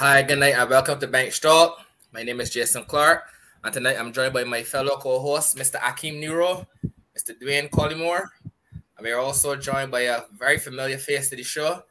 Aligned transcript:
Hi, 0.00 0.22
good 0.22 0.38
night, 0.38 0.54
and 0.56 0.70
welcome 0.70 0.98
to 0.98 1.06
Bank 1.06 1.30
Stroke. 1.30 1.78
My 2.10 2.22
name 2.22 2.40
is 2.40 2.48
Jason 2.48 2.84
Clark, 2.84 3.24
and 3.62 3.70
tonight 3.70 3.98
I'm 3.98 4.14
joined 4.14 4.32
by 4.32 4.44
my 4.44 4.62
fellow 4.62 4.96
co-host, 4.96 5.58
Mr. 5.58 5.76
Akeem 5.76 6.18
Nero, 6.18 6.66
Mr. 7.14 7.38
Dwayne 7.38 7.68
Collymore, 7.68 8.24
and 8.72 9.04
we 9.04 9.10
are 9.10 9.18
also 9.18 9.54
joined 9.56 9.90
by 9.90 10.08
a 10.08 10.22
very 10.38 10.56
familiar 10.56 10.96
face 10.96 11.28
to 11.28 11.36
the 11.36 11.42
show, 11.42 11.82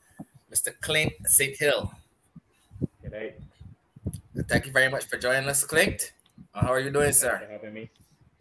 Mr. 0.51 0.73
Clint 0.81 1.13
St. 1.25 1.55
Hill. 1.55 1.93
Good 3.03 3.11
night. 3.11 3.39
Thank 4.47 4.65
you 4.65 4.71
very 4.71 4.89
much 4.89 5.05
for 5.05 5.19
joining 5.19 5.47
us, 5.47 5.63
Clint. 5.63 6.13
Uh, 6.55 6.61
how 6.61 6.73
are 6.73 6.79
you 6.79 6.89
doing, 6.89 7.11
sir? 7.11 7.37
Thanks 7.37 7.45
for 7.45 7.51
having 7.51 7.73
me. 7.75 7.91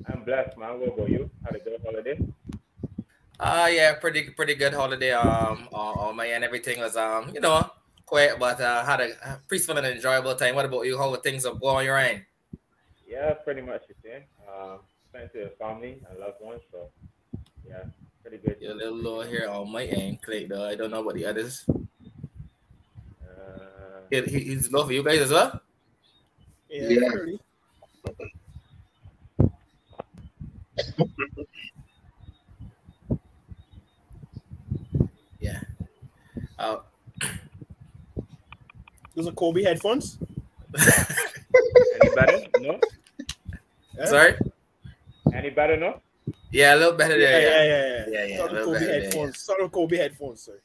I'm 0.07 0.25
blessed, 0.25 0.57
man. 0.57 0.81
What 0.81 0.95
about 0.95 1.11
you? 1.11 1.29
Had 1.45 1.57
a 1.57 1.59
good 1.59 1.79
holiday? 1.85 2.19
Uh 3.39 3.69
yeah, 3.71 3.93
pretty 3.97 4.31
pretty 4.31 4.55
good 4.55 4.73
holiday. 4.73 5.13
Um, 5.13 5.69
on, 5.73 5.99
on 5.99 6.17
my 6.17 6.27
end, 6.27 6.43
everything 6.43 6.81
was 6.81 6.97
um, 6.97 7.31
you 7.35 7.41
know, 7.41 7.71
quiet, 8.09 8.39
but 8.41 8.59
uh, 8.61 8.83
had 8.85 9.01
a 9.03 9.41
peaceful 9.49 9.77
and 9.77 9.87
enjoyable 9.87 10.35
time. 10.35 10.55
What 10.55 10.65
about 10.65 10.87
you? 10.87 10.97
How 10.97 11.13
are 11.13 11.19
things 11.21 11.45
up 11.45 11.61
going 11.61 11.77
on 11.77 11.85
your 11.85 11.99
end? 11.99 12.23
Yeah, 13.07 13.35
pretty 13.35 13.61
much 13.61 13.83
the 13.89 13.95
same. 14.03 14.23
Uh, 14.49 14.79
spent 15.11 15.31
with 15.35 15.59
family 15.59 16.01
and 16.09 16.19
loved 16.19 16.41
ones, 16.41 16.63
so 16.73 16.89
yeah, 17.69 17.85
pretty 18.23 18.39
good. 18.39 18.57
You're 18.61 18.73
a 18.73 18.75
little 18.75 18.97
low 18.97 19.21
here 19.23 19.47
on 19.49 19.71
my 19.71 19.85
end, 19.85 20.23
Clint. 20.23 20.49
Though 20.49 20.65
I 20.67 20.75
don't 20.75 20.91
know 20.91 21.01
about 21.03 21.15
the 21.15 21.27
others. 21.27 21.65
Uh, 21.69 21.75
He, 24.11 24.23
he- 24.23 24.45
he's 24.57 24.73
low 24.73 24.87
for 24.87 24.93
you 24.93 25.03
guys 25.05 25.21
as 25.21 25.31
well. 25.31 25.61
Yeah. 26.71 26.89
Yeah. 26.89 27.11
pretty. 27.13 27.41
Yeah. 35.41 35.61
Uh, 36.59 36.79
Those 39.19 39.27
are 39.27 39.33
Kobe 39.33 39.65
headphones. 39.65 40.17
any 40.79 42.15
better? 42.15 42.39
No. 42.61 42.79
Yeah. 43.97 44.05
sorry. 44.07 44.35
Any 45.35 45.51
better? 45.51 45.77
No. 45.77 46.01
Yeah, 46.53 46.77
a 46.77 46.77
little 46.77 46.93
better 46.93 47.19
there. 47.19 47.41
yeah, 47.41 47.49
Yeah, 47.49 47.65
yeah, 47.65 47.83
yeah. 47.83 48.05
Yeah, 48.07 48.25
yeah, 48.27 48.37
Sort 48.39 48.53
a 48.53 48.59
of 48.59 48.65
Kobe 48.65 48.79
better 48.79 48.87
there, 48.93 49.03
headphones. 49.03 49.39
Sort 49.41 49.61
of 49.61 49.73
Kobe 49.73 49.97
headphones, 49.97 50.41
sorry. 50.47 50.61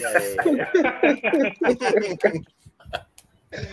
Yeah, 0.00 0.18
yeah, 0.18 0.66
yeah. 3.52 3.70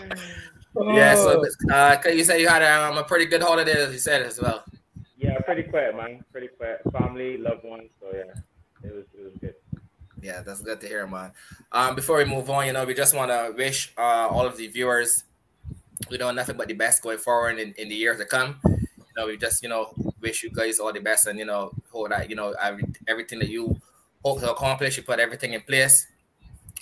Yeah, 0.94 1.14
so 1.16 1.42
uh, 1.72 1.98
you 2.08 2.22
said 2.22 2.40
you 2.40 2.46
had 2.46 2.62
um, 2.62 2.98
a 2.98 3.02
pretty 3.02 3.26
good 3.26 3.42
holiday, 3.42 3.72
as 3.72 3.92
you 3.92 3.98
said 3.98 4.22
as 4.22 4.40
well. 4.40 4.62
yeah, 5.18 5.40
pretty 5.40 5.64
quiet, 5.64 5.96
man. 5.96 6.24
Pretty 6.30 6.46
quiet. 6.46 6.82
Family, 6.92 7.36
loved 7.36 7.64
ones. 7.64 7.90
So 7.98 8.06
yeah, 8.14 8.30
it 8.88 8.94
was 8.94 9.06
it 9.18 9.24
was 9.24 9.32
good. 9.40 9.54
Yeah, 10.22 10.42
that's 10.42 10.60
good 10.60 10.80
to 10.80 10.86
hear, 10.86 11.06
man. 11.06 11.32
Um, 11.72 11.94
before 11.94 12.18
we 12.18 12.24
move 12.24 12.50
on, 12.50 12.66
you 12.66 12.72
know, 12.72 12.84
we 12.84 12.94
just 12.94 13.14
want 13.14 13.30
to 13.30 13.54
wish 13.56 13.92
uh, 13.96 14.28
all 14.28 14.46
of 14.46 14.56
the 14.56 14.66
viewers, 14.66 15.24
we 16.10 16.18
know 16.18 16.30
nothing 16.30 16.56
but 16.56 16.68
the 16.68 16.74
best 16.74 17.02
going 17.02 17.18
forward 17.18 17.58
in, 17.58 17.72
in 17.78 17.88
the 17.88 17.94
years 17.94 18.18
to 18.18 18.24
come. 18.24 18.60
You 18.66 19.16
know, 19.16 19.26
we 19.26 19.36
just, 19.36 19.62
you 19.62 19.68
know, 19.68 19.92
wish 20.20 20.42
you 20.42 20.50
guys 20.50 20.78
all 20.78 20.92
the 20.92 21.00
best 21.00 21.26
and, 21.26 21.38
you 21.38 21.44
know, 21.44 21.72
hope 21.90 22.10
that, 22.10 22.28
you 22.28 22.36
know, 22.36 22.54
every, 22.60 22.84
everything 23.08 23.38
that 23.38 23.48
you 23.48 23.80
hope 24.24 24.40
to 24.40 24.50
accomplish, 24.50 24.96
you 24.96 25.02
put 25.02 25.18
everything 25.18 25.54
in 25.54 25.62
place 25.62 26.06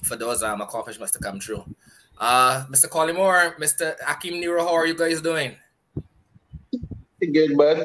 for 0.03 0.17
those 0.17 0.43
um, 0.43 0.61
accomplishments 0.61 1.13
to 1.13 1.19
come 1.19 1.39
true. 1.39 1.65
Uh, 2.19 2.65
Mr. 2.67 2.89
Collymore, 2.89 3.57
Mr. 3.59 3.95
Akim 4.07 4.41
Nero, 4.41 4.65
how 4.65 4.75
are 4.75 4.87
you 4.87 4.95
guys 4.95 5.21
doing? 5.21 5.55
Good, 7.21 7.57
bud. 7.57 7.85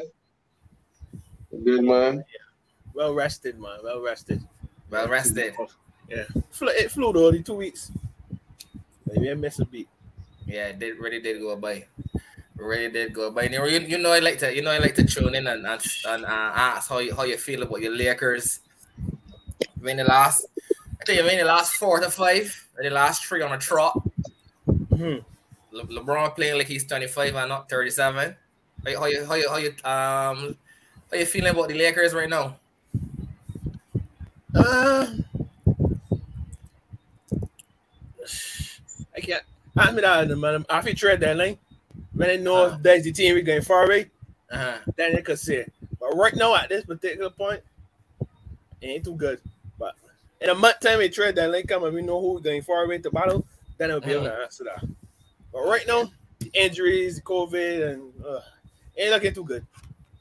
Good, 1.64 1.84
man. 1.84 2.24
Well 2.92 3.14
rested, 3.14 3.58
man. 3.60 3.78
Well 3.82 4.00
rested. 4.00 4.40
Well 4.94 5.08
rested. 5.08 5.58
Yeah. 6.08 6.22
It 6.30 6.90
flew 6.92 7.12
though 7.12 7.32
the 7.32 7.42
two 7.42 7.54
weeks. 7.58 7.90
Maybe 9.10 9.28
I 9.28 9.34
missed 9.34 9.58
a 9.58 9.64
beat. 9.64 9.88
Yeah, 10.46 10.70
it 10.70 10.78
did 10.78 10.98
really 10.98 11.18
did 11.18 11.40
go 11.40 11.56
by. 11.56 11.86
Really 12.54 12.92
did 12.92 13.12
go 13.12 13.32
by. 13.32 13.50
You 13.50 13.58
know, 13.58 13.64
you, 13.64 13.98
know 13.98 14.12
I 14.12 14.20
like 14.20 14.38
to 14.38 14.54
you 14.54 14.62
know 14.62 14.70
I 14.70 14.78
like 14.78 14.94
to 14.94 15.04
tune 15.04 15.34
in 15.34 15.48
and 15.48 15.66
and, 15.66 15.82
and 16.06 16.24
uh, 16.24 16.50
ask 16.54 16.88
how 16.90 16.98
you 16.98 17.12
how 17.12 17.24
you 17.24 17.36
feel 17.36 17.62
about 17.64 17.82
your 17.82 17.90
Lakers. 17.90 18.60
I 19.58 19.82
mean 19.82 19.96
the 19.96 20.04
last 20.04 20.46
I 21.00 21.04
think 21.04 21.20
I 21.20 21.26
mean 21.26 21.38
the 21.38 21.44
last 21.44 21.74
four 21.74 21.98
to 21.98 22.08
five, 22.08 22.54
or 22.78 22.84
the 22.84 22.90
last 22.90 23.26
three 23.26 23.42
on 23.42 23.50
a 23.50 23.58
trot. 23.58 23.98
Mhm. 24.70 25.24
Le- 25.72 25.86
LeBron 25.86 26.36
playing 26.36 26.56
like 26.56 26.68
he's 26.68 26.86
25 26.86 27.34
and 27.34 27.48
not 27.48 27.68
37. 27.68 28.36
How 28.84 28.90
you 28.90 28.98
how 28.98 29.06
you 29.06 29.26
how 29.26 29.34
you, 29.34 29.48
how 29.50 29.56
you 29.56 29.70
um 29.82 30.56
how 31.10 31.18
you 31.18 31.26
feeling 31.26 31.50
about 31.50 31.66
the 31.66 31.74
Lakers 31.74 32.14
right 32.14 32.30
now? 32.30 32.62
Uh, 34.54 35.06
I 39.16 39.20
can't. 39.20 39.42
I 39.76 39.90
mean, 39.92 40.04
I, 40.04 40.24
man, 40.26 40.64
I 40.70 40.80
feel 40.82 40.94
trade 40.94 41.20
that 41.20 41.36
lane. 41.36 41.58
When 42.12 42.30
I 42.30 42.36
know 42.36 42.66
Uh. 42.66 42.78
that's 42.80 43.04
the 43.04 43.12
team 43.12 43.34
we're 43.34 43.42
going 43.42 43.62
far 43.62 43.84
away, 43.86 44.10
Uh-huh. 44.50 44.78
then 44.96 45.16
I 45.16 45.20
could 45.20 45.38
say. 45.38 45.66
But 45.98 46.10
right 46.16 46.34
now, 46.36 46.54
at 46.54 46.68
this 46.68 46.84
particular 46.84 47.30
point, 47.30 47.60
it 48.80 48.86
ain't 48.86 49.04
too 49.04 49.16
good. 49.16 49.40
But 49.78 49.94
in 50.40 50.50
a 50.50 50.54
month 50.54 50.80
time, 50.80 50.98
we 50.98 51.08
trade 51.08 51.34
that 51.36 51.50
lane 51.50 51.66
come 51.66 51.84
and 51.84 51.94
we 51.94 52.02
know 52.02 52.20
who 52.20 52.40
going 52.40 52.62
far 52.62 52.84
away 52.84 52.98
to 52.98 53.10
battle, 53.10 53.46
then 53.78 53.90
I'll 53.90 54.00
be 54.00 54.12
able 54.12 54.24
to 54.24 54.34
answer 54.34 54.64
that. 54.64 54.84
But 55.52 55.62
right 55.62 55.86
now, 55.86 56.10
the 56.38 56.50
injuries, 56.54 57.20
COVID, 57.20 57.92
and 57.94 58.12
uh, 58.24 58.40
ain't 58.96 59.10
looking 59.10 59.34
too 59.34 59.44
good. 59.44 59.66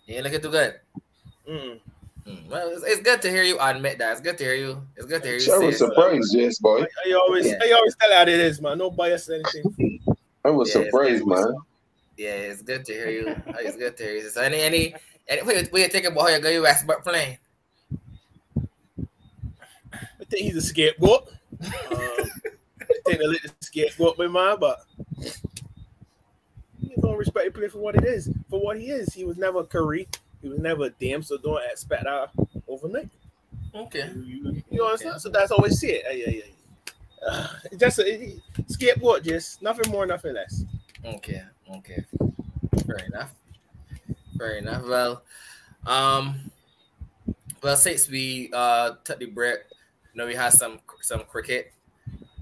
Ain't 0.07 0.23
looking 0.23 0.41
too 0.41 0.51
good. 0.51 0.79
Mm. 1.49 1.79
Mm, 2.27 2.47
Well, 2.47 2.69
it's, 2.69 2.83
it's 2.83 3.01
good 3.01 3.21
to 3.23 3.29
hear 3.29 3.43
you 3.43 3.57
admit 3.59 3.97
that. 3.97 4.11
It's 4.13 4.21
good 4.21 4.37
to 4.37 4.43
hear 4.43 4.55
you. 4.55 4.81
It's 4.95 5.05
good 5.05 5.21
to 5.23 5.27
hear 5.27 5.37
you 5.37 5.43
Sure 5.43 5.61
was 5.61 5.77
surprised, 5.77 6.33
yes, 6.35 6.57
boy. 6.59 6.81
I, 6.83 7.09
I 7.09 7.13
always, 7.13 7.47
Yeah. 7.47 7.59
I 7.61 7.71
always 7.71 7.95
tell 7.99 8.13
how 8.13 8.21
it 8.21 8.29
is, 8.29 8.61
man. 8.61 8.77
No 8.77 8.89
bias 8.91 9.29
or 9.29 9.33
anything. 9.35 9.99
I 10.45 10.49
was 10.49 10.69
Yeah, 10.73 10.83
surprised, 10.83 11.23
good. 11.23 11.29
man. 11.29 11.55
Yeah, 12.17 12.35
it's 12.35 12.61
good 12.61 12.85
to 12.85 12.93
hear 12.93 13.09
you. 13.09 13.35
It's 13.59 13.75
good 13.75 13.97
to 13.97 14.03
hear 14.03 14.15
you. 14.15 14.29
So 14.29 14.41
any 14.41 14.59
any, 14.61 14.95
any 15.27 15.41
what 15.41 15.81
you 15.81 15.87
think 15.87 16.05
about 16.05 16.21
how 16.29 16.35
you 16.35 16.39
go 16.39 16.61
Westbrook 16.61 17.03
playing? 17.03 17.37
I 19.95 20.25
think 20.29 20.43
he's 20.45 20.55
a 20.55 20.61
scapegoat. 20.61 21.27
Um, 21.61 21.69
I 21.91 22.85
think 23.05 23.19
they 23.19 23.27
let 23.27 23.41
the 23.41 23.51
scapegoat 23.61 24.17
be 24.17 24.27
man, 24.27 24.57
but 24.59 24.79
you 26.79 26.95
don't 27.01 27.17
respect 27.17 27.45
the 27.53 27.59
play 27.59 27.67
for 27.67 27.79
what 27.79 27.95
it 27.95 28.05
is. 28.05 28.29
For 28.49 28.59
what 28.61 28.79
he 28.79 28.87
is, 28.87 29.13
he 29.13 29.25
was 29.25 29.37
never 29.37 29.63
Curry. 29.63 30.07
He 30.43 30.49
was 30.49 30.59
never 30.59 30.89
Dame, 30.89 31.23
so 31.23 31.37
don't 31.37 31.63
expect 31.71 32.03
that 32.03 32.29
overnight. 32.67 33.09
Okay. 33.73 34.11
You, 34.13 34.61
you 34.69 34.77
know 34.77 34.83
what 34.83 34.91
I'm 34.91 34.97
saying? 34.97 35.19
So 35.19 35.29
that's 35.29 35.51
always 35.51 35.79
see 35.79 35.91
it. 35.91 36.03
Yeah, 36.05 36.25
yeah, 36.27 36.41
yeah. 36.43 36.51
Uh, 37.25 37.47
just 37.77 37.99
a 37.99 38.35
scapegoat, 38.67 39.23
just 39.23 39.61
nothing 39.61 39.89
more, 39.89 40.05
nothing 40.05 40.33
less. 40.33 40.65
Okay. 41.05 41.41
Okay. 41.77 42.03
Fair 42.85 42.97
enough. 43.05 43.33
Fair 44.37 44.57
enough. 44.57 44.83
Well, 44.85 45.23
um, 45.87 46.51
well, 47.61 47.77
since 47.77 48.09
we 48.09 48.49
uh 48.51 48.95
took 49.05 49.19
the 49.19 49.27
break, 49.27 49.59
you 50.13 50.17
know, 50.19 50.27
we 50.27 50.35
had 50.35 50.51
some 50.51 50.79
some 50.99 51.21
cricket. 51.21 51.71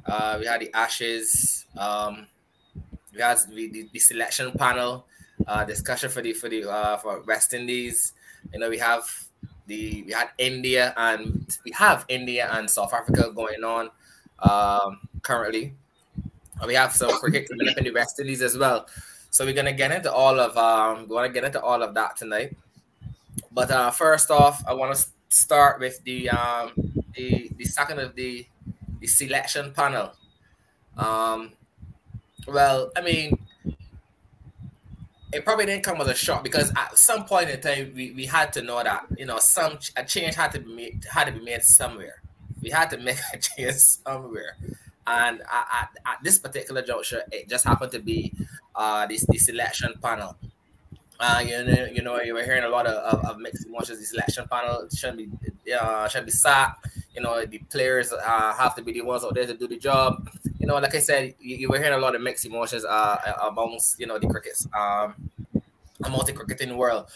Uh, 0.08 0.38
we 0.40 0.48
had 0.48 0.60
the 0.60 0.74
Ashes. 0.74 1.68
Um, 1.78 2.26
we 3.14 3.22
had 3.22 3.38
the, 3.48 3.68
the, 3.70 3.90
the 3.94 4.00
selection 4.00 4.52
panel 4.54 5.06
uh 5.48 5.64
discussion 5.66 6.10
for 6.10 6.22
the 6.22 6.34
for 6.34 6.50
the 6.50 6.70
uh 6.70 6.98
for 6.98 7.22
West 7.22 7.54
Indies. 7.54 8.14
You 8.54 8.60
know, 8.60 8.70
we 8.70 8.78
have 8.80 9.04
the 9.68 10.04
we 10.04 10.12
had 10.12 10.30
India 10.38 10.94
and 10.98 11.58
we 11.66 11.72
have 11.72 12.06
India 12.08 12.50
and 12.52 12.70
South 12.70 12.94
Africa 12.94 13.32
going 13.34 13.64
on 13.64 13.90
um 14.40 15.00
currently. 15.22 15.74
And 16.60 16.68
we 16.68 16.76
have 16.76 16.94
some 16.94 17.12
cricket 17.20 17.50
coming 17.50 17.70
up 17.70 17.78
in 17.78 17.86
the 17.86 17.92
West 17.92 18.20
Indies 18.20 18.42
as 18.42 18.58
well. 18.58 18.88
So 19.30 19.46
we're 19.46 19.54
gonna 19.54 19.74
get 19.74 19.92
into 19.92 20.12
all 20.12 20.40
of 20.40 20.58
um 20.58 21.08
we 21.08 21.16
want 21.16 21.28
to 21.28 21.34
get 21.34 21.44
into 21.44 21.62
all 21.62 21.82
of 21.82 21.94
that 21.96 22.18
tonight. 22.18 22.56
But 23.52 23.72
uh 23.72 23.92
first 23.92 24.32
off, 24.32 24.64
I 24.68 24.74
want 24.74 24.96
to 24.96 25.06
start 25.30 25.80
with 25.80 26.04
the 26.04 26.30
um 26.30 26.72
the 27.16 27.50
the 27.58 27.66
second 27.66 28.00
of 28.00 28.16
the 28.16 28.46
the 29.00 29.08
selection 29.08 29.72
panel. 29.74 30.12
Um 30.98 31.54
well, 32.48 32.92
I 32.96 33.02
mean 33.02 33.38
it 35.34 35.46
probably 35.46 35.66
didn't 35.66 35.84
come 35.84 36.00
as 36.02 36.08
a 36.08 36.16
shock 36.16 36.44
because 36.44 36.72
at 36.76 36.98
some 36.98 37.26
point 37.26 37.50
in 37.50 37.62
time 37.62 37.94
we, 37.96 38.12
we 38.12 38.26
had 38.26 38.52
to 38.54 38.62
know 38.62 38.84
that 38.84 39.06
you 39.18 39.26
know 39.26 39.38
some 39.40 39.78
a 39.96 40.04
change 40.04 40.36
had 40.36 40.52
to 40.52 40.60
be 40.60 40.74
made 40.74 41.06
had 41.10 41.26
to 41.26 41.32
be 41.32 41.40
made 41.40 41.64
somewhere. 41.64 42.22
We 42.62 42.70
had 42.70 42.90
to 42.92 42.98
make 43.08 43.18
a 43.34 43.38
change 43.38 43.76
somewhere, 43.76 44.58
and 45.08 45.42
at, 45.42 45.90
at, 46.06 46.20
this 46.24 46.40
particular 46.40 46.82
juncture, 46.82 47.24
it 47.32 47.50
just 47.50 47.66
happened 47.66 47.92
to 47.94 48.00
be 48.00 48.34
uh 48.76 49.06
this 49.08 49.26
the 49.26 49.38
selection 49.38 49.94
panel. 50.02 50.36
Uh, 51.20 51.44
you 51.46 51.64
know, 51.64 51.86
you 51.86 52.02
know, 52.02 52.20
you 52.20 52.34
were 52.34 52.44
hearing 52.44 52.64
a 52.64 52.70
lot 52.70 52.88
of, 52.88 52.96
of, 52.96 53.24
of 53.26 53.38
mixed 53.38 53.68
emotions. 53.68 54.00
The 54.00 54.06
selection 54.06 54.48
panel 54.48 54.88
should 54.92 55.18
be, 55.18 55.30
uh, 55.72 56.08
should 56.08 56.26
be 56.26 56.32
sacked. 56.32 56.88
You 57.16 57.22
know, 57.22 57.46
the 57.46 57.58
players 57.58 58.14
uh, 58.14 58.54
have 58.54 58.76
to 58.76 58.82
be 58.82 58.94
the 58.94 59.02
ones 59.02 59.24
out 59.26 59.36
there 59.36 59.46
to 59.46 59.54
do 59.54 59.68
the 59.68 59.78
job. 59.78 60.30
You 60.60 60.68
know, 60.68 60.76
like 60.76 60.96
I 60.96 61.00
said, 61.00 61.36
you, 61.40 61.58
you 61.58 61.70
were 61.70 61.78
hearing 61.78 61.94
a 61.94 61.98
lot 61.98 62.16
of 62.16 62.22
mixed 62.22 62.46
emotions 62.46 62.86
uh, 62.86 63.18
amongst 63.44 64.00
you 64.00 64.08
know 64.08 64.18
the 64.18 64.28
crickets, 64.28 64.68
um, 64.78 65.16
amongst 66.04 66.28
the 66.28 66.34
cricketing 66.34 66.78
world. 66.78 67.08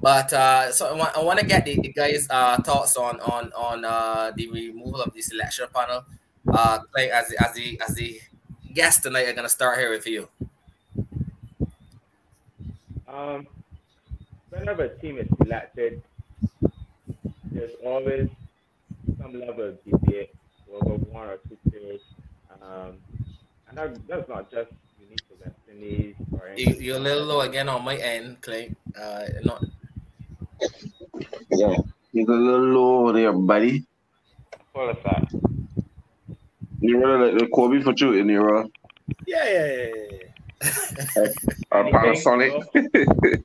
But 0.00 0.32
uh, 0.32 0.70
so 0.70 0.86
I 0.86 0.92
want, 0.92 1.16
I 1.16 1.22
want 1.22 1.40
to 1.40 1.46
get 1.46 1.64
the, 1.64 1.80
the 1.80 1.88
guys' 1.88 2.28
uh, 2.30 2.60
thoughts 2.62 2.96
on 2.96 3.20
on 3.20 3.52
on 3.54 3.84
uh, 3.84 4.32
the 4.36 4.48
removal 4.50 5.00
of 5.00 5.12
the 5.14 5.22
selection 5.22 5.66
panel. 5.74 6.04
Uh, 6.46 6.80
like 6.94 7.10
as 7.10 7.28
the, 7.28 7.44
as 7.44 7.54
the 7.54 7.80
as 7.88 7.94
the 7.94 8.20
guests 8.72 9.02
tonight 9.02 9.28
are 9.28 9.32
gonna 9.32 9.48
start 9.48 9.78
here 9.78 9.90
with 9.90 10.06
you. 10.06 10.28
Um, 13.08 13.46
whenever 14.50 14.84
a 14.84 14.98
team 14.98 15.18
is 15.18 15.28
selected, 15.38 16.02
there's 17.50 17.72
always 17.82 18.28
some 19.20 19.38
level 19.38 19.68
of 19.68 19.78
debate 19.84 20.30
over 20.72 20.94
one 20.96 21.28
or 21.28 21.36
two 21.48 21.56
players. 21.70 22.00
Um, 22.62 22.96
and 23.68 23.78
that, 23.78 23.96
that's 24.08 24.28
not 24.28 24.50
just 24.50 24.70
unique 25.00 25.20
to 25.28 25.34
West 25.44 25.56
Indies 25.70 26.14
or 26.32 26.48
You, 26.48 26.52
anything. 26.66 26.82
you're 26.82 26.96
a 26.96 27.00
little 27.00 27.24
low 27.24 27.40
again 27.40 27.68
on 27.68 27.84
my 27.84 27.96
end, 27.96 28.40
Clay. 28.42 28.74
Uh, 28.98 29.24
not 29.44 29.62
Yeah. 31.50 31.76
You're 32.12 32.30
a 32.30 32.34
little 32.34 32.60
low 32.60 33.12
there, 33.12 33.32
buddy. 33.32 33.84
Full 34.72 34.88
of 34.90 34.98
that. 35.04 35.28
You 36.80 36.98
really 37.00 37.30
like 37.32 37.38
the 37.40 37.46
Kobe 37.48 37.80
for 37.82 37.96
shooting, 37.96 38.28
you 38.28 38.40
know? 38.42 38.68
Yeah, 39.26 39.44
yeah, 39.44 39.66
yeah, 39.66 39.86
yeah, 39.94 40.06
yeah. 40.12 40.28
Uh, 41.72 41.78
Anything? 41.78 42.00
Panasonic. 42.00 42.52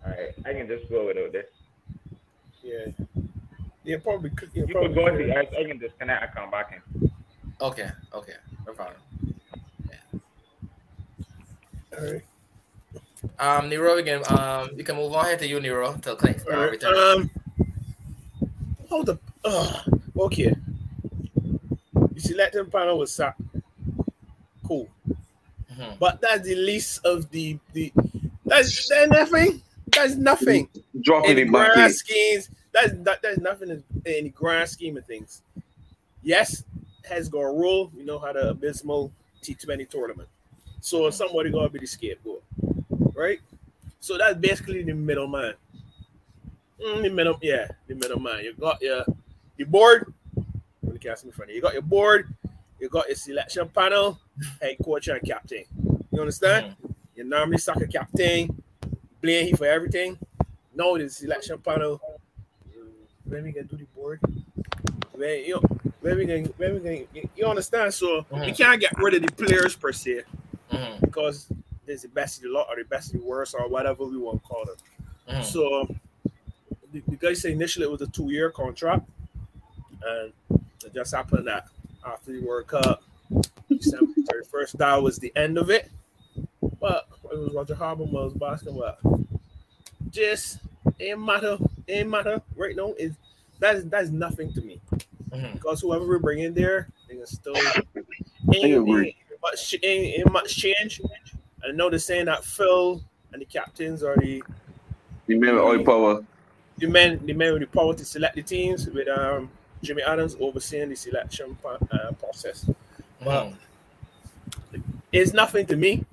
All 0.06 0.12
right, 0.12 0.34
I 0.46 0.54
can 0.54 0.68
just 0.68 0.90
go 0.90 1.08
without 1.08 1.32
this. 1.32 1.46
yeah. 2.64 2.86
Yeah, 3.84 3.98
probably. 4.04 4.30
could- 4.32 4.50
Yeah, 4.54 4.66
You 4.68 4.74
probably 4.74 4.90
can 4.94 4.96
go 4.96 5.08
into 5.08 5.20
could. 5.24 5.30
the 5.54 5.60
I 5.60 5.64
can 5.66 5.78
disconnect 5.80 6.24
I 6.24 6.40
come 6.40 6.52
back 6.52 6.82
in. 7.02 7.12
Okay, 7.62 7.90
okay, 8.14 8.34
no 8.68 8.74
problem. 8.74 8.98
All 11.98 12.06
right. 12.14 12.22
Um, 13.38 13.70
Nero, 13.70 13.98
again. 13.98 14.22
Um, 14.30 14.70
you 14.76 14.84
can 14.84 14.96
move 14.96 15.14
on 15.14 15.26
here 15.26 15.38
to 15.38 15.48
you, 15.48 15.60
Nero, 15.60 15.94
till 16.02 16.16
Clay 16.16 16.36
All 16.48 16.54
uh, 16.54 16.62
right. 16.62 16.72
return. 16.72 16.96
Um, 16.98 17.32
hold 18.90 19.10
up. 19.10 19.20
Uh, 19.44 19.82
okay. 20.18 20.54
You 22.14 22.20
select 22.20 22.56
him 22.56 22.70
panel 22.72 22.98
with 23.00 23.10
Sack. 23.10 23.36
Cool. 24.66 24.88
Mhm. 25.72 26.00
But 26.00 26.22
that's 26.22 26.44
the 26.48 26.56
least 26.56 27.06
of 27.06 27.30
the 27.32 27.58
the 27.74 27.92
that's 28.46 28.90
that's 28.90 29.12
nothing. 29.12 29.62
That's 29.88 30.16
nothing. 30.16 30.68
Dropping 31.02 31.38
in 31.38 31.48
the 31.48 31.52
back 31.52 31.74
grand 31.74 31.92
in. 31.92 31.94
schemes, 31.98 32.50
that's 32.72 32.94
that, 33.04 33.22
that's 33.22 33.40
nothing 33.40 33.70
in, 33.70 33.84
in 34.06 34.24
the 34.26 34.30
grand 34.30 34.70
scheme 34.70 34.98
of 34.98 35.06
things. 35.06 35.42
Yes, 36.24 36.64
has 37.10 37.30
got 37.30 37.42
a 37.42 37.52
rule. 37.54 37.92
We 37.96 38.04
know 38.04 38.20
how 38.20 38.34
the 38.34 38.50
abysmal 38.50 39.12
T20 39.42 39.90
tournament. 39.90 40.30
So 40.82 41.10
somebody 41.10 41.52
gotta 41.52 41.70
be 41.70 41.80
the 41.80 41.86
scapegoat, 41.86 42.44
right? 43.14 43.40
So 44.00 44.18
that's 44.18 44.38
basically 44.38 44.84
the 44.84 44.94
middleman. 44.94 45.54
Mm, 46.84 47.04
the 47.04 47.10
middle, 47.10 47.38
yeah, 47.42 47.68
the 47.88 47.96
middleman. 47.96 48.44
You 48.44 48.54
got 48.54 48.82
your 48.82 49.06
your 49.58 49.68
board. 49.68 50.12
Let 50.84 50.94
me 50.94 51.00
cast 51.00 51.24
in 51.26 51.32
front 51.32 51.52
of 51.52 51.56
you. 51.56 51.58
You 51.58 51.62
got 51.62 51.74
your 51.74 51.84
board. 51.84 52.34
You 52.82 52.90
got 52.90 53.08
your 53.08 53.16
selection 53.16 53.70
panel, 53.70 54.20
head 54.60 54.76
coach 54.84 55.08
and 55.08 55.22
captain. 55.22 55.66
You 56.12 56.20
understand? 56.20 56.76
Mhm. 56.84 56.96
You 57.16 57.24
normally 57.26 57.60
soccer 57.60 57.86
captain, 57.86 58.64
blame 59.22 59.46
he 59.46 59.54
for 59.54 59.66
everything. 59.68 60.18
Now 60.74 60.98
the 60.98 61.08
selection 61.08 61.60
panel. 61.60 62.02
mm, 62.76 62.90
When 63.26 63.44
we 63.44 63.52
gonna 63.52 63.68
do 63.68 63.78
the 63.78 63.86
board? 63.96 64.20
When 65.14 65.46
you 65.46 65.60
when 66.02 66.18
we 66.18 66.26
gonna 66.26 66.48
when 66.58 66.74
we 66.74 66.80
gonna 66.80 67.06
you, 67.14 67.30
you 67.36 67.46
understand? 67.46 67.94
So 67.94 68.16
you 68.18 68.24
Mhm. 68.52 68.58
can't 68.58 68.82
get 68.82 68.94
rid 68.98 69.14
of 69.14 69.22
the 69.22 69.32
players 69.32 69.76
per 69.76 69.92
se 69.94 70.24
Mhm. 70.72 71.02
because 71.02 71.48
there's 71.86 72.02
the 72.02 72.08
best 72.08 72.38
of 72.38 72.44
the 72.44 72.50
lot 72.50 72.66
or 72.68 72.78
the 72.78 72.86
best 72.86 73.14
of 73.14 73.20
the 73.22 73.26
worst 73.28 73.54
or 73.54 73.68
whatever 73.68 74.06
we 74.06 74.18
want 74.18 74.42
to 74.42 74.48
call 74.50 74.64
it. 74.64 74.82
Mhm. 75.30 75.44
So 75.44 75.88
the, 76.92 77.02
the 77.08 77.16
guy 77.16 77.34
said 77.34 77.52
initially 77.52 77.86
it 77.86 77.92
was 77.92 78.02
a 78.02 78.08
two-year 78.08 78.50
contract, 78.50 79.08
and 80.04 80.34
it 80.84 80.94
just 80.96 81.14
happened 81.14 81.46
that 81.46 81.68
after 82.06 82.32
the 82.32 82.42
World 82.46 82.68
Cup, 82.68 83.04
December 83.70 84.14
thirty-first, 84.30 84.78
that 84.78 85.02
was 85.02 85.18
the 85.18 85.32
end 85.36 85.58
of 85.58 85.70
it. 85.70 85.90
But 86.80 87.08
it 87.32 87.38
was 87.38 87.54
Roger 87.54 87.76
Habermas 87.76 88.38
basketball. 88.38 88.98
Just 90.10 90.60
ain't 91.00 91.20
matter, 91.22 91.58
ain't 91.88 92.10
matter 92.10 92.42
right 92.56 92.76
now. 92.76 92.94
Is 92.98 93.14
that's 93.60 93.84
that's 93.86 94.10
nothing 94.10 94.52
to 94.54 94.62
me 94.62 94.82
Mhm. 95.32 95.54
because 95.54 95.82
whoever 95.82 96.06
we 96.06 96.18
bring 96.20 96.40
in 96.40 96.54
there, 96.54 96.88
they 97.08 97.16
can 97.16 97.26
still 97.28 97.56
ain't, 98.54 98.78
agree. 98.78 99.08
ain't 99.08 99.42
much 99.42 99.76
ain't, 99.84 100.20
ain't 100.20 100.32
much 100.32 100.56
change. 100.56 101.02
I 101.64 101.72
know 101.72 101.90
they're 101.90 102.00
saying 102.00 102.26
that 102.26 102.44
Phil 102.44 103.02
and 103.34 103.42
the 103.42 103.46
captains 103.46 104.04
are 104.04 104.18
the 104.18 104.44
You 105.28 105.40
remember 105.40 105.62
oil 105.62 105.84
power? 105.84 106.24
the 106.80 106.88
men 106.88 107.24
the 107.26 107.34
men 107.34 107.54
with 107.54 107.62
the 107.62 107.68
power 107.68 107.94
to 107.94 108.04
select 108.04 108.36
the 108.36 108.42
teams 108.42 108.88
with 108.88 109.08
um 109.08 109.50
Jimmy 109.82 110.02
Adams 110.04 110.36
overseeing 110.40 110.90
the 110.90 110.96
selection 110.96 111.58
uh, 111.66 112.12
process. 112.14 112.70
Mhm. 113.22 113.56
It's 115.12 115.34
nothing 115.34 115.66
to 115.68 115.76
me. 115.76 116.06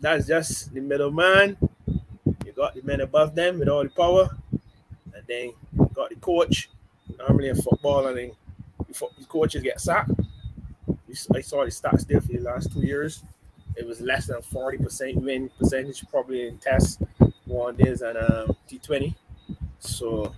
That's 0.00 0.26
just 0.26 0.74
the 0.74 0.80
middleman. 0.80 1.56
You 2.44 2.52
got 2.52 2.74
the 2.74 2.82
men 2.82 3.00
above 3.00 3.34
them 3.34 3.58
with 3.58 3.68
all 3.68 3.84
the 3.84 3.90
power, 3.90 4.28
and 5.14 5.24
then 5.28 5.52
you 5.72 5.90
got 5.94 6.10
the 6.10 6.16
coach. 6.16 6.68
Normally 7.18 7.48
in 7.50 7.56
football, 7.56 8.08
I 8.08 8.14
think 8.14 8.34
the 8.88 9.24
coaches 9.28 9.62
get 9.62 9.80
sacked. 9.80 10.10
I 11.34 11.40
saw 11.40 11.64
the 11.64 11.70
stats 11.70 12.06
there 12.06 12.20
for 12.20 12.28
the 12.32 12.40
last 12.40 12.72
two 12.72 12.80
years. 12.80 13.22
It 13.76 13.86
was 13.86 14.00
less 14.00 14.26
than 14.26 14.42
forty 14.42 14.78
percent 14.78 15.16
win 15.16 15.50
percentage 15.58 16.04
probably 16.10 16.48
in 16.48 16.58
tests, 16.58 16.98
one 17.44 17.76
days 17.76 18.02
and 18.02 18.18
um, 18.18 18.56
T 18.66 18.78
Twenty. 18.78 19.14
So 19.78 20.34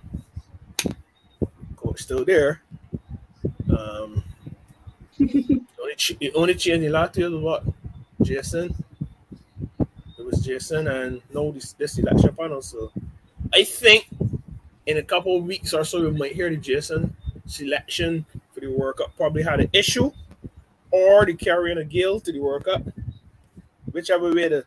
coach 1.75 2.01
still 2.01 2.23
there. 2.23 2.61
Um, 3.77 4.23
only 5.81 5.95
ch- 5.95 6.17
the 6.19 6.33
only 6.33 6.55
change 6.55 6.85
last 6.89 7.17
year 7.17 7.29
was 7.29 7.41
what 7.41 7.63
Jason. 8.21 8.73
It 10.17 10.25
was 10.25 10.41
Jason 10.43 10.87
and 10.87 11.21
no 11.33 11.51
this, 11.51 11.73
this 11.73 11.97
election 11.99 12.35
panel. 12.35 12.61
So 12.61 12.91
I 13.53 13.63
think 13.63 14.07
in 14.85 14.97
a 14.97 15.03
couple 15.03 15.37
of 15.37 15.43
weeks 15.43 15.73
or 15.73 15.83
so 15.83 16.01
we 16.01 16.11
might 16.11 16.33
hear 16.33 16.49
the 16.49 16.57
Jason 16.57 17.15
selection 17.45 18.25
for 18.53 18.59
the 18.61 18.67
World 18.71 18.97
Cup 18.97 19.15
probably 19.17 19.43
had 19.43 19.59
an 19.59 19.69
issue 19.73 20.11
or 20.91 21.25
the 21.25 21.33
carrying 21.33 21.77
a 21.77 21.83
Gayle 21.83 22.19
to 22.21 22.31
the 22.31 22.39
World 22.39 22.65
Cup. 22.65 22.81
Whichever 23.91 24.33
way 24.33 24.49
the, 24.49 24.65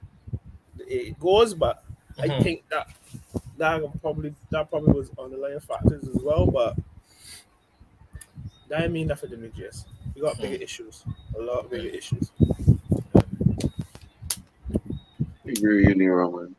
it 0.78 1.18
goes, 1.18 1.54
but 1.54 1.84
I 2.18 2.28
Mhm. 2.28 2.42
think 2.42 2.64
that 2.70 2.88
that 3.58 3.82
probably 4.00 4.34
that 4.50 4.70
probably 4.70 4.92
was 4.94 5.10
underlying 5.18 5.60
factors 5.60 6.04
as 6.08 6.22
well, 6.22 6.46
but 6.46 6.76
that 8.68 8.82
ain't 8.82 8.92
mean 8.92 9.06
nothing 9.08 9.30
to 9.30 9.36
me, 9.36 9.50
Jess. 9.56 9.86
We 10.14 10.20
got 10.22 10.38
bigger 10.40 10.62
issues, 10.62 11.04
a 11.38 11.42
lot 11.42 11.64
of 11.64 11.70
bigger 11.70 11.88
issues. 11.88 12.30
I 15.46 15.50
agree 15.50 15.76
with 15.76 15.88
you, 15.88 15.94
Nero, 15.94 16.30
man. 16.30 16.54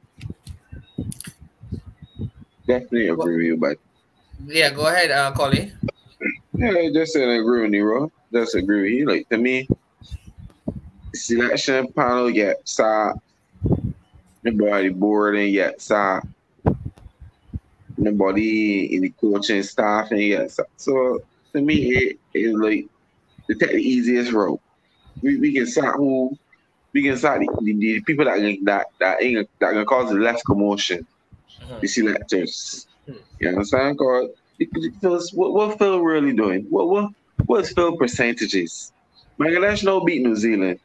Definitely 2.67 3.07
agree 3.09 3.37
with 3.37 3.45
you, 3.45 3.57
but 3.57 3.77
Yeah, 4.45 4.71
go 4.71 4.87
ahead, 4.87 5.11
uh, 5.11 5.31
Collie. 5.31 5.71
yeah, 6.53 6.69
I 6.69 6.91
just 6.93 7.13
said 7.13 7.27
I 7.27 7.33
agree 7.33 7.61
with 7.61 7.71
Nero. 7.71 8.11
Just 8.31 8.55
agree 8.55 8.81
with 8.81 8.91
you. 8.91 9.05
Like 9.07 9.29
to 9.29 9.37
me, 9.37 9.67
selection 11.15 11.91
panel 11.93 12.29
get 12.31 12.57
sa 12.65 13.13
nobody 14.43 14.89
board 14.89 15.35
and 15.35 15.49
yet 15.51 15.81
sa 15.81 16.21
nobody 17.97 18.95
in 18.95 19.01
the 19.01 19.09
coaching 19.19 19.63
staff 19.63 20.11
and 20.11 20.21
yet 20.21 20.51
sa. 20.51 20.63
So 20.77 21.19
to 21.55 21.61
me, 21.61 21.75
it 21.93 22.17
is 22.33 22.53
like 22.53 22.85
to 23.49 23.55
take 23.57 23.71
the 23.71 23.77
easiest 23.81 24.31
route. 24.31 24.59
We, 25.21 25.37
we 25.37 25.53
can 25.53 25.65
start 25.67 25.95
who 25.97 26.31
we 26.93 27.03
can 27.03 27.17
start 27.17 27.39
the, 27.41 27.47
the, 27.63 27.73
the 27.77 28.01
people 28.03 28.25
that 28.25 28.37
can- 28.37 28.63
that 28.65 28.87
that 28.99 29.21
ain't 29.21 29.47
that 29.59 29.73
can 29.73 29.85
cause 29.85 30.09
the 30.09 30.15
less 30.17 30.41
commotion. 30.43 31.05
Mhm. 31.63 31.81
The 31.81 31.87
selectors. 31.87 32.87
Hmm. 33.07 33.13
You 33.39 33.49
understand? 33.49 33.97
Cause 33.97 34.29
it- 34.59 34.69
it 34.73 34.93
feels- 35.01 35.31
what 35.33 35.53
what 35.53 35.77
Phil 35.77 35.99
really 36.01 36.33
doing? 36.33 36.65
What 36.69 36.89
what 36.89 37.09
what's 37.45 37.73
Phil 37.73 37.97
percentages? 37.97 38.91
Bangladesh 39.39 39.83
no 39.83 40.01
beat 40.03 40.21
New 40.21 40.35
Zealand 40.35 40.79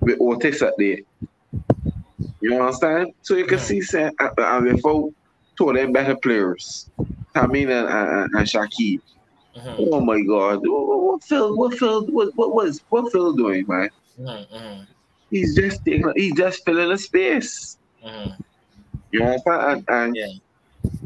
with 0.00 0.18
Otis 0.20 0.62
up 0.62 0.74
there. 0.78 0.98
You 2.40 2.60
understand? 2.60 3.12
So 3.22 3.36
you 3.36 3.46
can 3.46 3.58
Hmm. 3.58 3.64
see 3.64 3.80
say, 3.82 4.10
uh, 4.20 4.28
uh, 4.38 4.60
before 4.60 5.10
two 5.56 5.70
of 5.70 5.76
them 5.76 5.92
better 5.92 6.16
players, 6.22 6.90
Tamim 7.34 7.70
and, 7.70 7.88
and, 7.88 8.30
and 8.34 8.46
Shakib. 8.46 9.00
Mhm. 9.56 9.88
Oh 9.92 10.00
my 10.00 10.20
God! 10.22 10.60
What, 10.66 10.86
what- 10.88 11.02
what 11.04 11.24
Phil? 11.24 11.56
What 11.56 11.74
Phil? 11.78 12.06
What 12.08 12.30
what 12.36 12.54
was 12.54 12.82
what 12.90 13.12
Phil 13.12 13.32
doing, 13.34 13.64
man? 13.68 13.90
Mhm. 14.18 14.48
Mhm. 14.52 14.86
He's 15.30 15.54
just 15.56 15.80
taking, 15.84 16.12
he's 16.16 16.34
just 16.36 16.64
filling 16.64 16.90
a 16.92 16.98
space. 16.98 17.78
Mhm. 18.04 18.38
You 19.12 19.24
understand? 19.24 19.62
And, 19.70 19.84
and 19.88 20.16
Yeah. 20.16 20.26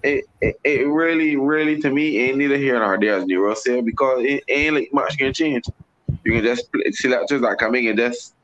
it, 0.02 0.24
it, 0.40 0.56
it 0.64 0.88
really, 0.88 1.36
really 1.36 1.80
to 1.82 1.90
me 1.90 2.18
ain't 2.18 2.38
neither 2.38 2.56
here 2.58 2.78
nor 2.78 2.98
there, 2.98 3.14
as 3.18 3.26
Nero 3.26 3.54
said, 3.54 3.84
because 3.84 4.24
it 4.24 4.44
ain't 4.48 4.74
like 4.76 4.90
much 4.92 5.18
can 5.18 5.32
change. 5.32 5.64
You 6.24 6.32
can 6.34 6.44
just 6.44 6.70
play 6.72 6.90
selectors 6.92 7.42
that 7.42 7.58
come 7.58 7.74
in 7.76 7.88
and 7.88 7.98
just 7.98 8.34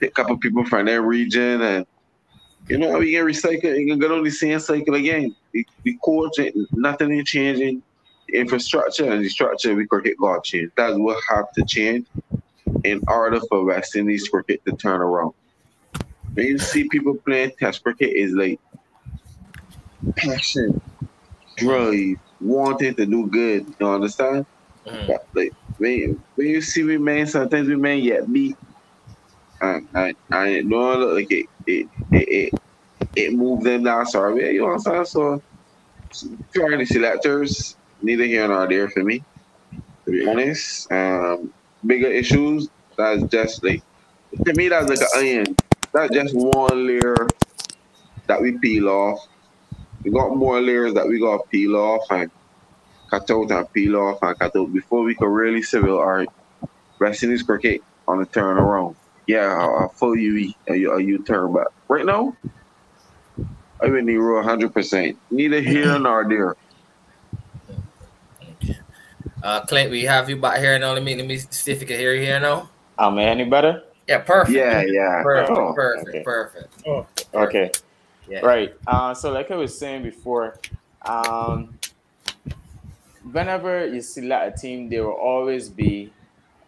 pick 0.00 0.10
a 0.10 0.14
couple 0.14 0.38
people 0.38 0.64
from 0.66 0.86
their 0.86 1.02
region 1.02 1.62
and 1.62 1.86
You 2.68 2.78
know, 2.78 2.98
we 2.98 3.12
can 3.12 3.26
recycle, 3.26 3.78
you 3.78 3.86
can 3.88 3.98
go 3.98 4.16
on 4.16 4.24
the 4.24 4.30
same 4.30 4.58
cycle 4.60 4.94
again. 4.94 5.34
The, 5.52 5.66
the 5.84 5.98
coach, 6.04 6.38
nothing 6.72 7.12
is 7.12 7.24
changing. 7.24 7.82
Infrastructure 8.28 9.10
and 9.10 9.24
the 9.24 9.28
structure 9.28 9.74
we 9.74 9.86
cricket 9.86 10.16
got 10.18 10.44
change. 10.44 10.70
That's 10.76 10.96
what 10.96 11.22
have 11.30 11.52
to 11.52 11.64
change 11.64 12.06
in 12.84 13.00
order 13.08 13.40
for 13.48 13.64
West 13.64 13.96
Indies 13.96 14.28
cricket 14.28 14.64
to 14.66 14.72
turn 14.76 15.00
around. 15.00 15.32
When 16.34 16.46
you 16.46 16.58
see 16.58 16.88
people 16.88 17.14
playing 17.26 17.52
test 17.58 17.82
cricket, 17.82 18.10
is 18.10 18.32
like 18.32 18.58
passion, 20.16 20.80
drive, 21.56 22.16
wanting 22.40 22.94
to 22.94 23.06
do 23.06 23.26
good. 23.26 23.66
You 23.78 23.86
understand? 23.86 24.46
Mhm. 24.86 25.06
But 25.06 25.26
like 25.34 25.52
when, 25.78 26.22
when 26.36 26.46
you 26.46 26.60
see 26.60 26.82
we 26.82 26.98
man, 26.98 27.26
sometimes 27.26 27.68
we 27.68 27.76
man 27.76 28.02
get 28.02 28.32
beat. 28.32 28.56
And 29.60 29.88
I 29.94 30.14
I 30.30 30.48
it 30.48 30.68
don't 30.68 31.00
look 31.00 31.14
like 31.14 31.30
it 31.30 31.46
it 31.66 31.88
it 32.12 32.28
it, 32.28 32.60
it 33.14 33.32
moved 33.34 33.64
them 33.64 33.84
down 33.84 34.06
sorry. 34.06 34.54
You 34.54 34.66
understand? 34.66 35.06
So 35.06 35.42
trying 36.54 36.78
the 36.78 36.86
selectors, 36.86 37.76
neither 38.02 38.24
here 38.24 38.46
nor 38.48 38.68
there 38.68 38.88
for 38.90 39.02
me. 39.04 39.22
To 40.04 40.10
be 40.10 40.28
honest. 40.28 40.90
Um 40.92 41.52
bigger 41.86 42.08
issues, 42.08 42.68
that's 42.96 43.22
just 43.24 43.62
like 43.64 43.82
to 44.44 44.54
me 44.54 44.68
that's 44.68 44.88
like 44.88 45.00
an 45.00 45.06
onion. 45.16 45.56
That's 45.92 46.12
just 46.14 46.34
one 46.34 46.86
layer 46.86 47.14
that 48.26 48.40
we 48.40 48.58
peel 48.58 48.88
off. 48.88 49.26
We 50.02 50.10
got 50.10 50.34
more 50.36 50.60
layers 50.60 50.94
that 50.94 51.06
we 51.06 51.20
got 51.20 51.38
to 51.38 51.48
peel 51.48 51.76
off 51.76 52.02
and 52.10 52.30
cut 53.10 53.30
out 53.30 53.50
and 53.50 53.72
peel 53.72 53.96
off 53.96 54.22
and 54.22 54.38
cut 54.38 54.56
out 54.56 54.72
before 54.72 55.02
we 55.02 55.14
could 55.14 55.28
really 55.28 55.62
say, 55.62 55.80
well, 55.80 55.98
all 55.98 56.12
right, 56.12 56.28
West 56.98 57.22
Indies 57.22 57.42
cricket 57.42 57.82
on 58.08 58.18
the 58.18 58.26
turnaround. 58.26 58.96
Yeah, 59.26 59.84
a, 59.84 59.88
full 59.90 60.16
UE, 60.16 60.52
a, 60.68 60.74
U- 60.74 60.92
a 60.94 61.00
U-turn. 61.00 61.52
But 61.52 61.68
right 61.88 62.04
now, 62.04 62.36
I 63.80 63.86
would 63.88 64.04
need 64.04 64.16
real 64.16 64.42
100%. 64.42 65.16
Neither 65.30 65.60
here 65.60 65.98
nor 65.98 66.28
there. 66.28 66.56
Uh, 69.42 69.60
Clint, 69.66 69.90
we 69.90 70.02
have 70.04 70.30
you 70.30 70.36
back 70.36 70.58
here 70.60 70.78
now. 70.78 70.92
Let 70.92 71.02
me 71.02 71.16
let 71.16 71.26
me 71.26 71.38
see 71.38 71.72
if 71.72 71.80
you 71.80 71.86
can 71.86 71.98
hear 71.98 72.14
you 72.14 72.22
here 72.22 72.38
now. 72.38 72.68
Am 72.98 73.18
I 73.18 73.24
any 73.24 73.44
better? 73.44 73.82
Yeah, 74.06 74.18
perfect. 74.18 74.56
Yeah, 74.56 74.82
yeah. 74.82 75.22
Perfect, 75.22 75.58
Oh, 75.58 75.72
perfect, 75.74 76.08
okay. 76.08 76.22
perfect. 76.22 76.82
Oh, 76.86 77.06
Okay. 77.34 77.70
Yeah. 78.28 78.40
Right. 78.40 78.74
Uh, 78.86 79.14
so, 79.14 79.32
like 79.32 79.50
I 79.50 79.56
was 79.56 79.76
saying 79.76 80.04
before, 80.04 80.58
um, 81.04 81.76
whenever 83.32 83.86
you 83.86 84.00
select 84.00 84.56
a 84.56 84.60
team, 84.60 84.88
there 84.88 85.04
will 85.04 85.12
always 85.18 85.68
be 85.68 86.12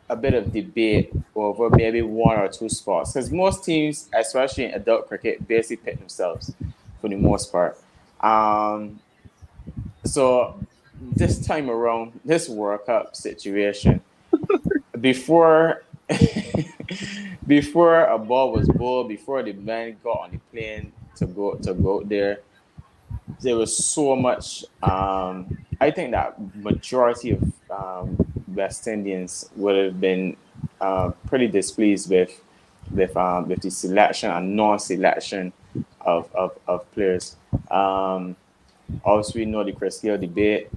a 0.08 0.16
bit 0.16 0.34
of 0.34 0.52
debate 0.52 1.12
over 1.34 1.70
maybe 1.70 2.02
one 2.02 2.38
or 2.38 2.48
two 2.48 2.68
spots. 2.68 3.12
Because 3.12 3.30
most 3.30 3.64
teams, 3.64 4.08
especially 4.14 4.64
in 4.64 4.74
adult 4.74 5.06
cricket, 5.08 5.46
basically 5.46 5.76
pick 5.76 5.98
themselves 5.98 6.52
for 7.00 7.08
the 7.08 7.16
most 7.16 7.52
part. 7.52 7.78
Um, 8.20 8.98
so, 10.04 10.58
this 11.00 11.44
time 11.44 11.70
around, 11.70 12.18
this 12.24 12.48
World 12.48 12.86
Cup 12.86 13.16
situation, 13.16 14.00
before 15.00 15.82
before 17.46 18.04
a 18.04 18.18
ball 18.18 18.52
was 18.52 18.68
bowled, 18.68 19.08
before 19.08 19.42
the 19.42 19.52
man 19.52 19.96
got 20.04 20.20
on 20.20 20.30
the 20.32 20.38
plane 20.52 20.92
to 21.16 21.26
go 21.26 21.54
to 21.56 21.74
go 21.74 22.02
there, 22.02 22.40
there 23.40 23.56
was 23.56 23.76
so 23.76 24.16
much. 24.16 24.64
Um, 24.82 25.58
I 25.80 25.90
think 25.90 26.12
that 26.12 26.36
majority 26.54 27.30
of 27.32 27.42
um, 27.70 28.16
West 28.48 28.86
Indians 28.86 29.50
would 29.56 29.76
have 29.76 30.00
been 30.00 30.36
uh, 30.80 31.10
pretty 31.26 31.48
displeased 31.48 32.10
with 32.10 32.40
with 32.90 33.16
um, 33.16 33.48
with 33.48 33.62
the 33.62 33.70
selection 33.70 34.30
and 34.30 34.54
non-selection 34.54 35.52
of, 36.00 36.32
of, 36.34 36.56
of 36.66 36.90
players. 36.92 37.36
Um, 37.70 38.36
also, 39.04 39.38
we 39.38 39.44
know 39.44 39.64
the 39.64 39.72
Chris 39.72 40.00
Gayle 40.00 40.18
debate. 40.18 40.68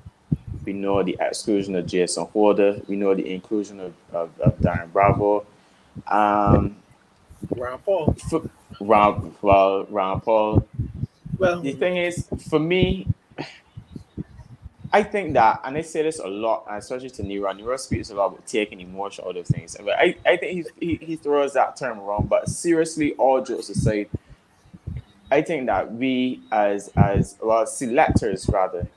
We 0.68 0.74
know 0.74 1.02
the 1.02 1.16
exclusion 1.18 1.76
of 1.76 1.88
Jason 1.88 2.26
Holder. 2.26 2.82
We 2.90 2.98
know 2.98 3.16
the 3.16 3.26
inclusion 3.34 3.80
of, 3.80 3.94
of, 4.12 4.38
of 4.42 4.60
Darren 4.60 4.92
Bravo. 4.92 5.46
Um, 6.06 6.76
Rampaul. 7.56 8.20
for, 8.30 8.50
Ron, 8.82 9.34
well, 9.42 9.86
Rampaul. 9.86 10.66
Well, 11.38 11.62
The 11.62 11.72
thing 11.72 11.96
is, 11.96 12.28
for 12.50 12.60
me, 12.60 13.08
I 14.92 15.04
think 15.04 15.36
that, 15.36 15.62
and 15.64 15.78
I 15.78 15.84
say 15.84 16.02
this 16.02 16.20
a 16.20 16.28
lot, 16.28 16.66
especially 16.70 17.12
to 17.12 17.24
Nero. 17.24 17.50
Nero 17.54 17.78
speaks 17.78 18.10
a 18.10 18.16
lot 18.16 18.26
about 18.26 18.46
taking 18.46 18.82
emotion 18.82 19.24
out 19.26 19.38
of 19.38 19.48
things. 19.48 19.78
But 19.80 19.98
I, 19.98 20.18
I 20.26 20.36
think 20.36 20.68
he, 20.80 20.86
he, 20.86 21.06
he 21.06 21.16
throws 21.16 21.54
that 21.54 21.78
term 21.78 22.02
around. 22.02 22.28
But 22.28 22.50
seriously, 22.50 23.14
all 23.14 23.42
jokes 23.42 23.70
aside, 23.70 24.10
I 25.32 25.44
think 25.44 25.68
that 25.68 25.94
we 25.94 26.42
as 26.52 26.90
as 26.98 27.38
well 27.42 27.66
selectors 27.66 28.50
rather 28.50 28.88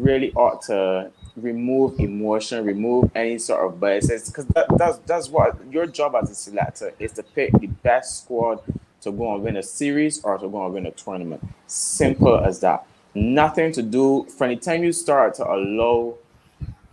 really 0.00 0.32
ought 0.34 0.62
to 0.62 1.10
remove 1.36 1.98
emotion, 2.00 2.64
remove 2.64 3.10
any 3.14 3.38
sort 3.38 3.66
of 3.66 3.78
biases 3.78 4.28
because 4.28 4.46
that, 4.46 4.66
that's 4.76 4.98
that's 4.98 5.28
what 5.28 5.56
your 5.70 5.86
job 5.86 6.14
as 6.20 6.30
a 6.30 6.34
selector 6.34 6.92
is 6.98 7.12
to 7.12 7.22
pick 7.22 7.52
the 7.60 7.66
best 7.66 8.24
squad 8.24 8.60
to 9.02 9.12
go 9.12 9.34
and 9.34 9.42
win 9.42 9.56
a 9.56 9.62
series 9.62 10.22
or 10.22 10.38
to 10.38 10.48
go 10.48 10.64
and 10.64 10.74
win 10.74 10.86
a 10.86 10.90
tournament. 10.90 11.42
Simple 11.66 12.38
as 12.38 12.60
that. 12.60 12.86
Nothing 13.14 13.72
to 13.72 13.82
do 13.82 14.26
from 14.36 14.50
the 14.50 14.56
time 14.56 14.84
you 14.84 14.92
start 14.92 15.34
to 15.34 15.50
allow 15.50 16.16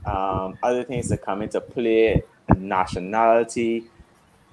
um, 0.06 0.58
other 0.64 0.84
things 0.84 1.10
to 1.10 1.18
come 1.18 1.42
into 1.42 1.60
play, 1.60 2.24
nationality, 2.58 3.86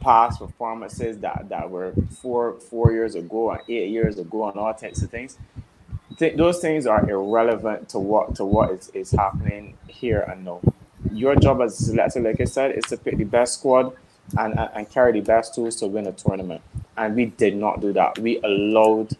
past 0.00 0.38
performances 0.40 1.18
that, 1.18 1.48
that 1.48 1.70
were 1.70 1.94
four 2.20 2.54
four 2.60 2.92
years 2.92 3.14
ago 3.14 3.52
and 3.52 3.60
eight 3.68 3.90
years 3.90 4.18
ago 4.18 4.48
and 4.48 4.58
all 4.58 4.74
types 4.74 5.02
of 5.02 5.10
things. 5.10 5.38
Th- 6.18 6.36
those 6.36 6.60
things 6.60 6.86
are 6.86 7.08
irrelevant 7.08 7.88
to 7.90 7.98
what 7.98 8.36
to 8.36 8.44
what 8.44 8.70
is, 8.70 8.88
is 8.90 9.10
happening 9.12 9.76
here 9.88 10.20
and 10.20 10.44
now. 10.44 10.60
Your 11.12 11.36
job 11.36 11.60
as 11.60 11.80
a 11.80 11.84
selector, 11.84 12.20
like 12.20 12.40
I 12.40 12.44
said, 12.44 12.72
is 12.72 12.84
to 12.84 12.96
pick 12.96 13.18
the 13.18 13.24
best 13.24 13.58
squad 13.58 13.94
and, 14.38 14.58
and, 14.58 14.70
and 14.74 14.90
carry 14.90 15.12
the 15.12 15.20
best 15.20 15.54
tools 15.54 15.76
to 15.76 15.86
win 15.86 16.06
a 16.06 16.12
tournament. 16.12 16.62
And 16.96 17.14
we 17.14 17.26
did 17.26 17.56
not 17.56 17.80
do 17.80 17.92
that. 17.92 18.18
We 18.18 18.40
allowed 18.42 19.16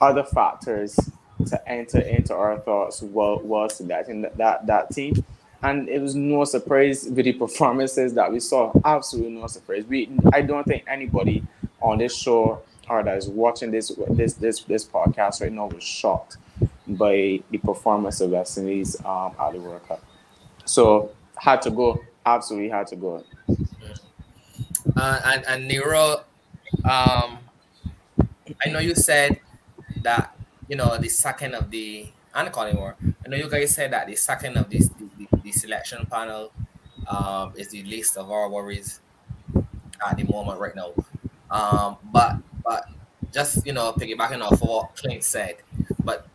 other 0.00 0.24
factors 0.24 0.98
to 1.46 1.68
enter 1.68 2.00
into 2.00 2.34
our 2.34 2.58
thoughts 2.58 3.02
while, 3.02 3.38
while 3.38 3.68
selecting 3.68 4.22
that, 4.22 4.36
that, 4.38 4.66
that 4.66 4.90
team. 4.90 5.24
And 5.62 5.88
it 5.88 6.00
was 6.00 6.14
no 6.14 6.44
surprise 6.44 7.04
with 7.04 7.26
the 7.26 7.32
performances 7.34 8.14
that 8.14 8.32
we 8.32 8.40
saw. 8.40 8.72
Absolutely 8.84 9.32
no 9.32 9.46
surprise. 9.46 9.84
We 9.86 10.08
I 10.32 10.40
don't 10.40 10.64
think 10.64 10.84
anybody 10.86 11.44
on 11.82 11.98
this 11.98 12.16
show 12.16 12.62
that 13.04 13.16
is 13.16 13.28
watching 13.28 13.70
this 13.70 13.92
this 14.10 14.34
this 14.34 14.60
this 14.64 14.84
podcast 14.84 15.40
right 15.40 15.52
now 15.52 15.66
was 15.66 15.84
shocked 15.84 16.38
by 16.86 17.40
the 17.50 17.58
performance 17.58 18.20
of 18.20 18.30
West 18.30 18.58
Indies 18.58 18.96
um, 19.04 19.32
at 19.40 19.52
the 19.52 19.60
World 19.60 19.86
Cup. 19.86 20.02
So 20.64 21.12
had 21.36 21.62
to 21.62 21.70
go. 21.70 22.00
Absolutely 22.26 22.68
had 22.68 22.86
to 22.88 22.96
go. 22.96 23.24
Uh, 24.96 25.20
and 25.24 25.44
and 25.46 25.68
Nero, 25.68 26.24
um, 26.84 27.38
I 28.64 28.68
know 28.68 28.80
you 28.80 28.94
said 28.94 29.40
that 30.02 30.36
you 30.68 30.76
know 30.76 30.98
the 30.98 31.08
second 31.08 31.54
of 31.54 31.70
the 31.70 32.08
don't 32.34 32.52
call. 32.52 32.64
I 32.64 33.28
know 33.28 33.36
you 33.36 33.48
guys 33.48 33.74
said 33.74 33.92
that 33.92 34.06
the 34.06 34.16
second 34.16 34.56
of 34.56 34.68
this 34.68 34.88
the, 34.88 35.28
the 35.42 35.52
selection 35.52 36.06
panel 36.06 36.52
um, 37.08 37.52
is 37.56 37.68
the 37.68 37.82
least 37.84 38.16
of 38.16 38.30
our 38.30 38.48
worries 38.48 39.00
at 40.06 40.16
the 40.16 40.24
moment 40.24 40.60
right 40.60 40.74
now. 40.74 40.92
Um, 41.50 41.96
but 42.12 42.36
but 42.64 42.84
just 43.32 43.64
you 43.66 43.72
know 43.72 43.92
piggybacking 43.92 44.42
off 44.42 44.52
of 44.52 44.62
what 44.62 44.96
Clint 44.96 45.24
said, 45.24 45.56
but 46.04 46.26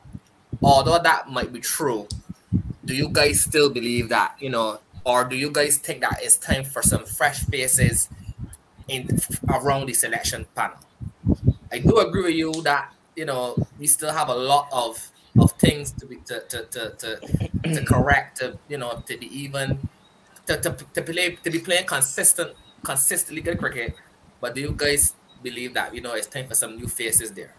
although 0.62 1.00
that 1.00 1.30
might 1.30 1.52
be 1.52 1.60
true, 1.60 2.08
do 2.86 2.96
you 2.96 3.10
guys 3.10 3.42
still 3.42 3.70
believe 3.70 4.10
that 4.10 4.36
you 4.40 4.50
know, 4.50 4.80
or 5.06 5.24
do 5.26 5.36
you 5.36 5.52
guys 5.52 5.78
think 5.78 6.02
that 6.02 6.20
it's 6.22 6.38
time 6.38 6.64
for 6.64 6.82
some 6.82 7.06
fresh 7.06 7.40
faces 7.46 8.10
in 8.88 9.08
around 9.50 9.88
the 9.88 9.94
selection 9.94 10.46
panel? 10.56 10.78
I 11.72 11.80
do 11.80 11.98
agree 11.98 12.24
with 12.24 12.36
you 12.36 12.52
that 12.64 12.94
you 13.16 13.26
know 13.26 13.56
we 13.80 13.88
still 13.88 14.12
have 14.12 14.30
a 14.30 14.36
lot 14.36 14.68
of 14.72 15.12
of 15.40 15.52
things 15.54 15.92
to 15.92 16.06
be 16.06 16.18
to 16.26 16.40
to 16.48 16.66
to, 16.66 16.90
to, 16.92 17.20
to 17.74 17.86
correct 17.88 18.38
to 18.38 18.58
you 18.70 18.78
know 18.78 19.04
to 19.06 19.18
be 19.18 19.28
even 19.38 19.80
to, 20.46 20.58
to, 20.58 20.78
to 20.94 21.02
play 21.02 21.36
to 21.44 21.50
be 21.50 21.60
playing 21.60 21.86
consistent 21.86 22.54
consistently 22.84 23.42
good 23.42 23.58
cricket. 23.58 23.96
But 24.40 24.56
do 24.56 24.62
you 24.62 24.74
guys 24.78 25.14
believe 25.46 25.74
that 25.76 25.94
you 25.96 26.02
know 26.02 26.14
it's 26.14 26.28
time 26.28 26.48
for 26.48 26.56
some 26.56 26.76
new 26.76 26.88
faces 26.88 27.32
there? 27.32 27.54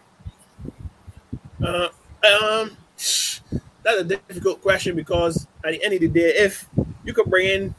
Uh, 1.63 1.89
um, 2.31 2.77
that's 3.83 4.01
a 4.01 4.03
difficult 4.03 4.61
question 4.61 4.95
because 4.95 5.47
at 5.65 5.71
the 5.71 5.83
end 5.83 5.93
of 5.93 6.01
the 6.01 6.07
day, 6.07 6.33
if 6.35 6.69
you 7.03 7.13
could 7.13 7.29
bring 7.29 7.47
in 7.47 7.75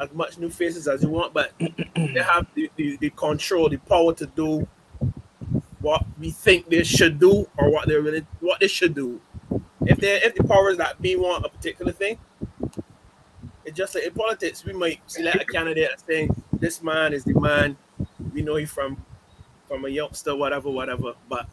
as 0.00 0.12
much 0.12 0.38
new 0.38 0.50
faces 0.50 0.88
as 0.88 1.02
you 1.02 1.10
want, 1.10 1.32
but 1.32 1.52
they 1.94 2.22
have 2.22 2.46
the, 2.54 2.70
the, 2.76 2.96
the 2.96 3.10
control, 3.10 3.68
the 3.68 3.76
power 3.76 4.12
to 4.14 4.26
do 4.26 4.66
what 5.80 6.04
we 6.18 6.30
think 6.30 6.68
they 6.70 6.82
should 6.82 7.20
do 7.20 7.46
or 7.58 7.70
what 7.70 7.86
they 7.86 7.94
really 7.94 8.26
what 8.40 8.58
they 8.58 8.68
should 8.68 8.94
do. 8.94 9.20
If 9.82 9.98
they 9.98 10.14
if 10.22 10.34
the 10.34 10.44
powers 10.44 10.78
that 10.78 11.00
be 11.00 11.14
want 11.14 11.44
a 11.44 11.48
particular 11.50 11.92
thing, 11.92 12.18
it's 13.64 13.76
just 13.76 13.94
like 13.94 14.04
in 14.04 14.14
politics, 14.14 14.64
we 14.64 14.72
might 14.72 15.00
select 15.06 15.42
a 15.42 15.44
candidate 15.44 15.90
saying 16.06 16.30
this 16.54 16.82
man 16.82 17.12
is 17.12 17.24
the 17.24 17.38
man. 17.38 17.76
We 18.32 18.42
know 18.42 18.56
he 18.56 18.64
from 18.64 19.04
from 19.68 19.84
a 19.84 19.88
youngster, 19.88 20.34
whatever, 20.36 20.70
whatever. 20.70 21.14
But 21.28 21.48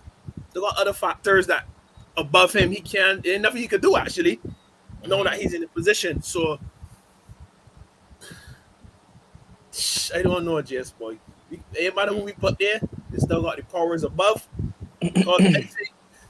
there 0.54 0.62
got 0.62 0.78
other 0.78 0.94
factors 0.94 1.48
that 1.48 1.68
above 2.18 2.54
him 2.54 2.72
he 2.72 2.82
can 2.82 3.22
there's 3.24 3.40
nothing 3.40 3.62
he 3.62 3.68
could 3.68 3.82
do 3.82 3.96
actually, 3.96 4.40
knowing 5.06 5.24
that 5.26 5.40
he's 5.40 5.54
in 5.54 5.62
the 5.62 5.68
position. 5.68 6.22
So 6.22 6.60
I 10.14 10.22
don't 10.22 10.46
know, 10.46 10.56
JS 10.56 10.98
boy. 10.98 11.18
No 11.50 11.92
matter 11.96 12.14
who 12.14 12.24
we 12.24 12.34
put 12.34 12.58
there, 12.60 12.80
they 13.10 13.18
still 13.18 13.42
got 13.42 13.58
the 13.58 13.64
powers 13.64 14.04
above. 14.04 14.48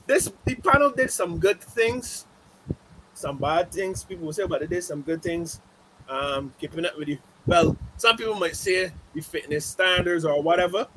This 0.08 0.32
the 0.46 0.56
panel 0.56 0.92
did 0.92 1.12
some 1.12 1.40
good 1.40 1.62
things, 1.62 2.26
some 3.14 3.38
bad 3.38 3.72
things. 3.72 4.04
People 4.04 4.26
will 4.26 4.34
say, 4.34 4.46
but 4.46 4.62
they 4.62 4.68
did 4.68 4.84
some 4.84 5.02
good 5.02 5.22
things. 5.22 5.62
Um, 6.10 6.54
keeping 6.60 6.86
up 6.86 6.98
with 6.98 7.08
you. 7.08 7.18
Well, 7.48 7.76
some 7.98 8.18
people 8.18 8.36
might 8.36 8.56
say 8.56 8.92
the 9.14 9.22
fitness 9.22 9.66
standards 9.66 10.26
or 10.26 10.42
whatever. 10.42 10.88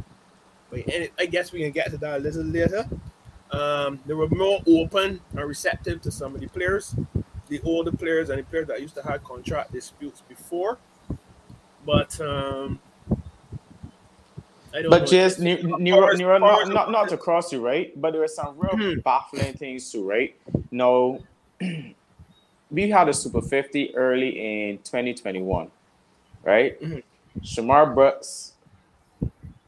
But 0.70 0.80
I 1.18 1.26
guess 1.26 1.52
we 1.52 1.60
can 1.62 1.70
get 1.72 1.90
to 1.90 1.96
that 1.98 2.16
a 2.18 2.22
little 2.22 2.42
later. 2.44 2.88
Um, 3.50 4.00
they 4.06 4.14
were 4.14 4.28
more 4.28 4.60
open 4.66 5.20
and 5.32 5.40
receptive 5.48 6.00
to 6.02 6.10
some 6.10 6.34
of 6.34 6.40
the 6.40 6.48
players, 6.48 6.94
the 7.48 7.60
older 7.62 7.92
players 7.92 8.30
and 8.30 8.38
the 8.40 8.42
players 8.44 8.66
that 8.68 8.80
used 8.80 8.94
to 8.96 9.02
have 9.02 9.22
contract 9.22 9.72
disputes 9.72 10.22
before. 10.28 10.78
But 11.86 12.18
um, 12.20 12.80
I 14.74 14.82
don't 14.82 14.90
But 14.90 15.06
just 15.06 15.38
It's- 15.40 15.62
Nero, 15.78 16.12
Nero, 16.16 16.40
powers- 16.40 16.68
not, 16.68 16.90
not 16.90 16.90
not 16.90 17.08
to 17.10 17.16
cross 17.16 17.52
you, 17.52 17.60
right? 17.64 17.92
But 18.00 18.10
there 18.12 18.22
were 18.22 18.26
some 18.28 18.58
real 18.58 18.72
Mhm. 18.72 19.02
baffling 19.04 19.52
things 19.54 19.92
too, 19.92 20.08
right? 20.08 20.34
No, 20.72 21.22
we 22.70 22.90
had 22.90 23.08
a 23.08 23.14
Super 23.14 23.40
50 23.42 23.94
early 23.94 24.70
in 24.70 24.78
2021, 24.78 25.70
right? 26.44 26.80
Mhm. 26.80 27.02
Shamar 27.42 27.94
Brooks. 27.94 28.52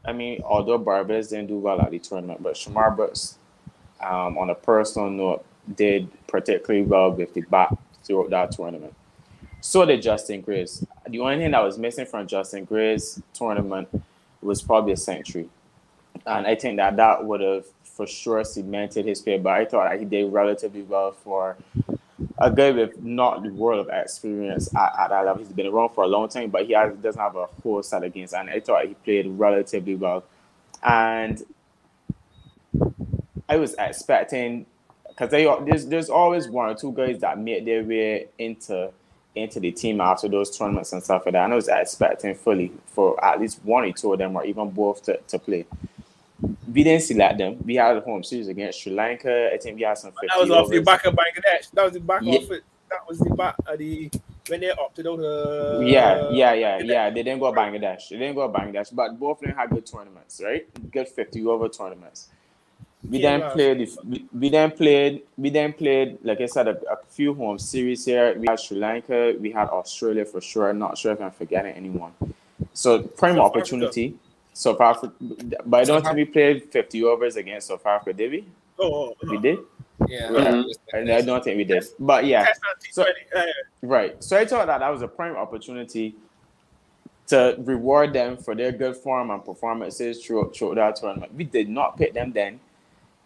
I 0.05 0.13
mean, 0.13 0.41
although 0.43 0.77
Barbados 0.77 1.29
didn't 1.29 1.47
do 1.47 1.57
well 1.57 1.81
at 1.81 1.91
the 1.91 1.99
tournament, 1.99 2.41
but 2.41 2.53
Shamar 2.55 2.95
Brooks, 2.95 3.37
um, 3.99 4.37
on 4.37 4.49
a 4.49 4.55
personal 4.55 5.09
note, 5.09 5.45
did 5.75 6.09
particularly 6.27 6.85
well 6.85 7.11
with 7.11 7.33
the 7.33 7.41
back 7.41 7.73
throughout 8.03 8.29
that 8.29 8.51
tournament. 8.51 8.93
So 9.59 9.85
did 9.85 10.01
Justin 10.01 10.41
Greaves. 10.41 10.85
The 11.09 11.19
only 11.19 11.39
thing 11.39 11.51
that 11.51 11.63
was 11.63 11.77
missing 11.77 12.05
from 12.05 12.25
Justin 12.25 12.63
Greaves's 12.63 13.21
tournament 13.33 13.89
was 14.41 14.61
probably 14.61 14.93
a 14.93 14.97
century. 14.97 15.49
And 16.25 16.47
I 16.47 16.55
think 16.55 16.77
that 16.77 16.95
that 16.95 17.25
would 17.25 17.41
have 17.41 17.65
for 17.83 18.07
sure 18.07 18.43
cemented 18.43 19.05
his 19.05 19.21
play. 19.21 19.37
But 19.37 19.53
I 19.53 19.65
thought 19.65 19.89
that 19.89 19.99
he 19.99 20.05
did 20.05 20.31
relatively 20.31 20.83
well 20.83 21.11
for 21.11 21.57
a 22.39 22.51
guy 22.51 22.71
with 22.71 23.01
not 23.01 23.43
the 23.43 23.49
world 23.49 23.79
of 23.79 23.89
experience 23.93 24.73
at, 24.75 24.93
at 24.99 25.07
that 25.09 25.25
level. 25.25 25.43
He's 25.43 25.53
been 25.53 25.67
around 25.67 25.89
for 25.89 26.03
a 26.03 26.07
long 26.07 26.29
time, 26.29 26.49
but 26.49 26.65
he 26.65 26.73
has, 26.73 26.95
doesn't 26.97 27.19
have 27.19 27.35
a 27.35 27.47
full 27.61 27.81
set 27.81 28.03
against. 28.03 28.33
And 28.33 28.49
I 28.49 28.59
thought 28.59 28.85
he 28.85 28.93
played 28.93 29.27
relatively 29.27 29.95
well. 29.95 30.23
And 30.83 31.41
I 33.49 33.57
was 33.57 33.75
expecting 33.79 34.65
because 35.07 35.31
there's 35.31 35.85
there's 35.87 36.09
always 36.09 36.47
one 36.47 36.69
or 36.69 36.75
two 36.75 36.91
guys 36.91 37.19
that 37.19 37.39
make 37.39 37.65
their 37.65 37.83
way 37.83 38.27
into 38.37 38.91
into 39.35 39.59
the 39.59 39.71
team 39.71 40.01
after 40.01 40.27
those 40.27 40.55
tournaments 40.55 40.93
and 40.93 41.03
stuff 41.03 41.23
like 41.25 41.33
that. 41.33 41.45
And 41.45 41.53
I 41.53 41.55
was 41.55 41.67
expecting 41.67 42.35
fully 42.35 42.71
for 42.87 43.23
at 43.23 43.39
least 43.39 43.63
one 43.63 43.83
or 43.83 43.91
two 43.93 44.13
of 44.13 44.19
them 44.19 44.35
or 44.35 44.45
even 44.45 44.69
both 44.69 45.03
to, 45.03 45.17
to 45.27 45.39
play. 45.39 45.65
We 46.71 46.83
didn't 46.83 47.03
select 47.03 47.37
them. 47.39 47.57
We 47.65 47.75
had 47.75 47.97
a 47.97 48.01
home 48.01 48.23
series 48.23 48.47
against 48.47 48.81
Sri 48.81 48.91
Lanka. 48.91 49.49
I 49.53 49.57
think 49.57 49.77
we 49.77 49.83
had 49.83 49.97
some 49.97 50.11
50 50.11 50.27
That 50.27 50.39
was 50.39 50.51
off 50.51 50.69
the 50.69 50.79
back 50.81 51.05
of 51.05 51.15
Bangladesh. 51.15 51.71
That 51.73 51.83
was 51.85 51.93
the 51.93 51.99
back 51.99 52.21
Yeah. 52.23 52.35
of 52.39 52.51
it. 52.51 52.63
That 52.89 53.07
was 53.07 53.19
the 53.19 53.31
back 53.31 53.55
of 53.65 53.77
the 53.79 54.09
when 54.47 54.61
they 54.61 54.69
opted 54.71 55.07
out. 55.07 55.19
Uh, 55.19 55.79
yeah, 55.81 56.29
yeah, 56.29 56.53
yeah, 56.53 56.77
yeah. 56.79 57.09
They 57.09 57.23
didn't 57.23 57.39
go 57.39 57.51
Bangladesh. 57.51 58.09
They 58.09 58.17
didn't 58.17 58.35
go 58.35 58.47
Bangladesh, 58.49 58.93
but 58.95 59.19
both 59.19 59.41
of 59.41 59.47
them 59.47 59.57
had 59.57 59.69
good 59.71 59.85
tournaments, 59.85 60.39
right? 60.43 60.65
Good 60.91 61.07
fifty 61.09 61.43
over 61.45 61.67
tournaments. 61.69 62.29
We 63.09 63.17
Yeah, 63.19 63.37
then 63.39 63.51
played. 63.51 63.79
the- 63.79 63.97
We, 64.07 64.25
we 64.39 64.49
then 64.49 64.71
played. 64.71 65.21
We 65.37 65.49
then 65.49 65.73
played. 65.73 66.17
Like 66.23 66.39
I 66.41 66.45
said, 66.45 66.67
a, 66.67 66.77
a 66.91 66.97
few 67.09 67.33
home 67.33 67.57
series 67.59 68.05
here. 68.05 68.37
We 68.37 68.45
had 68.47 68.59
Sri 68.59 68.77
Lanka. 68.77 69.35
We 69.39 69.51
had 69.51 69.67
Australia 69.69 70.23
for 70.25 70.39
sure. 70.39 70.69
I'm 70.69 70.79
Not 70.79 70.97
sure 70.97 71.11
if 71.13 71.21
I'm 71.21 71.31
forgetting 71.31 71.73
anyone. 71.73 72.11
So 72.73 73.01
prime 73.03 73.39
opportunity. 73.39 74.15
South 74.57 74.81
Africa, 74.81 75.13
but 75.67 75.81
I 75.81 75.83
don't 75.83 76.03
think 76.03 76.15
we 76.15 76.25
played 76.25 76.71
fifty 76.71 77.03
overs 77.03 77.35
against 77.35 77.67
South 77.67 77.85
Africa, 77.85 78.11
did 78.17 78.31
we? 78.31 78.45
Oh, 78.79 79.13
oh, 79.23 79.29
We 79.29 79.37
did. 79.37 79.59
Yeah. 80.07 80.29
Mhm. 80.29 80.65
I, 80.93 81.17
I 81.17 81.21
don't 81.21 81.43
think 81.43 81.57
we 81.57 81.63
did. 81.63 81.83
But 81.99 82.25
yeah, 82.25 82.47
So- 82.91 83.03
T20. 83.03 83.45
Right. 83.83 84.23
So 84.23 84.35
I 84.35 84.45
thought 84.45 84.65
that 84.65 84.79
that 84.79 84.89
was 84.89 85.03
a 85.03 85.07
prime 85.07 85.35
opportunity 85.35 86.15
to 87.27 87.55
reward 87.59 88.13
them 88.13 88.37
for 88.37 88.55
their 88.55 88.71
good 88.71 88.95
form 88.95 89.29
and 89.29 89.43
performances 89.45 90.25
throughout, 90.25 90.55
throughout 90.55 90.75
that 90.75 90.95
tournament. 90.95 91.33
We 91.35 91.43
did 91.43 91.69
not 91.69 91.97
pick 91.97 92.13
them 92.15 92.31
then. 92.31 92.59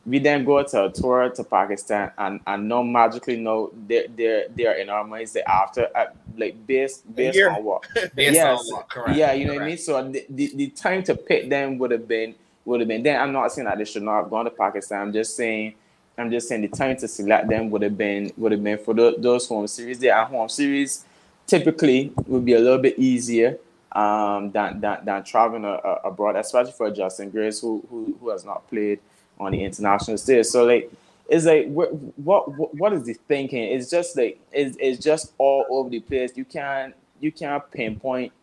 We 0.06 0.18
then 0.18 0.44
go 0.46 0.64
to 0.64 0.86
a 0.86 0.92
tour 0.92 1.30
to 1.30 1.44
Pakistan 1.44 2.12
and 2.18 2.40
and 2.48 2.68
no 2.68 2.84
magically 2.84 3.38
know 3.38 3.72
they're 3.88 4.08
they're 4.16 4.46
they're 4.56 4.74
in 4.74 4.90
our 4.90 5.04
minds 5.04 5.34
the 5.34 5.48
after 5.50 5.90
uh, 5.96 6.06
like 6.38 6.56
based 6.66 7.14
based 7.16 7.36
year. 7.36 7.52
on 7.52 7.64
what 7.64 7.84
Based 8.16 8.34
Yes. 8.34 8.60
on 8.62 8.66
what? 8.78 8.90
Correct. 8.90 9.16
yeah, 9.18 9.34
you 9.34 9.46
know 9.46 9.54
what 9.54 9.62
I 9.64 9.66
mean. 9.68 9.78
So 9.78 10.02
the, 10.10 10.26
the, 10.30 10.52
the 10.56 10.68
time 10.70 11.04
to 11.04 11.16
pick 11.16 11.50
them 11.50 11.78
would 11.78 11.92
have 11.92 12.08
been 12.08 12.34
would 12.66 12.80
have 12.82 12.88
been. 12.90 13.04
Then 13.04 13.22
I'm 13.22 13.32
not 13.32 13.52
saying 13.52 13.66
that 13.66 13.78
they 13.78 13.86
should 13.86 14.02
not 14.04 14.22
have 14.24 14.30
gone 14.32 14.46
to 14.46 14.52
Pakistan. 14.52 15.02
I'm 15.02 15.14
just 15.14 15.36
saying 15.36 15.76
I'm 16.18 16.32
just 16.32 16.48
saying 16.48 16.62
the 16.62 16.68
time 16.68 16.98
to 16.98 17.08
select 17.08 17.48
them 17.50 17.70
would 17.70 17.84
have 17.84 17.98
been 17.98 18.32
would 18.38 18.52
have 18.54 18.64
been 18.64 18.80
for 18.80 18.96
tho- 18.96 19.16
those 19.18 19.48
home 19.48 19.68
series. 19.68 20.00
Their 20.00 20.24
home 20.26 20.50
series 20.50 21.06
typically 21.46 22.12
would 22.28 22.44
be 22.46 22.54
a 22.54 22.60
little 22.60 22.78
bit 22.80 22.98
easier 22.98 23.58
um, 23.92 24.52
than, 24.52 24.80
than 24.82 25.06
than 25.06 25.24
traveling 25.24 25.66
a, 25.66 25.74
a, 25.74 25.94
abroad, 26.06 26.36
especially 26.38 26.72
for 26.72 26.90
Justin 26.92 27.30
Greaves 27.30 27.60
who, 27.60 27.86
who 27.90 28.18
who 28.20 28.30
has 28.30 28.44
not 28.46 28.68
played 28.70 29.00
on 29.42 29.52
the 29.52 29.64
international 29.64 30.18
stage. 30.18 30.46
So 30.46 30.66
like. 30.66 30.92
It's 31.34 31.46
like 31.46 31.68
what, 31.68 31.94
what 32.20 32.52
what 32.58 32.76
what 32.76 32.92
is 32.92 33.04
the 33.04 33.14
thinking? 33.14 33.64
It's 33.64 33.90
just 33.90 34.18
like 34.18 34.38
it's, 34.52 34.76
it's 34.82 35.02
just 35.02 35.32
all 35.38 35.66
over 35.70 35.90
the 35.90 36.02
place. 36.02 36.36
You 36.36 36.44
can't 36.44 36.94
you 37.22 37.32
can't 37.32 37.64
pinpoint 37.72 38.34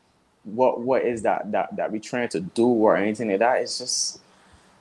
what 0.45 0.81
what 0.81 1.03
is 1.03 1.21
that 1.23 1.53
that 1.53 1.77
that 1.77 1.93
we're 1.93 2.01
trying 2.01 2.31
to 2.31 2.41
do 2.41 2.67
or 2.67 2.97
anything 2.97 3.29
like 3.29 3.41
that. 3.41 3.61
It's 3.61 3.77
just 3.77 4.21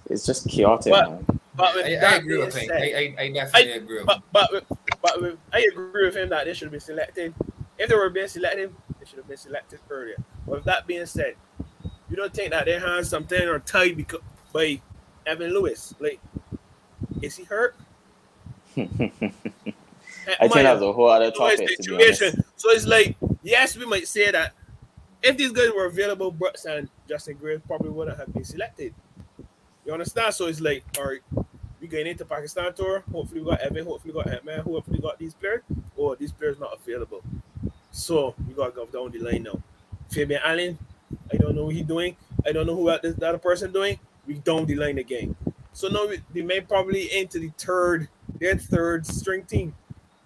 it's 0.10 0.26
just 0.26 0.48
chaotic. 0.48 0.94
But- 0.94 1.10
man. 1.10 1.40
but 1.54 1.76
with 1.76 1.86
I, 1.86 1.90
I 2.14 2.16
agree 2.16 2.38
with 2.38 2.56
him. 2.56 2.68
said- 2.70 2.82
I, 2.82 3.16
I, 3.20 3.24
I 3.24 3.32
definitely 3.34 3.72
agree 3.74 3.98
with 3.98 4.06
But 4.06 4.16
him. 4.18 4.24
but 4.32 4.52
with- 4.54 4.64
but 5.02 5.22
with, 5.22 5.38
I 5.52 5.68
agree 5.70 6.06
with 6.06 6.16
him 6.16 6.30
that 6.30 6.46
they 6.46 6.54
should 6.54 6.68
have 6.68 6.72
been 6.72 6.80
selected. 6.80 7.34
If 7.78 7.90
they 7.90 7.96
were 7.96 8.10
being 8.10 8.30
selected, 8.30 8.74
they 9.02 9.06
should 9.06 9.18
have 9.18 9.28
been 9.28 9.36
selected 9.36 9.82
earlier. 9.90 10.16
But 10.46 10.56
with 10.56 10.64
that 10.64 10.88
being 10.88 11.06
said, 11.08 11.36
you 12.10 12.16
don't 12.16 12.34
think 12.34 12.52
that 12.52 12.64
their 12.64 12.80
hands 12.80 13.10
something 13.10 13.50
or 13.50 13.60
tied 13.60 13.98
because 13.98 14.22
by 14.54 14.80
Evan 15.28 15.52
Lewis? 15.54 15.94
Like, 16.00 16.20
is 17.22 17.36
he 17.36 17.44
hurt? 17.44 17.76
I 18.78 20.48
think 20.48 20.54
that's 20.54 20.82
a 20.82 20.94
whole 20.94 21.10
other 21.10 21.32
topic. 21.32 21.68
To 21.68 21.76
situation. 21.76 22.44
So 22.56 22.70
it's 22.72 22.86
like, 22.86 23.16
yes, 23.44 23.78
we 23.78 23.86
might 23.86 24.08
say 24.08 24.32
that 24.32 24.54
if 25.24 25.38
these 25.38 25.52
guys 25.52 25.72
were 25.76 25.86
available, 25.86 26.32
Brooks 26.32 26.66
and 26.66 26.90
Justin 27.08 27.38
Greaves 27.38 27.62
probably 27.66 27.90
wouldn't 27.90 28.18
have 28.18 28.34
been 28.34 28.44
selected. 28.44 28.94
You 29.86 29.94
understand? 29.94 30.34
So 30.34 30.48
it's 30.48 30.60
like, 30.60 30.84
all 30.98 31.06
right, 31.06 31.22
we're 31.82 31.88
going 31.88 32.08
into 32.08 32.26
Pakistan 32.26 32.74
tour. 32.74 33.04
Hopefully, 33.12 33.42
we 33.42 33.50
got 33.50 33.62
Evan. 33.62 33.86
Hopefully, 33.86 34.14
we 34.14 34.24
got 34.24 34.34
Ant-Man. 34.34 34.60
Hopefully, 34.60 34.98
we 34.98 35.02
got 35.02 35.18
these 35.18 35.34
players. 35.34 35.62
Or 35.96 36.16
these 36.16 36.32
players 36.32 36.60
not 36.60 36.74
available. 36.74 37.24
So 37.92 38.36
we 38.48 38.54
got 38.54 38.68
to 38.68 38.72
go 38.72 38.86
down 38.86 39.12
the 39.12 39.20
line 39.20 39.44
now. 39.44 39.62
Fabian 40.10 40.42
Allen, 40.44 40.78
I 41.32 41.38
don't 41.38 41.56
know 41.56 41.66
what 41.66 41.76
he's 41.76 41.86
doing. 41.86 42.16
I 42.46 42.52
don't 42.52 42.68
know 42.68 42.76
who 42.76 42.86
that, 42.88 43.02
that 43.02 43.24
other 43.24 43.38
person 43.38 43.72
doing. 43.72 44.00
We 44.28 44.36
down 44.36 44.66
the 44.66 45.04
game. 45.08 45.36
So 45.74 45.88
now 45.88 46.08
they 46.34 46.42
may 46.42 46.62
probably 46.62 47.10
enter 47.12 47.40
the 47.40 47.52
third, 47.58 48.10
their 48.40 48.56
third 48.58 49.06
string 49.06 49.44
team. 49.44 49.74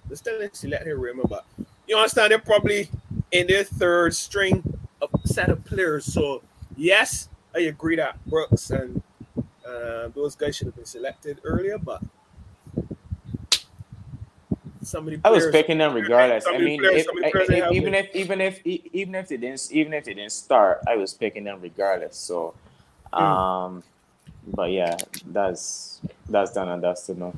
They 0.09 0.15
still 0.15 0.39
didn't 0.39 0.55
select 0.55 0.87
him, 0.87 0.99
remember. 0.99 1.41
You 1.87 1.97
understand? 1.97 2.31
They're 2.31 2.39
probably 2.39 2.89
in 3.31 3.47
their 3.47 3.63
third 3.63 4.13
string 4.15 4.63
of 5.01 5.09
set 5.25 5.49
of 5.49 5.63
players. 5.65 6.05
So 6.05 6.41
yes, 6.75 7.29
I 7.55 7.59
agree 7.61 7.95
that 7.97 8.23
Brooks 8.25 8.69
and 8.71 9.01
uh, 9.65 10.07
those 10.15 10.35
guys 10.35 10.55
should 10.55 10.67
have 10.67 10.75
been 10.75 10.85
selected 10.85 11.39
earlier, 11.43 11.77
but 11.77 12.01
somebody 14.81 15.19
I 15.23 15.29
was 15.29 15.47
picking 15.47 15.77
them 15.77 15.93
regardless. 15.93 16.45
I 16.47 16.57
mean, 16.57 16.79
players- 16.79 17.01
if, 17.01 17.05
somebody 17.05 17.31
players 17.31 17.47
they 17.47 17.61
if- 17.63 17.71
even 17.73 17.93
if 17.93 18.15
even 18.15 18.41
if 18.41 18.61
even 18.65 19.15
if 19.15 19.27
they 19.27 19.37
didn't 19.37 19.67
even 19.71 19.93
if 19.93 20.05
they 20.05 20.13
didn't 20.13 20.31
start, 20.31 20.81
I 20.87 20.95
was 20.95 21.13
picking 21.13 21.43
them 21.43 21.59
regardless. 21.61 22.15
So, 22.17 22.53
Hmm. 23.13 23.23
um, 23.23 23.83
but 24.47 24.71
yeah, 24.71 24.97
that's 25.27 26.01
that's 26.29 26.53
done 26.53 26.69
and 26.69 26.81
dusted 26.81 27.17
now. 27.17 27.33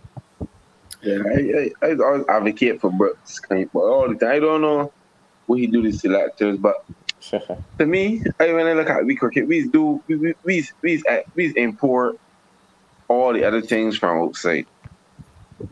Yeah, 1.01 1.19
I, 1.25 1.71
I, 1.81 1.89
I 1.89 1.95
always 1.95 2.25
advocate 2.29 2.79
for 2.79 2.89
Brooks, 2.89 3.41
but 3.49 3.67
all 3.75 4.07
the 4.07 4.15
time. 4.15 4.31
I 4.31 4.39
don't 4.39 4.61
know 4.61 4.91
what 5.47 5.59
he 5.59 5.67
do 5.67 5.81
to 5.81 5.91
selectors, 5.91 6.57
but 6.57 6.85
to 7.79 7.85
me, 7.85 8.23
I, 8.39 8.53
when 8.53 8.67
I 8.67 8.73
look 8.73 8.89
at 8.89 9.05
we 9.05 9.15
cricket, 9.15 9.47
we 9.47 9.67
do 9.67 10.01
we 10.07 10.15
we 10.15 10.35
we, 10.43 10.67
we, 10.81 11.03
we 11.35 11.53
import 11.57 12.17
all 13.07 13.33
the 13.33 13.43
other 13.43 13.61
things 13.61 13.97
from 13.97 14.21
outside. 14.21 14.65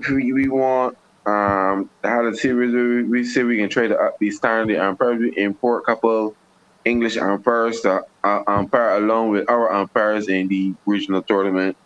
We, 0.09 0.33
we 0.33 0.49
want 0.49 0.97
um 1.25 1.89
to 2.01 2.09
have 2.09 2.25
a 2.25 2.35
series 2.35 2.73
where 2.73 2.83
we, 2.83 3.03
we 3.03 3.23
say 3.23 3.43
we 3.43 3.57
can 3.57 3.69
try 3.69 3.87
to 3.87 3.97
up 3.97 4.19
the 4.19 4.31
standard 4.31 4.77
and 4.77 4.97
probably 4.97 5.37
import 5.37 5.83
a 5.83 5.85
couple 5.85 6.35
English 6.85 7.17
umpires 7.17 7.81
to 7.81 8.03
uh, 8.23 8.43
umpire 8.47 8.97
along 8.97 9.29
with 9.29 9.49
our 9.49 9.71
umpires 9.71 10.27
in 10.27 10.47
the 10.47 10.73
regional 10.85 11.21
tournament. 11.21 11.77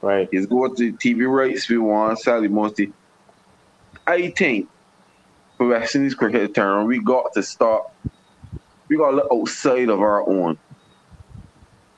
Right. 0.00 0.28
It's 0.32 0.46
go 0.46 0.68
to 0.68 0.92
TV 0.94 1.30
rights 1.30 1.68
we 1.68 1.78
want 1.78 2.18
Sally 2.18 2.48
mostly. 2.48 2.92
I 4.06 4.30
think 4.30 4.68
for 5.56 5.68
West 5.68 5.94
Indies 5.94 6.14
cricket 6.14 6.54
tournament, 6.54 6.88
we 6.88 6.98
got 6.98 7.32
to 7.34 7.42
start. 7.42 7.84
We 8.88 8.96
got 8.96 9.10
to 9.10 9.16
look 9.16 9.28
outside 9.32 9.88
of 9.88 10.00
our 10.00 10.28
own, 10.28 10.58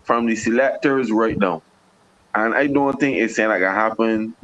from 0.05 0.27
the 0.27 0.37
selectors 0.37 1.11
right 1.11 1.37
now, 1.37 1.63
and 2.35 2.55
I 2.55 2.67
don't 2.67 2.99
think 3.01 3.17
it's 3.17 3.37
saying 3.37 3.49
like 3.49 3.61
gonna 3.61 3.75
happen 3.75 4.37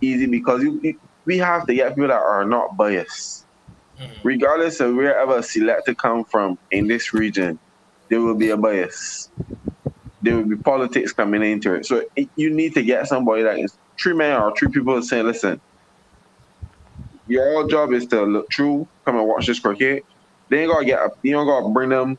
easy 0.00 0.26
because 0.26 0.62
you, 0.62 0.98
we 1.24 1.38
have 1.38 1.66
to 1.66 1.74
get 1.74 1.94
people 1.94 2.08
that 2.08 2.14
are 2.14 2.44
not 2.44 2.76
biased. 2.76 3.39
Mm-hmm. 4.00 4.26
regardless 4.26 4.80
of 4.80 4.94
wherever 4.94 5.42
selector 5.42 5.94
come 5.94 6.24
from 6.24 6.56
in 6.70 6.86
this 6.86 7.12
region, 7.12 7.58
there 8.08 8.20
will 8.20 8.34
be 8.34 8.48
a 8.48 8.56
bias. 8.56 9.30
There 10.22 10.36
will 10.36 10.44
be 10.44 10.56
politics 10.56 11.12
coming 11.12 11.42
into 11.42 11.74
it. 11.74 11.84
So 11.84 12.04
it, 12.16 12.30
you 12.34 12.48
need 12.48 12.72
to 12.74 12.82
get 12.82 13.08
somebody 13.08 13.42
that 13.42 13.58
is 13.58 13.76
three 14.00 14.14
men 14.14 14.40
or 14.40 14.56
three 14.56 14.68
people 14.68 15.02
saying, 15.02 15.26
listen, 15.26 15.60
your 17.26 17.68
job 17.68 17.92
is 17.92 18.06
to 18.06 18.22
look 18.22 18.50
through, 18.50 18.88
come 19.04 19.16
and 19.16 19.28
watch 19.28 19.46
this 19.46 19.60
cricket. 19.60 20.06
They 20.48 20.62
ain't 20.62 20.72
gotta 20.72 20.84
get 20.86 21.00
you 21.22 21.32
don't 21.32 21.46
gotta 21.46 21.68
bring 21.68 21.90
them 21.90 22.16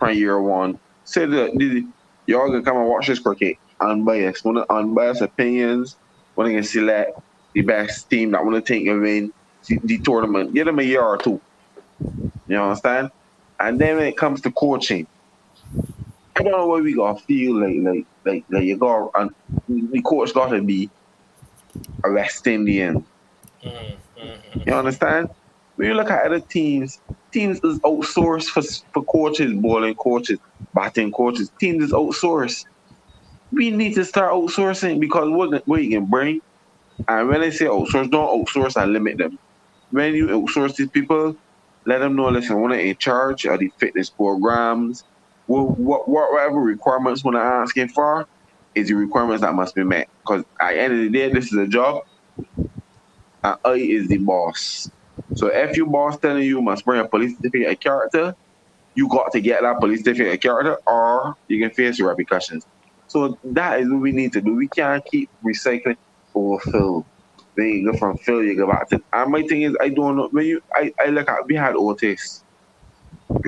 from 0.00 0.14
year 0.14 0.40
one. 0.40 0.80
Say 1.04 1.26
that 1.26 1.88
y'all 2.26 2.48
gonna 2.48 2.62
come 2.62 2.76
and 2.76 2.88
watch 2.88 3.06
this 3.06 3.20
cricket 3.20 3.56
unbiased, 3.80 4.44
one 4.44 4.56
of 4.56 4.66
unbiased 4.68 5.22
opinions, 5.22 5.96
they 6.36 6.54
can 6.54 6.64
select 6.64 7.20
the 7.54 7.62
best 7.62 8.10
team 8.10 8.32
that 8.32 8.44
wanna 8.44 8.60
take 8.60 8.86
a 8.88 8.98
win 8.98 9.32
the, 9.68 9.98
tournament. 9.98 10.54
Give 10.54 10.66
them 10.66 10.78
a 10.78 10.82
year 10.82 11.02
or 11.02 11.18
two. 11.18 11.40
You 12.46 12.56
understand? 12.60 13.10
And 13.60 13.80
then 13.80 13.96
when 13.96 14.06
it 14.06 14.16
comes 14.16 14.40
to 14.42 14.52
coaching, 14.52 15.06
I 16.36 16.42
don't 16.42 16.52
know 16.52 16.66
what 16.66 16.84
we 16.84 16.94
gotta 16.94 17.20
feel 17.20 17.60
like 17.60 17.76
like 17.82 18.06
like 18.24 18.44
like 18.50 18.64
you 18.64 18.76
got 18.76 19.10
and 19.16 19.30
the 19.68 20.02
coach 20.02 20.32
gotta 20.34 20.62
be 20.62 20.90
a 22.04 22.12
West 22.12 22.46
Indian. 22.46 23.04
Mhm. 23.64 23.96
Mhm. 24.18 24.66
You 24.66 24.74
understand? 24.74 25.28
When 25.76 25.88
you 25.88 25.94
look 25.94 26.10
at 26.10 26.24
other 26.26 26.40
teams, 26.40 27.00
teams 27.32 27.60
is 27.64 27.78
outsourced 27.80 28.48
for 28.48 28.62
for 28.92 29.04
coaches, 29.04 29.52
bowling 29.54 29.94
coaches, 29.96 30.38
batting 30.74 31.12
coaches. 31.12 31.50
Teams 31.60 31.84
is 31.84 31.92
outsourced. 31.92 32.64
We 33.52 33.70
need 33.70 33.94
to 33.94 34.04
start 34.04 34.32
outsourcing 34.32 35.00
because 35.00 35.28
what 35.30 35.66
what 35.66 35.82
you 35.82 35.90
can 35.90 36.06
bring. 36.06 36.40
And 37.08 37.28
when 37.28 37.42
I 37.42 37.50
say 37.50 37.66
outsource, 37.66 38.10
don't 38.10 38.46
outsource 38.46 38.80
and 38.80 38.92
limit 38.92 39.18
them. 39.18 39.38
When 39.90 40.14
you 40.14 40.28
uh, 40.30 40.32
outsource 40.34 40.76
these 40.76 40.90
people, 40.90 41.34
let 41.86 41.98
them 42.00 42.16
know. 42.16 42.28
Listen, 42.30 42.60
when 42.60 42.72
they're 42.72 42.80
in 42.80 42.96
charge 42.98 43.46
of 43.46 43.60
the 43.60 43.70
fitness 43.80 44.10
programs, 44.10 45.04
what 45.46 45.78
what 45.78 46.08
whatever 46.08 46.56
requirements 46.60 47.24
when 47.24 47.34
they're 47.34 47.42
asking 47.62 47.88
for, 47.90 48.26
is 48.74 48.88
the 48.88 48.94
requirements 48.94 49.42
that 49.42 49.54
must 49.54 49.74
be 49.74 49.84
met. 49.84 50.08
Because 50.26 50.44
at 50.60 50.74
the 50.74 50.80
end 50.80 50.92
of 50.94 51.00
the 51.00 51.10
day, 51.10 51.32
this 51.32 51.52
is 51.52 51.58
a 51.58 51.66
job 51.68 52.02
and 53.44 53.56
I 53.64 53.74
is 53.74 54.08
the 54.08 54.18
boss. 54.18 54.90
So 55.34 55.48
if 55.48 55.76
your 55.76 55.86
boss 55.90 56.18
telling 56.18 56.44
you 56.44 56.62
must 56.62 56.84
bring 56.84 57.00
a 57.00 57.08
police 57.08 57.36
certificate 57.36 57.80
character, 57.82 58.34
you 58.94 59.08
got 59.08 59.32
to 59.32 59.40
get 59.40 59.62
that 59.62 59.80
police 59.80 60.04
certificate 60.04 60.42
character 60.42 60.78
or 60.86 61.34
you 61.48 61.60
can 61.62 61.72
face 61.74 61.98
your 61.98 62.10
repercussions. 62.10 62.66
So 63.08 63.38
that 63.54 63.80
is 63.80 63.90
what 63.90 64.00
we 64.00 64.12
need 64.12 64.32
to 64.34 64.42
do. 64.42 64.56
We 64.56 64.68
can't 64.68 65.04
keep 65.10 65.30
recycling 65.46 65.96
over 66.34 67.02
you 67.66 67.92
go 67.92 67.98
from 67.98 68.18
you 68.26 68.56
go 68.56 68.66
back 68.66 68.88
to 68.90 69.02
and 69.12 69.32
my 69.32 69.42
thing 69.42 69.62
is 69.62 69.76
I 69.80 69.88
don't 69.88 70.16
know 70.16 70.28
when 70.30 70.46
you 70.46 70.62
I, 70.74 70.92
I 71.00 71.06
look 71.06 71.28
at 71.28 71.46
we 71.46 71.54
had 71.54 71.74
Otis. 71.74 72.44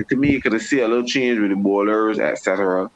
To 0.09 0.15
me 0.15 0.31
you 0.31 0.41
could 0.41 0.59
see 0.61 0.81
a 0.81 0.87
little 0.87 1.05
change 1.07 1.39
with 1.39 1.49
the 1.49 1.55
bowlers, 1.55 2.19
etc. 2.19 2.89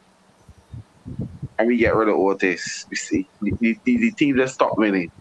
And 1.58 1.68
we 1.68 1.78
get 1.78 1.96
rid 1.96 2.10
of 2.10 2.16
Otis. 2.16 2.86
We 2.90 2.96
see 2.96 3.28
the, 3.42 3.52
the, 3.62 3.80
the 3.86 4.12
team 4.12 4.36
just 4.36 4.56
stopped 4.56 4.78
winning. 4.78 5.12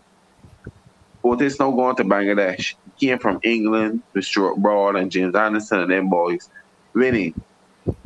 Otis 1.22 1.58
now 1.58 1.70
going 1.70 1.96
to 1.96 2.04
Bangladesh. 2.04 2.74
He 2.96 3.06
came 3.06 3.18
from 3.18 3.40
England 3.42 4.02
with 4.12 4.24
Stuart 4.24 4.56
Broad 4.56 4.96
and 4.96 5.10
James 5.10 5.34
Anderson 5.34 5.80
and 5.80 5.90
them 5.90 6.10
boys. 6.10 6.50
Winning. 6.92 7.40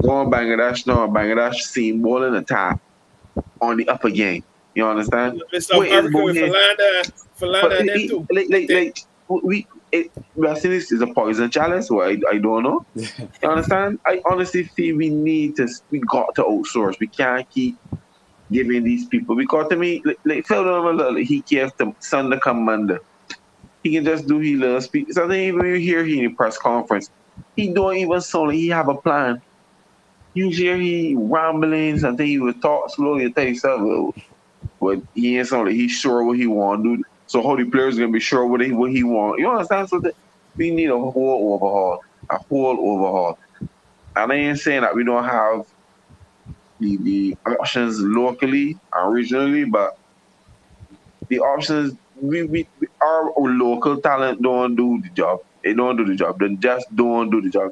Going 0.03 0.31
Bangladesh 0.31 0.87
now, 0.87 1.07
Bangladesh 1.09 1.57
seen 1.57 2.01
bowling 2.01 2.35
attack 2.35 2.81
on 3.61 3.77
the 3.77 3.89
upper 3.89 4.11
game. 4.11 4.45
You 4.79 4.87
understand? 4.87 5.43
With 5.53 5.69
Wait, 5.73 5.91
Africa 5.93 6.23
with 6.23 6.37
Bournemouth. 6.37 6.55
Philander, 6.55 7.11
Philander 7.35 7.69
But 7.69 7.81
and 7.81 7.89
them 7.89 7.99
it- 7.99 8.11
too. 8.11 8.27
like, 8.31 8.47
like, 8.49 8.71
like, 8.71 9.43
we, 9.45 9.67
it, 9.91 10.07
West 10.37 10.65
Indies 10.65 10.93
is 10.93 11.03
a 11.03 11.09
poison 11.09 11.51
chalice, 11.51 11.89
so 11.89 12.01
I, 12.01 12.17
I 12.31 12.39
don't 12.39 12.63
know. 12.63 12.87
You 13.43 13.51
understand? 13.51 13.99
I 14.07 14.21
honestly 14.31 14.65
feel 14.65 14.97
we 14.97 15.11
need 15.11 15.57
to, 15.57 15.69
we 15.91 16.01
got 16.11 16.33
to 16.37 16.43
outsource. 16.45 16.95
We 17.01 17.09
can't 17.09 17.49
keep 17.51 17.77
giving 18.53 18.85
these 18.85 19.07
people, 19.09 19.35
because 19.37 19.69
to 19.69 19.77
me, 19.77 20.01
like, 20.05 20.19
like 20.25 20.47
Phil 20.47 20.65
Nolan, 20.65 21.17
he 21.25 21.43
cares 21.43 21.73
to 21.81 21.93
Sunday 22.01 22.39
the 22.45 22.55
Monday. 22.55 22.99
He 23.83 23.93
can 23.95 24.05
just 24.05 24.29
do 24.29 24.39
he 24.39 24.55
little 24.57 24.81
speak. 24.81 25.13
So 25.13 25.27
then 25.27 25.41
even 25.41 25.59
when 25.61 25.69
you 25.71 25.75
hear 25.77 26.05
he 26.05 26.19
in 26.21 26.27
the 26.27 26.35
press 26.35 26.57
conference, 26.57 27.11
he 27.57 27.73
don't 27.75 27.97
even 27.97 28.21
sound 28.21 28.49
like 28.49 28.57
he 28.57 28.69
have 28.69 28.89
a 28.89 28.97
plan. 28.97 29.41
You 30.35 30.51
hear 30.51 30.77
he 30.77 31.17
rambling, 31.19 31.99
something 31.99 32.27
he 32.27 32.39
would 32.39 32.61
talk 32.63 32.91
slowly 32.95 33.25
and 33.25 33.35
tell 33.35 33.47
yourself, 33.47 34.15
but 34.81 34.99
he 35.15 35.39
ain't 35.39 35.51
like 35.51 35.73
he's 35.73 35.93
sure 35.93 36.25
what 36.25 36.39
he 36.39 36.47
want 36.47 36.85
to 36.85 36.97
do. 36.97 37.05
So 37.27 37.57
the 37.57 37.65
players 37.65 37.99
gonna 37.99 38.13
be 38.13 38.21
sure 38.21 38.47
what 38.47 38.61
he 38.61 38.73
what 38.73 38.91
he 38.91 39.05
want. 39.05 39.39
You 39.39 39.51
understand? 39.51 39.89
So 39.89 40.01
we 40.57 40.71
need 40.71 40.91
a 40.91 40.99
whole 40.99 41.55
overhaul, 41.55 42.01
a 42.31 42.39
whole 42.49 42.79
overhaul. 42.81 43.39
And 44.17 44.33
I 44.33 44.35
ain't 44.35 44.59
saying 44.59 44.83
that 44.83 44.95
we 44.95 45.05
don't 45.05 45.25
have 45.25 45.67
the, 46.81 46.97
the 46.97 47.37
options 47.47 48.01
locally 48.01 48.79
and 48.93 49.15
regionally, 49.15 49.71
but 49.71 49.99
the 51.29 51.41
options 51.41 51.95
we, 52.21 52.45
we, 52.45 52.69
our 53.01 53.33
local 53.37 54.01
talent 54.01 54.43
don't 54.43 54.75
do 54.75 55.01
the 55.03 55.11
job. 55.11 55.39
They 55.63 55.75
don't 55.75 55.97
do 55.97 56.05
the 56.05 56.15
job. 56.15 56.39
They 56.41 56.55
just 56.57 56.87
don't 56.95 57.31
do 57.31 57.41
the 57.41 57.51
job. 57.51 57.71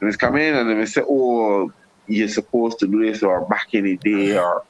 And 0.00 0.08
it's 0.08 0.16
come 0.16 0.36
in 0.36 0.54
and 0.54 0.80
they 0.80 0.86
say, 0.86 1.02
"Oh, 1.06 1.70
you're 2.06 2.28
supposed 2.28 2.78
to 2.80 2.86
do 2.86 3.04
this," 3.04 3.22
or 3.22 3.46
back 3.46 3.68
in 3.72 3.84
the 3.84 3.96
day, 3.96 4.36
or 4.36 4.62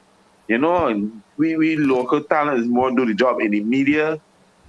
you 0.47 0.57
know, 0.57 1.11
we, 1.37 1.55
we 1.57 1.75
local 1.75 2.23
talent 2.23 2.59
is 2.59 2.67
more 2.67 2.91
do 2.91 3.05
the 3.05 3.13
job 3.13 3.39
in 3.39 3.51
the 3.51 3.61
media 3.61 4.19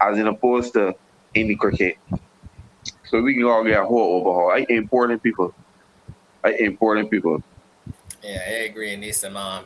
as 0.01 0.19
in 0.19 0.27
opposed 0.27 0.73
to 0.75 0.95
in 1.35 1.49
the 1.49 1.57
cricket. 1.57 1.97
So 3.05 3.23
we 3.23 3.35
can 3.35 3.45
all 3.45 3.63
get 3.65 3.81
a 3.81 3.85
whole 3.85 4.21
overhaul. 4.21 4.51
I 4.51 4.67
important 4.69 5.23
people. 5.23 5.55
I 6.43 6.53
important 6.53 7.11
people. 7.11 7.43
Yeah, 8.23 8.43
I 8.47 8.51
agree. 8.65 8.93
It 8.93 8.99
needs 8.99 9.19
some 9.19 9.37
um, 9.37 9.65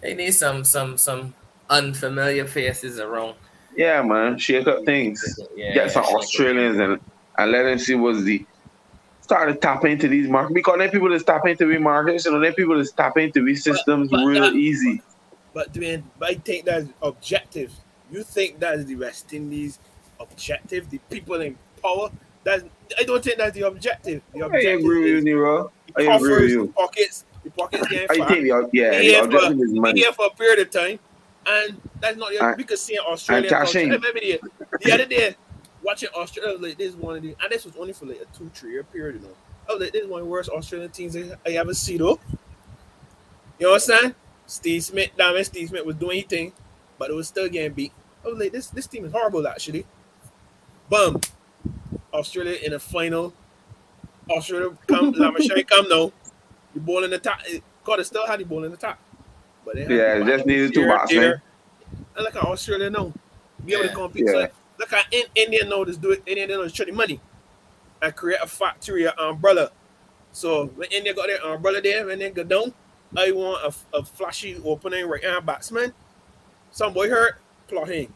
they 0.00 0.14
need 0.14 0.32
some 0.32 0.64
some 0.64 0.96
some 0.96 1.34
unfamiliar 1.68 2.46
faces 2.46 2.98
around. 2.98 3.34
Yeah, 3.76 4.02
man. 4.02 4.38
Shake 4.38 4.66
up 4.66 4.84
things. 4.84 5.22
Yeah, 5.54 5.74
Get 5.74 5.92
some 5.92 6.04
yeah, 6.08 6.16
Australians 6.16 6.78
and, 6.78 7.00
and 7.38 7.50
let 7.52 7.64
them 7.64 7.78
see 7.78 7.94
what's 7.94 8.22
the 8.22 8.44
start 9.20 9.48
to 9.48 9.54
tap 9.54 9.84
into 9.84 10.08
these 10.08 10.28
markets 10.28 10.54
because 10.54 10.78
then 10.78 10.90
people 10.90 11.08
just 11.08 11.26
tap 11.26 11.46
into 11.46 11.66
these 11.66 11.78
markets, 11.80 12.24
you 12.24 12.32
know, 12.32 12.40
then 12.40 12.52
people 12.54 12.76
just 12.78 12.96
tap 12.96 13.16
into 13.16 13.44
these 13.44 13.62
systems 13.62 14.10
but 14.10 14.24
real 14.24 14.42
that- 14.42 14.54
easy. 14.54 15.00
But 15.52 15.74
man, 15.76 16.08
I 16.22 16.34
think 16.34 16.64
that's 16.66 16.88
objective. 17.02 17.72
You 18.10 18.22
think 18.22 18.58
that's 18.60 18.84
the 18.84 18.96
West 18.96 19.32
Indies 19.32 19.78
objective? 20.20 20.90
The 20.90 20.98
people 21.10 21.40
in 21.40 21.56
power? 21.82 22.10
That's 22.44 22.64
I 22.98 23.02
don't 23.04 23.22
think 23.22 23.38
that's 23.38 23.54
the 23.54 23.66
objective. 23.66 24.22
The 24.34 24.42
I 24.42 24.46
objective 24.46 24.80
agree 24.80 24.98
with 25.00 25.08
you, 25.10 25.20
Nero. 25.22 25.72
the 25.96 26.08
I 26.08 26.16
agree 26.16 26.42
with 26.42 26.50
you. 26.50 26.66
the 26.66 26.72
pockets, 26.72 27.24
the 27.44 27.50
pockets 27.50 27.88
getting 27.88 28.22
I 28.22 28.26
think 28.28 28.42
the, 28.42 28.68
yeah, 28.72 28.90
the 28.90 28.98
here 29.02 29.24
for- 29.24 29.52
is 29.52 29.72
money. 29.72 30.00
here 30.00 30.12
for 30.12 30.26
a 30.26 30.30
period 30.30 30.60
of 30.60 30.70
time, 30.70 30.98
and 31.46 31.80
that's 32.00 32.16
not. 32.16 32.32
And- 32.34 32.56
we 32.56 32.64
could 32.64 32.78
see 32.78 32.94
in 32.94 33.00
Australia. 33.06 33.42
and 33.42 33.50
cashing. 33.50 33.90
culture. 33.90 34.06
I 34.06 34.08
remember 34.10 34.20
the, 34.20 34.78
the 34.84 34.92
other 34.92 35.06
day 35.06 35.36
watching 35.82 36.08
Australia. 36.16 36.58
Like, 36.58 36.78
this 36.78 36.88
is 36.90 36.96
one 36.96 37.16
of 37.16 37.22
the, 37.22 37.36
and 37.42 37.50
this 37.50 37.64
was 37.64 37.74
only 37.76 37.92
for 37.92 38.06
like 38.06 38.20
a 38.20 38.36
two, 38.38 38.50
three 38.54 38.72
year 38.72 38.84
period. 38.84 39.16
You 39.16 39.28
know, 39.28 39.34
I 39.68 39.72
was 39.74 39.82
like, 39.82 39.92
this 39.92 40.02
is 40.02 40.08
one 40.08 40.20
of 40.20 40.26
the 40.26 40.30
worst 40.30 40.48
Australian 40.50 40.90
teams 40.90 41.16
I, 41.16 41.30
I 41.46 41.50
ever 41.52 41.74
see 41.74 41.96
though. 41.98 42.18
You 43.58 43.66
know 43.66 43.70
what 43.72 43.74
I'm 43.74 43.80
saying? 43.80 44.14
Steve 44.50 44.82
Smith, 44.82 45.10
damn 45.16 45.42
Steve 45.44 45.68
Smith 45.68 45.86
was 45.86 45.94
doing 45.94 46.18
his 46.18 46.26
thing, 46.26 46.52
but 46.98 47.08
it 47.08 47.14
was 47.14 47.28
still 47.28 47.48
getting 47.48 47.72
beat. 47.72 47.92
I 48.24 48.28
was 48.28 48.38
like, 48.38 48.50
this 48.50 48.66
this 48.66 48.88
team 48.88 49.04
is 49.04 49.12
horrible 49.12 49.46
actually. 49.46 49.86
Boom, 50.88 51.20
Australia 52.12 52.58
in 52.62 52.72
the 52.72 52.80
final. 52.80 53.32
Australia 54.28 54.76
come, 54.88 55.12
Labuschagne 55.14 55.66
come 55.66 55.88
now. 55.88 56.12
The 56.74 56.80
ball 56.80 57.04
in 57.04 57.10
the 57.10 57.18
top. 57.18 57.38
God, 57.84 58.00
eh, 58.00 58.02
still 58.02 58.26
had 58.26 58.40
the 58.40 58.44
ball 58.44 58.64
in 58.64 58.72
the 58.72 58.76
top. 58.76 58.98
But 59.64 59.76
they 59.76 59.82
Yeah, 59.82 60.18
the 60.18 60.22
it 60.22 60.36
just 60.36 60.46
needed 60.46 60.74
two 60.74 60.86
batsmen. 60.86 61.20
there. 61.22 61.34
Eh? 61.34 61.96
And 62.16 62.24
look 62.24 62.36
at 62.36 62.42
Australia 62.42 62.90
now. 62.90 63.12
Be 63.64 63.74
able 63.74 63.88
to 63.88 63.94
compete. 63.94 64.24
Yeah. 64.26 64.32
So 64.32 64.48
look 64.78 64.92
at 64.92 65.06
in, 65.12 65.24
India 65.36 65.64
now 65.64 65.84
just 65.84 66.00
do 66.00 66.10
it. 66.10 66.22
India 66.26 66.46
now 66.48 66.62
is 66.62 66.72
trading 66.72 66.96
money 66.96 67.20
and 68.02 68.16
create 68.16 68.40
a 68.42 68.48
factory, 68.48 69.04
an 69.04 69.12
umbrella. 69.18 69.70
So 70.32 70.66
when 70.66 70.90
India 70.90 71.14
got 71.14 71.28
their 71.28 71.44
umbrella 71.44 71.80
there, 71.80 72.06
when 72.06 72.18
they 72.18 72.30
go 72.30 72.44
down, 72.44 72.74
I 73.16 73.32
want 73.32 73.74
a, 73.92 73.96
a 73.98 74.04
flashy 74.04 74.60
opening 74.64 75.06
right 75.08 75.24
hand 75.24 75.44
batsman. 75.46 75.92
Some 76.70 76.92
boy 76.92 77.08
hurt, 77.08 77.40
plot 77.68 77.88
him. 77.88 78.12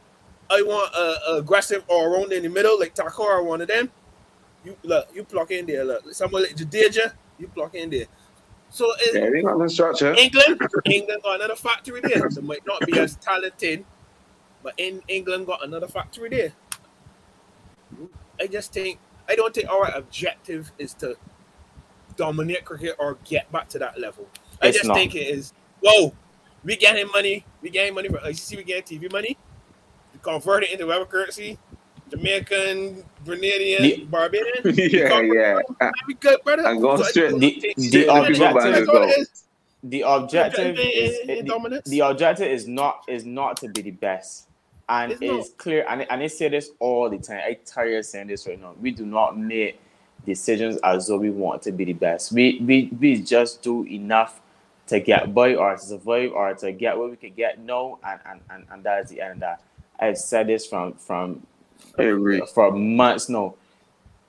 I 0.51 0.63
want 0.63 0.95
a, 0.95 1.33
a 1.33 1.39
aggressive 1.39 1.85
all 1.89 2.05
around 2.05 2.33
in 2.33 2.43
the 2.43 2.49
middle, 2.49 2.79
like 2.79 2.95
Takara, 2.95 3.45
one 3.45 3.61
of 3.61 3.69
them. 3.69 3.91
You 4.65 4.77
look, 4.83 5.09
you 5.15 5.25
plug 5.25 5.51
in 5.53 5.67
there. 5.67 5.85
Look, 5.85 6.13
someone 6.15 6.43
like 6.43 6.57
Jadeja, 6.57 7.13
you 7.39 7.49
plug 7.49 7.75
in 7.75 7.91
there. 7.91 8.07
So 8.71 8.93
it, 8.99 9.15
Yeah, 9.15 9.31
they 9.31 9.43
got 9.43 9.59
the 9.59 9.69
structure. 9.69 10.15
England, 10.15 10.61
England 10.85 11.23
got 11.23 11.37
another 11.37 11.57
factory 11.57 12.01
there. 12.03 12.29
They 12.29 12.41
might 12.41 12.67
not 12.67 12.85
be 12.87 12.99
as 12.99 13.17
talented, 13.17 13.85
but 14.63 14.75
in 14.77 15.03
England 15.09 15.47
got 15.47 15.65
another 15.65 15.89
factory 15.89 16.29
there. 16.29 16.53
I 18.41 18.47
just 18.47 18.73
think 18.73 18.99
I 19.29 19.37
don't 19.37 19.55
think 19.55 19.69
our 19.69 19.91
objective 19.95 20.73
is 20.79 20.95
to 20.95 21.17
dominate 22.17 22.65
cricket 22.65 22.97
or 22.99 23.19
get 23.25 23.51
back 23.53 23.69
to 23.71 23.79
that 23.79 23.99
level. 23.99 24.27
I 24.65 24.69
It's 24.69 24.79
just 24.79 24.89
not. 24.89 24.97
think 24.97 25.15
it 25.15 25.27
is. 25.29 25.53
Whoa, 25.81 26.13
we 26.65 26.77
getting 26.77 27.07
money. 27.09 27.45
We 27.63 27.71
getting 27.71 27.95
money 27.95 28.09
from 28.09 28.19
ICC. 28.19 28.57
We 28.57 28.65
getting 28.65 28.99
TV 29.01 29.13
money. 29.13 29.37
We 30.13 30.21
convert 30.23 30.65
it 30.65 30.73
into 30.73 30.87
whatever 30.87 31.05
currency. 31.07 31.59
Jamaican, 32.11 33.03
Grenadian, 33.25 33.81
The- 33.81 34.05
Barbadian. 34.11 34.55
yeah, 34.65 35.21
yeah. 35.21 35.59
I- 35.81 35.91
We 36.07 36.15
good, 36.15 36.39
brother. 36.45 36.67
I'm 36.67 36.81
going 36.81 36.99
So 36.99 37.05
straight- 37.05 37.39
The- 37.39 37.75
the 37.77 38.07
objective- 38.09 38.89
it 38.89 39.19
is. 39.19 39.41
The 39.87 40.01
objective 40.07 40.79
is 40.79 41.19
in 41.29 41.45
the, 41.47 41.83
the 41.85 42.01
objective 42.01 42.49
is 42.49 42.67
not 42.67 43.03
is 43.07 43.27
not 43.27 43.59
to 43.59 43.69
be 43.69 43.83
the 43.83 43.91
best, 43.91 44.49
and 44.89 45.13
It's 45.13 45.21
it's, 45.21 45.49
clear. 45.59 45.85
And, 45.87 46.07
and 46.11 46.23
I 46.23 46.27
say 46.29 46.49
this 46.49 46.71
all 46.79 47.11
the 47.11 47.19
time. 47.19 47.43
I 47.47 47.59
tire 47.67 47.99
of 47.99 48.07
saying 48.07 48.29
this 48.29 48.47
right 48.47 48.59
now. 48.59 48.73
We 48.81 48.93
do 48.93 49.05
not 49.05 49.37
make 49.39 49.79
decisions 50.25 50.79
as 50.85 51.09
though 51.09 51.19
we 51.19 51.29
want 51.29 51.61
to 51.63 51.73
be 51.73 51.85
the 51.85 51.93
best. 51.93 52.33
We 52.33 52.61
we 52.65 52.89
we 52.99 53.21
just 53.21 53.61
do 53.61 53.85
enough 53.87 54.41
to 54.87 55.01
get 55.01 55.35
by 55.35 55.55
or 55.55 55.73
to 55.73 55.79
survive 55.79 56.33
or 56.33 56.55
to 56.55 56.73
get 56.73 56.99
what 56.99 57.11
we 57.11 57.17
could 57.17 57.37
get. 57.37 57.59
No, 57.59 57.99
and 58.05 58.21
and 58.27 58.41
and, 58.51 58.67
and 58.71 58.85
that 58.85 59.05
is 59.05 59.11
the 59.11 59.21
end 59.21 59.35
of 59.35 59.41
that. 59.41 59.63
I've 59.99 60.19
said 60.19 60.47
this 60.49 60.67
from 60.67 60.95
from 60.95 61.47
I 61.99 62.41
for 62.53 62.73
months 62.73 63.29
now. 63.29 63.55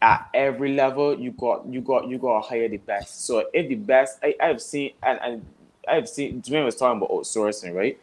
At 0.02 0.30
every 0.34 0.76
level, 0.76 1.20
you 1.20 1.32
got 1.32 1.66
you 1.66 1.82
got 1.82 2.08
you 2.08 2.18
got 2.18 2.42
to 2.42 2.48
hire 2.48 2.68
the 2.68 2.78
best. 2.78 3.26
So 3.26 3.46
if 3.54 3.68
the 3.68 3.76
best, 3.76 4.20
I, 4.22 4.36
I've 4.40 4.62
seen 4.62 4.92
and, 5.02 5.20
and 5.22 5.46
I've 5.88 6.08
seen. 6.08 6.42
Dwayne 6.42 6.66
was 6.66 6.76
talking 6.76 6.98
about 6.98 7.10
outsourcing, 7.10 7.74
right? 7.74 7.98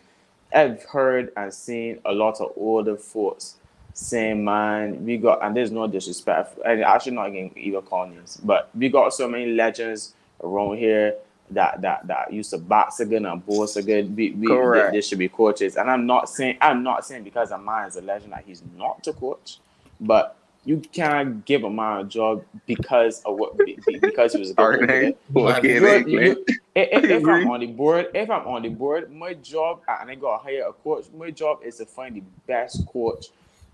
I've 0.53 0.83
heard 0.85 1.33
and 1.37 1.53
seen 1.53 2.01
a 2.05 2.13
lot 2.13 2.41
of 2.41 2.53
older 2.57 2.97
folks 2.97 3.57
saying, 3.95 4.43
"Man, 4.43 5.05
we 5.05 5.17
got," 5.17 5.45
and 5.45 5.55
there's 5.57 5.71
no 5.71 5.87
disrespect. 5.87 6.59
And 6.65 6.83
actually, 6.83 7.13
not 7.13 7.33
even 7.35 7.83
call 7.83 8.09
names, 8.09 8.39
but 8.43 8.71
we 8.75 8.89
got 8.89 9.15
so 9.15 9.29
many 9.29 9.53
legends 9.53 10.15
around 10.43 10.79
here 10.79 11.15
that 11.55 11.81
that 11.83 12.07
that 12.07 12.33
used 12.33 12.51
to 12.51 12.59
box 12.59 13.01
again 13.01 13.27
and 13.27 13.45
boss 13.45 13.77
again. 13.77 14.15
We, 14.15 14.31
we 14.33 14.47
Correct. 14.47 14.93
they, 14.93 14.99
they 14.99 15.03
should 15.03 15.19
be 15.19 15.29
coaches, 15.29 15.77
and 15.77 15.91
I'm 15.91 16.07
not 16.07 16.29
saying 16.29 16.59
I'm 16.61 16.83
not 16.83 17.05
saying 17.07 17.25
because 17.25 17.51
a 17.51 17.59
man 17.59 17.89
is 17.89 17.97
a 17.97 18.03
legend 18.03 18.33
that 18.33 18.45
he's 18.47 18.63
not 18.77 19.07
a 19.07 19.13
coach, 19.13 19.59
but 20.01 20.37
you 20.65 20.79
can't 20.93 21.45
give 21.45 21.65
a 21.65 21.71
man 21.71 22.01
a 22.01 22.05
job 22.05 22.45
because 22.67 23.21
of 23.25 23.37
what 23.37 23.59
be- 23.59 23.79
be- 23.85 23.99
because 23.99 24.33
he 24.33 24.39
was 24.39 24.51
a 24.51 24.55
good 24.55 24.79
coach. 24.81 24.89
name. 24.89 25.15
Okay, 25.37 25.75
You're- 25.81 26.11
you- 26.11 26.45
if, 26.75 27.05
if-. 27.05 27.27
I'm 27.27 27.49
on 27.51 27.61
the 27.61 27.67
board, 27.81 28.07
if 28.15 28.31
I'm 28.31 28.47
on 28.47 28.63
the 28.63 28.69
board, 28.69 29.13
my 29.13 29.35
job 29.35 29.81
and 29.89 30.11
I 30.11 30.15
gotta 30.15 30.43
hire 30.43 30.67
a 30.69 30.73
coach. 30.73 31.07
My 31.19 31.31
job 31.31 31.61
is 31.65 31.79
to 31.79 31.87
find 31.87 32.15
the 32.17 32.23
best 32.47 32.87
coach 32.87 33.27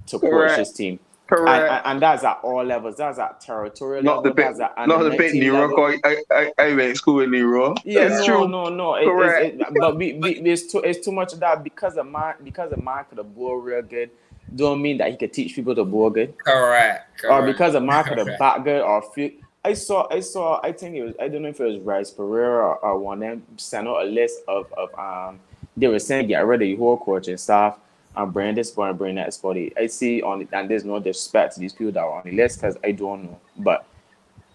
to 0.07 0.19
coach 0.19 0.31
Correct. 0.31 0.57
this 0.57 0.73
team, 0.73 0.93
and, 0.93 0.99
Correct. 1.29 1.71
and, 1.71 1.83
and 1.85 2.03
that's 2.03 2.25
at 2.25 2.41
all 2.43 2.65
levels. 2.65 2.97
That's 2.97 3.19
at 3.19 3.41
territorial 3.41 4.03
Not 4.03 4.23
the 4.23 4.31
level. 4.31 4.35
bit, 4.35 4.57
That's 4.57 4.73
at 4.79 4.89
not 4.89 5.03
the 5.03 5.11
bit 5.11 5.35
19 5.35 5.41
Nero. 5.41 5.93
I, 6.03 6.17
I, 6.31 6.53
I 6.59 6.75
went 6.75 6.93
to 6.93 6.95
school 6.97 7.15
with 7.17 7.29
Nero. 7.29 7.75
Yeah, 7.85 8.09
That's 8.09 8.27
no, 8.27 8.39
true. 8.39 8.49
no, 8.49 8.69
no. 8.71 8.95
It, 8.95 9.05
Correct. 9.05 9.55
It's, 9.61 9.61
it, 9.71 9.75
but 9.79 9.97
we, 9.97 10.15
we, 10.15 10.41
there's 10.41 10.67
too, 10.67 10.79
it's 10.79 11.05
too 11.05 11.13
much 11.13 11.35
of 11.35 11.41
that 11.41 11.63
because 11.63 11.99
a 11.99 12.05
man, 12.05 12.35
because 12.43 12.73
a 12.73 12.81
man 12.81 13.05
could 13.09 13.19
have 13.19 13.35
bowl 13.35 13.57
real 13.57 13.83
good, 13.83 14.11
don't 14.57 14.81
mean 14.81 14.97
that 14.99 15.11
he 15.11 15.17
could 15.19 15.35
teach 15.35 15.55
people 15.55 15.75
to 15.75 15.85
bowl 15.85 16.09
good. 16.09 16.37
Correct. 16.39 17.25
or 17.29 17.45
because 17.45 17.75
a 17.75 17.81
man 17.81 18.05
could 18.05 18.17
have 18.17 18.27
Correct. 18.27 18.41
bat 18.41 18.65
good 18.65 18.81
or 18.81 19.03
feel. 19.13 19.31
I 19.65 19.75
saw, 19.75 20.07
I 20.11 20.21
saw, 20.21 20.61
I 20.63 20.73
think 20.73 20.97
it 20.97 21.03
was, 21.03 21.15
I 21.21 21.29
don't 21.29 21.43
know 21.43 21.49
if 21.49 21.61
it 21.61 21.65
was 21.65 21.79
Rice 21.81 22.11
Pereira 22.11 22.65
or, 22.69 22.79
or 22.79 22.99
one 22.99 23.23
of 23.23 23.29
them 23.29 23.43
sent 23.59 23.87
out 23.87 24.01
a 24.01 24.05
list 24.07 24.41
of, 24.49 24.73
of 24.73 24.99
um, 24.99 25.41
they 25.77 25.89
were 25.89 25.99
saying 25.99 26.29
get 26.29 26.47
rid 26.47 26.63
of 26.63 26.67
the 26.67 26.77
whole 26.77 26.97
coaching 26.97 27.37
staff 27.37 27.77
and 28.19 28.33
bring 28.33 28.55
this 28.55 28.69
spot 28.69 28.91
and 28.91 28.99
bring 28.99 29.15
that 29.15 29.33
spot. 29.33 29.57
I 29.77 29.87
see 29.87 30.21
on 30.21 30.43
it, 30.43 30.49
and 30.53 30.69
there's 30.69 30.85
no 30.85 30.99
disrespect 30.99 31.55
to 31.55 31.61
these 31.61 31.73
people 31.73 31.93
that 31.93 32.05
were 32.05 32.13
on 32.13 32.25
the 32.25 32.33
list 32.33 32.61
because 32.61 32.77
I 32.85 32.91
don't 32.93 33.25
know, 33.25 33.41
but 33.57 33.87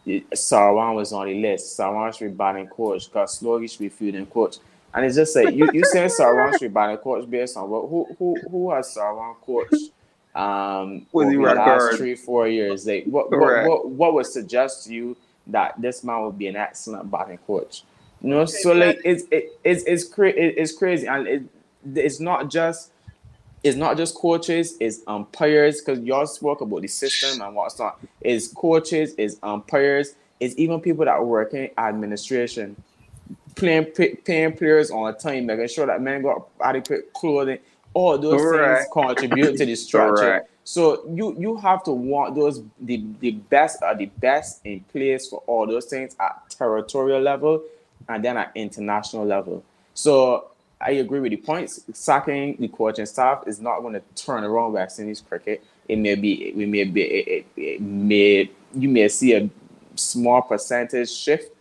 it- 0.05 0.29
Sarwan 0.31 0.95
was 0.95 1.13
on 1.13 1.27
the 1.27 1.41
list. 1.41 1.79
Sarwan 1.79 2.15
should 2.15 2.31
be 2.31 2.33
batting 2.37 2.67
coach 2.67 3.05
because 3.09 3.37
Slogi 3.37 3.67
should 3.67 3.79
be 3.79 3.89
fielding 3.89 4.25
coach. 4.25 4.57
And 4.93 5.05
it's 5.05 5.15
just 5.15 5.35
like 5.35 5.55
you, 5.55 5.67
you 5.73 5.83
saying 5.85 6.09
Sarwan 6.09 6.51
should 6.51 6.61
be 6.61 6.67
batting 6.67 6.97
coach 6.97 7.27
based 7.29 7.57
on 7.57 7.69
what 7.69 7.87
who 7.89 8.07
who 8.19 8.35
who 8.51 8.71
has 8.71 8.93
Sarwan 8.95 9.35
coached 9.45 9.91
um 10.35 11.05
Was 11.13 11.25
over 11.27 11.31
he 11.31 11.37
the 11.37 11.43
last 11.55 11.97
three, 11.97 12.15
four 12.15 12.47
years. 12.47 12.85
Like 12.85 13.05
what 13.05 13.31
what, 13.31 13.39
Correct. 13.39 13.69
what 13.69 13.89
what 13.89 14.13
would 14.13 14.25
suggest 14.25 14.85
to 14.85 14.93
you 14.93 15.17
that 15.47 15.79
this 15.81 16.03
man 16.03 16.21
would 16.23 16.37
be 16.37 16.47
an 16.47 16.55
excellent 16.57 17.09
batting 17.09 17.37
coach? 17.39 17.83
You 18.21 18.29
know, 18.29 18.45
so 18.45 18.73
like 18.73 18.99
it's 19.05 19.23
it, 19.31 19.57
it's 19.63 19.83
it's 19.85 20.03
cra- 20.03 20.29
it, 20.29 20.55
it's 20.57 20.71
crazy 20.73 21.07
and 21.07 21.27
it, 21.27 21.43
it's 21.95 22.19
not 22.19 22.49
just 22.49 22.91
it's 23.63 23.77
not 23.77 23.95
just 23.95 24.15
coaches, 24.15 24.75
it's 24.79 25.01
umpires 25.07 25.81
because 25.81 25.99
y'all 25.99 26.27
spoke 26.27 26.61
about 26.61 26.81
the 26.81 26.87
system 26.87 27.41
and 27.41 27.55
what's 27.55 27.79
not. 27.79 27.99
It's 28.19 28.49
coaches, 28.49 29.15
it's 29.17 29.37
umpires, 29.41 30.15
it's 30.39 30.55
even 30.57 30.81
people 30.81 31.05
that 31.05 31.23
work 31.25 31.53
in 31.53 31.69
administration, 31.77 32.75
playing 33.55 33.85
pay- 33.85 34.15
paying 34.15 34.53
players 34.53 34.91
on 34.91 35.09
a 35.09 35.17
time, 35.17 35.45
making 35.45 35.69
sure 35.69 35.85
that 35.85 36.01
men 36.01 36.21
got 36.21 36.47
adequate 36.61 37.13
clothing. 37.13 37.59
All 37.93 38.17
those 38.17 38.41
Correct. 38.41 38.79
things 38.79 38.89
contribute 38.93 39.57
to 39.57 39.65
the 39.65 39.75
structure. 39.75 40.15
Correct. 40.15 40.49
So 40.65 41.05
you 41.09 41.35
you 41.39 41.57
have 41.57 41.83
to 41.83 41.91
want 41.91 42.35
those 42.35 42.61
the, 42.81 43.03
the 43.19 43.31
best 43.31 43.81
are 43.81 43.95
the 43.95 44.05
best 44.05 44.65
in 44.65 44.81
place 44.81 45.27
for 45.27 45.43
all 45.47 45.67
those 45.67 45.85
things 45.85 46.15
at 46.19 46.49
territorial 46.49 47.21
level 47.21 47.63
and 48.09 48.23
then 48.23 48.37
at 48.37 48.51
international 48.55 49.25
level. 49.25 49.63
So 49.93 50.52
I 50.81 50.91
agree 50.91 51.19
with 51.19 51.31
the 51.31 51.37
points. 51.37 51.81
Sacking 51.93 52.57
the 52.59 52.67
coaching 52.67 53.05
staff 53.05 53.43
is 53.47 53.59
not 53.59 53.81
going 53.81 53.93
to 53.93 54.01
turn 54.15 54.43
around 54.43 54.73
West 54.73 54.99
Indies 54.99 55.21
cricket. 55.21 55.63
It 55.87 55.97
may 55.97 56.15
be 56.15 56.53
we 56.55 56.65
may 56.65 56.83
be 56.83 57.01
it, 57.01 57.27
it, 57.27 57.45
it 57.61 57.81
may 57.81 58.49
you 58.73 58.89
may 58.89 59.07
see 59.07 59.33
a 59.33 59.49
small 59.95 60.41
percentage 60.41 61.11
shift 61.11 61.51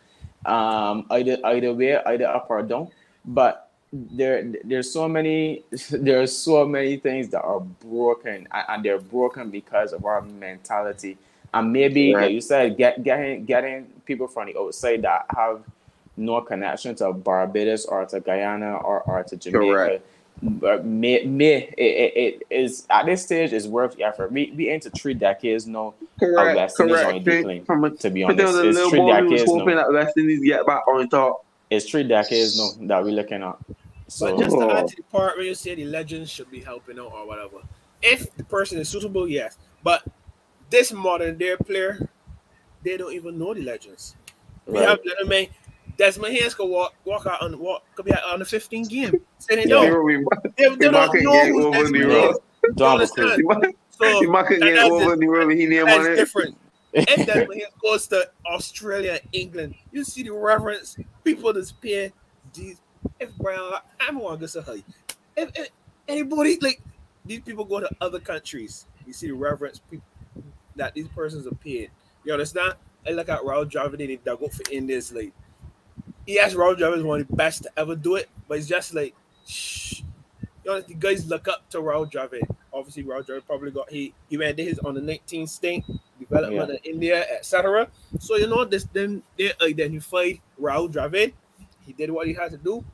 um 0.47 1.07
either 1.11 1.39
either 1.45 1.73
way 1.73 1.97
either 1.97 2.27
up 2.27 2.47
or 2.49 2.63
down 2.63 2.89
but 3.25 3.71
there 3.93 4.53
there's 4.65 4.91
so 4.91 5.09
many 5.09 5.63
there's 5.91 6.37
so 6.37 6.67
many 6.67 6.97
things 6.97 7.29
that 7.29 7.43
are 7.43 7.61
broken 7.61 8.49
and, 8.51 8.85
they're 8.85 8.99
broken 8.99 9.51
because 9.51 9.93
of 9.93 10.05
our 10.05 10.23
mentality 10.23 11.17
and 11.55 11.73
maybe 11.73 12.15
like 12.15 12.33
you 12.33 12.41
said 12.41 12.77
get 12.77 13.03
getting 13.05 13.45
getting 13.45 13.85
people 14.05 14.27
from 14.27 14.47
the 14.47 14.59
outside 14.59 15.03
that 15.03 15.27
have 15.29 15.63
no 16.17 16.41
connection 16.41 16.95
to 16.97 17.13
Barbados 17.13 17.87
or 17.87 18.05
to 18.07 18.21
Guyana 18.21 18.77
or, 18.77 19.03
or 19.03 19.23
to 19.25 19.37
Jamaica 19.37 19.67
Correct. 19.75 20.07
but 20.43 20.85
me, 20.85 21.25
may 21.25 21.55
it, 21.55 21.79
it, 21.79 22.13
it 22.17 22.43
is 22.51 22.87
at 22.91 23.07
this 23.07 23.23
stage 23.25 23.53
is 23.53 23.67
worth 23.69 23.97
the 23.97 24.05
effort 24.05 24.31
we 24.33 24.53
we 24.57 24.69
into 24.71 24.91
three 24.91 25.15
decades 25.15 25.67
now 25.67 25.95
Correct. 26.19 26.57
West 26.57 26.81
Indies 26.81 26.97
Correct. 26.97 27.09
only 27.09 27.21
decline. 27.21 27.65
From 27.65 27.85
a, 27.85 27.91
to 27.91 28.11
be 28.11 28.25
but 28.25 28.37
there 28.37 28.47
honest 28.47 28.65
was 28.65 28.67
a 28.67 28.69
it's 28.69 28.77
little 28.77 28.91
three 28.91 28.99
boy 29.01 29.17
who 29.23 29.31
was 29.33 29.45
hoping 29.45 29.75
now 29.77 29.83
that 29.83 29.93
West 29.93 30.17
Indies 30.17 30.41
get 30.45 30.67
back 30.67 30.87
on 30.89 31.09
top. 31.09 31.45
it's 31.71 31.89
three 31.89 32.03
decades 32.05 32.59
now 32.59 32.87
that 32.89 33.05
we're 33.05 33.11
looking 33.13 33.43
at 33.43 33.57
so 34.09 34.27
But 34.37 34.39
just 34.45 34.57
to 34.57 34.65
Oh. 34.65 34.71
add 34.77 34.89
to 34.89 34.97
the 34.97 35.03
part 35.05 35.37
where 35.39 35.47
you 35.47 35.55
say 35.55 35.75
the 35.75 35.87
legends 35.87 36.29
should 36.31 36.51
be 36.51 36.61
helping 36.61 36.99
out 36.99 37.13
or 37.13 37.27
whatever. 37.27 37.59
If 38.03 38.35
the 38.37 38.45
person 38.45 38.79
is 38.79 38.91
suitable, 38.91 39.27
yes. 39.27 39.57
But 39.83 40.03
this 40.69 40.93
modern 40.93 41.39
day 41.39 41.57
player, 41.57 42.11
they 42.83 42.99
don't 42.99 43.15
even 43.15 43.39
know 43.39 43.55
the 43.55 43.63
legends. 43.63 44.17
We 44.67 44.79
have 44.81 44.99
little 45.05 45.27
man. 45.27 45.47
Desmond 45.97 46.35
Haynes 46.35 46.55
could 46.55 46.67
walk 46.69 46.95
walk 47.05 47.27
out 47.27 47.43
on 47.43 47.59
walk 47.59 47.83
could 47.95 48.05
be 48.07 48.13
out 48.13 48.25
on 48.25 48.39
the 48.39 48.45
15 48.45 48.85
game. 48.87 49.21
Say 49.39 49.57
they 49.57 49.63
Yeah. 49.63 49.89
know. 49.89 50.07
They, 50.57 50.69
they 50.69 50.77
don't 50.91 51.11
could 51.11 51.23
know 51.23 51.33
get 51.33 51.49
who 51.49 51.71
Desmond 51.73 51.93
Nero. 51.93 52.21
Haynes. 52.23 52.39
Don't 52.77 53.01
have 53.01 53.09
a 53.11 53.13
clue. 53.13 53.25
understand? 53.25 53.37
He 53.37 53.43
might- 53.43 53.77
So 53.91 54.21
he 54.21 54.27
might 54.27 54.49
get 54.49 54.61
that's 54.61 54.91
over 54.91 55.13
it. 55.13 55.19
Nero. 55.19 55.49
He 55.51 55.67
name 55.67 55.89
on 55.89 56.07
it. 56.07 56.17
different. 56.17 56.57
if 56.93 57.07
Desmond 57.27 57.55
Haynes 57.55 57.67
goes 57.83 58.07
to 58.09 58.29
Australia, 58.47 59.21
England, 59.33 59.75
you 59.93 60.05
see 60.05 60.23
the 60.23 60.31
reverence 60.33 60.97
people 61.25 61.53
that's 61.53 61.73
paying 61.73 62.13
these. 62.55 62.81
If 63.19 63.35
Brown, 63.37 63.73
I'm 64.01 64.19
going 64.19 64.39
to 64.39 64.47
say, 64.49 64.63
hey, 64.63 64.85
if, 65.37 65.51
if 65.57 65.69
anybody 66.07 66.59
like 66.61 66.81
these 67.25 67.41
people 67.41 67.65
go 67.65 67.81
to 67.81 67.91
other 68.01 68.21
countries, 68.21 68.87
you 69.07 69.13
see 69.13 69.27
the 69.27 69.35
reverence 69.35 69.81
people 69.91 70.07
that 70.77 70.95
these 70.95 71.09
persons 71.09 71.47
are 71.47 71.55
paying. 71.57 71.89
You 72.25 72.33
understand? 72.33 72.75
I 73.07 73.11
look 73.11 73.29
at 73.29 73.41
Rahul 73.41 73.69
Dravid 73.71 74.01
and 74.01 74.09
they 74.09 74.17
go 74.25 74.37
for 74.49 74.63
Indians 74.71 75.13
like 75.13 75.33
yes, 76.27 76.55
Rahul 76.55 76.77
Dravid 76.77 76.99
is 76.99 77.03
one 77.03 77.21
of 77.21 77.29
the 77.29 77.37
best 77.37 77.65
to 77.65 77.71
ever 77.77 77.97
do 77.97 78.17
it, 78.17 78.29
but 78.49 78.59
it's 78.59 78.67
just 78.67 78.95
like 78.95 79.15
shh. 79.47 80.03
You 80.65 80.71
know, 80.71 80.81
the 80.81 80.95
guys 80.95 81.27
look 81.27 81.49
up 81.49 81.69
to 81.71 81.79
Rahul 81.79 82.11
Dravid. 82.11 82.43
Obviously, 82.73 83.03
Rahul 83.03 83.27
Dravid 83.27 83.47
probably 83.47 83.71
got 83.71 83.91
he 83.91 84.15
he 84.29 84.39
went 84.39 84.59
his 84.59 84.79
on 84.81 84.95
the 84.95 85.01
19th 85.01 85.49
state 85.49 85.85
development 86.19 86.71
in 86.85 86.95
India, 86.95 87.27
etc. 87.31 87.89
So 88.21 88.37
you 88.37 88.47
know 88.47 88.65
this 88.65 88.87
then 88.93 89.23
they 89.37 89.53
identified 89.61 90.41
Rahul 90.61 90.93
Dravid. 90.93 91.33
He 91.85 91.93
did 91.93 92.11
what 92.11 92.27
he 92.29 92.35
had 92.35 92.53
to 92.53 92.57
do 92.57 92.85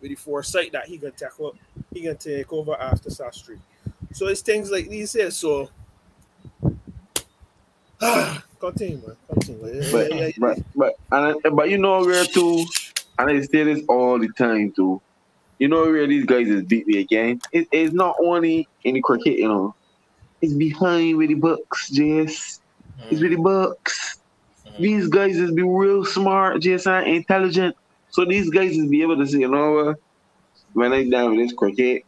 with 0.00 0.10
the 0.10 0.14
foresight 0.16 0.72
that 0.72 0.86
he 0.86 0.98
can 0.98 1.12
take 1.12 1.40
up, 1.42 1.54
he 1.92 2.02
can 2.02 2.16
take 2.16 2.52
over 2.52 2.74
after 2.74 3.10
Shastri. 3.10 3.58
So 4.12 4.28
it's 4.28 4.42
things 4.42 4.70
like 4.70 4.88
these 4.88 5.12
here. 5.12 5.30
So 5.30 5.70
ah, 8.00 8.44
continue, 8.64 8.98
man. 9.06 9.16
Continue. 9.28 9.90
But 9.92 10.10
Yeah, 10.10 10.16
yeah, 10.18 10.26
yeah. 10.26 10.32
but 10.38 10.58
but 10.74 10.92
and, 11.12 11.56
but 11.56 11.70
you 11.70 11.78
know 11.78 12.04
where 12.04 12.24
too 12.24 12.66
and 13.18 13.30
I 13.30 13.40
say 13.42 13.64
this 13.64 13.82
all 13.88 14.18
the 14.18 14.28
time 14.38 14.72
too. 14.74 15.00
You 15.58 15.68
know 15.68 15.82
where 15.90 16.06
these 16.06 16.24
guys 16.26 16.48
is 16.48 16.64
beat 16.64 16.86
me 16.86 17.00
again? 17.00 17.40
It, 17.52 17.68
it's 17.72 17.94
not 17.94 18.16
only 18.22 18.68
in 18.84 18.94
the 18.94 19.02
cricket, 19.02 19.38
you 19.38 19.48
know. 19.48 19.74
It's 20.42 20.54
behind 20.54 21.16
with 21.16 21.28
the 21.28 21.34
books, 21.34 21.90
Jess. 21.90 22.60
It's 23.10 23.22
with 23.22 23.30
the 23.30 23.36
books. 23.36 24.18
Mhm. 24.66 24.78
These 24.78 25.08
guys 25.08 25.36
is 25.38 25.52
be 25.52 25.62
real 25.62 26.04
smart, 26.04 26.60
Jess, 26.60 26.86
and 26.86 27.06
intelligent. 27.06 27.76
So 28.10 28.24
these 28.24 28.50
guys 28.50 28.76
is 28.76 28.88
be 28.88 29.02
able 29.02 29.16
to 29.18 29.26
say, 29.26 29.38
you 29.38 29.48
know 29.48 29.72
what? 29.72 29.96
When 30.72 30.92
I 30.92 31.08
down 31.08 31.30
with 31.36 31.40
this 31.40 31.52
cricket, 31.52 32.02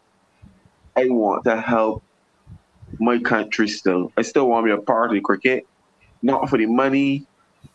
I 0.96 1.06
want 1.08 1.44
to 1.44 1.60
help 1.60 2.02
my 3.00 3.18
country 3.18 3.68
still. 3.68 4.10
I 4.16 4.22
still 4.22 4.48
want 4.48 4.66
to 4.66 4.76
be 4.76 4.80
a 4.80 4.84
part 4.84 5.10
of 5.10 5.14
the 5.14 5.20
cricket. 5.20 5.64
Not 6.22 6.48
for 6.48 6.58
the 6.58 6.66
money, 6.66 7.26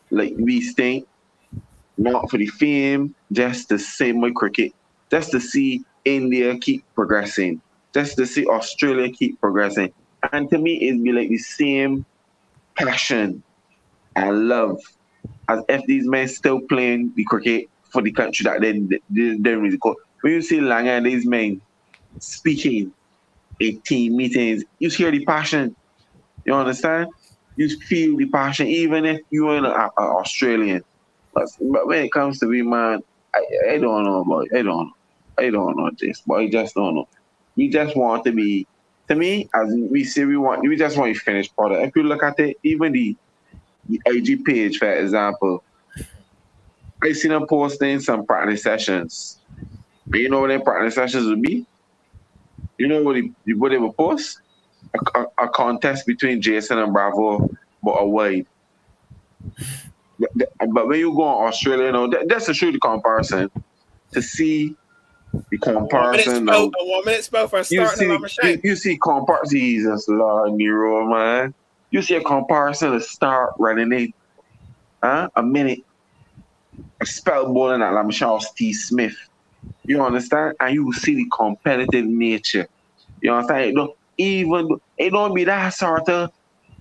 like 0.09 0.33
we 0.37 0.61
think, 0.61 1.07
not 1.97 2.29
for 2.29 2.37
the 2.37 2.47
fame, 2.47 3.15
just 3.31 3.69
the 3.69 3.79
same 3.79 4.19
my 4.19 4.31
cricket, 4.31 4.73
just 5.09 5.31
to 5.31 5.39
see 5.39 5.83
India 6.05 6.57
keep 6.57 6.83
progressing, 6.95 7.61
just 7.93 8.17
to 8.17 8.25
see 8.25 8.45
Australia 8.47 9.11
keep 9.11 9.39
progressing. 9.39 9.93
And 10.31 10.49
to 10.49 10.57
me, 10.57 10.87
it'd 10.87 11.03
be 11.03 11.11
like 11.11 11.29
the 11.29 11.37
same 11.37 12.05
passion 12.75 13.43
and 14.15 14.47
love 14.47 14.79
as 15.49 15.63
if 15.69 15.85
these 15.85 16.07
men 16.07 16.27
still 16.27 16.61
playing 16.61 17.13
the 17.15 17.23
cricket 17.25 17.69
for 17.89 18.01
the 18.01 18.11
country 18.11 18.43
that 18.43 18.61
they 18.61 18.73
don't 19.37 19.61
really 19.61 19.77
go. 19.77 19.95
When 20.21 20.33
you 20.33 20.41
see 20.41 20.59
Langer 20.59 20.97
and 20.97 21.05
these 21.05 21.25
men 21.25 21.61
speaking 22.19 22.93
in 23.59 23.81
team 23.81 24.15
meetings, 24.15 24.63
you 24.79 24.89
hear 24.89 25.11
the 25.11 25.25
passion. 25.25 25.75
You 26.45 26.53
understand? 26.55 27.09
You 27.61 27.69
feel 27.77 28.17
the 28.17 28.25
passion, 28.25 28.65
even 28.65 29.05
if 29.05 29.21
you're 29.29 29.55
an 29.55 29.65
a, 29.65 29.69
a 29.69 30.01
Australian. 30.01 30.83
But, 31.31 31.47
but 31.59 31.85
when 31.85 32.03
it 32.03 32.11
comes 32.11 32.39
to 32.39 32.47
me, 32.47 32.63
man, 32.63 33.03
I, 33.35 33.73
I 33.73 33.77
don't 33.77 34.03
know 34.03 34.21
about 34.21 34.47
I 34.51 34.63
don't 34.63 34.87
know. 34.87 34.91
I 35.37 35.51
don't 35.51 35.77
know 35.77 35.91
this, 35.99 36.21
but 36.25 36.39
I 36.39 36.49
just 36.49 36.73
don't 36.73 36.95
know. 36.95 37.07
We 37.55 37.69
just 37.69 37.95
want 37.95 38.23
to 38.25 38.31
be 38.31 38.65
to 39.09 39.15
me, 39.15 39.47
as 39.53 39.71
we 39.75 40.03
say 40.03 40.25
we 40.25 40.37
want 40.37 40.61
we 40.61 40.75
just 40.75 40.97
want 40.97 41.13
to 41.13 41.21
finish 41.21 41.53
product. 41.53 41.83
If 41.87 41.95
you 41.95 42.01
look 42.01 42.23
at 42.23 42.39
it, 42.39 42.57
even 42.63 42.93
the, 42.93 43.15
the 43.87 44.01
IG 44.07 44.43
page, 44.43 44.79
for 44.79 44.91
example, 44.91 45.63
I 47.03 47.11
seen 47.11 47.29
them 47.29 47.45
posting 47.45 47.99
some 47.99 48.25
practice 48.25 48.63
sessions. 48.63 49.37
And 50.05 50.15
you 50.15 50.29
know 50.29 50.39
what 50.41 50.47
their 50.47 50.61
practice 50.61 50.95
sessions 50.95 51.27
would 51.27 51.43
be? 51.43 51.67
You 52.79 52.87
know 52.87 53.03
what, 53.03 53.17
what 53.57 53.69
they 53.69 53.77
would 53.77 53.95
post? 53.95 54.41
A, 54.95 55.19
a, 55.19 55.45
a 55.45 55.49
contest 55.49 56.05
between 56.05 56.41
Jason 56.41 56.77
and 56.79 56.93
Bravo, 56.93 57.49
but 57.83 57.91
a 57.93 58.05
wide. 58.07 58.45
But 60.19 60.87
when 60.87 60.99
you 60.99 61.13
go 61.15 61.23
on 61.23 61.47
Australia, 61.47 61.85
you 61.87 61.91
know, 61.91 62.09
that, 62.09 62.27
that's 62.29 62.49
a 62.49 62.53
true 62.53 62.77
comparison 62.79 63.49
to 64.13 64.21
see 64.21 64.75
the 65.51 65.57
One 65.57 65.73
minute 65.73 65.89
comparison. 65.89 66.47
spell, 66.47 66.65
of- 66.67 66.73
a 66.79 66.85
one 66.85 67.05
minute 67.05 67.23
spell 67.23 67.47
for 67.47 67.59
you 67.69 67.87
see, 67.87 68.05
a 68.05 68.09
Lama 68.09 68.27
you, 68.27 68.27
Shank. 68.29 68.65
you 68.65 68.75
see 68.75 68.97
comparison. 69.01 69.59
Jesus 69.59 70.05
Lord, 70.09 70.53
Nero, 70.53 71.07
man. 71.07 71.53
You 71.91 72.01
see 72.01 72.15
a 72.15 72.21
comparison 72.23 72.91
to 72.93 73.01
start 73.01 73.51
running 73.59 73.91
in, 73.93 74.13
huh? 75.03 75.29
A 75.35 75.43
minute, 75.43 75.79
a 77.01 77.05
spell 77.05 77.53
bowling 77.53 77.81
at 77.81 77.93
Lamashal 77.93 78.43
T. 78.57 78.73
Smith. 78.73 79.15
You 79.85 80.03
understand? 80.03 80.55
And 80.59 80.73
you 80.73 80.85
will 80.85 80.93
see 80.93 81.15
the 81.15 81.25
competitive 81.35 82.05
nature. 82.05 82.67
You 83.21 83.33
understand? 83.33 83.65
It 83.65 83.75
don't 83.75 83.91
even 84.21 84.79
it 84.97 85.11
don't 85.11 85.33
be 85.33 85.43
that 85.43 85.69
sort 85.73 86.07
of 86.09 86.31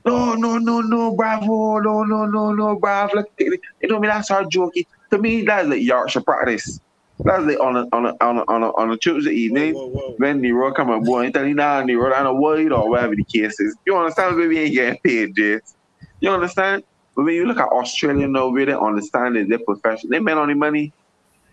no, 0.04 0.34
no, 0.34 0.58
no, 0.58 0.80
no, 0.80 1.14
bravo, 1.14 1.78
no, 1.78 2.04
no, 2.04 2.24
no, 2.24 2.52
no, 2.52 2.76
bravo. 2.76 3.24
It, 3.38 3.60
don't 3.88 4.00
be 4.00 4.08
that 4.08 4.24
sort 4.26 4.44
of 4.44 4.50
jokey. 4.50 4.86
To 5.10 5.18
me, 5.18 5.44
that's 5.44 5.68
like 5.68 5.82
Yorkshire 5.82 6.22
practice. 6.22 6.80
That's 7.18 7.44
like 7.44 7.60
on 7.60 7.76
a 7.76 7.86
on 7.92 8.06
a 8.06 8.16
on 8.20 8.38
a 8.38 8.44
on 8.48 8.62
a, 8.62 8.70
on 8.76 8.90
a 8.90 8.96
Tuesday 8.96 9.32
evening 9.32 9.74
Whoa, 9.74 9.88
whoa, 9.88 10.00
whoa. 10.00 10.14
when 10.16 10.40
Nero 10.40 10.72
come 10.72 10.90
and 10.90 11.04
boy 11.04 11.26
and 11.26 11.34
tell 11.34 11.44
you 11.44 11.52
now 11.52 11.82
Nero 11.82 12.08
down 12.08 12.24
a 12.24 12.32
wide 12.32 12.72
or 12.72 12.88
whatever 12.88 13.14
the 13.14 13.24
case 13.24 13.60
is. 13.60 13.76
You 13.84 13.96
understand 13.96 14.38
baby 14.38 14.58
ain't 14.58 14.74
getting 14.74 15.00
paid, 15.00 15.36
Jess. 15.36 15.74
You 16.20 16.30
understand? 16.30 16.82
But 17.14 17.24
when 17.24 17.34
you 17.34 17.44
look 17.44 17.58
at 17.58 17.68
Australia 17.68 18.26
now, 18.26 18.48
where 18.48 18.64
they 18.64 18.72
understand 18.72 19.36
that 19.36 19.50
they're 19.50 19.58
professional, 19.58 20.10
they 20.10 20.20
men 20.20 20.38
on 20.38 20.48
the 20.48 20.54
money. 20.54 20.94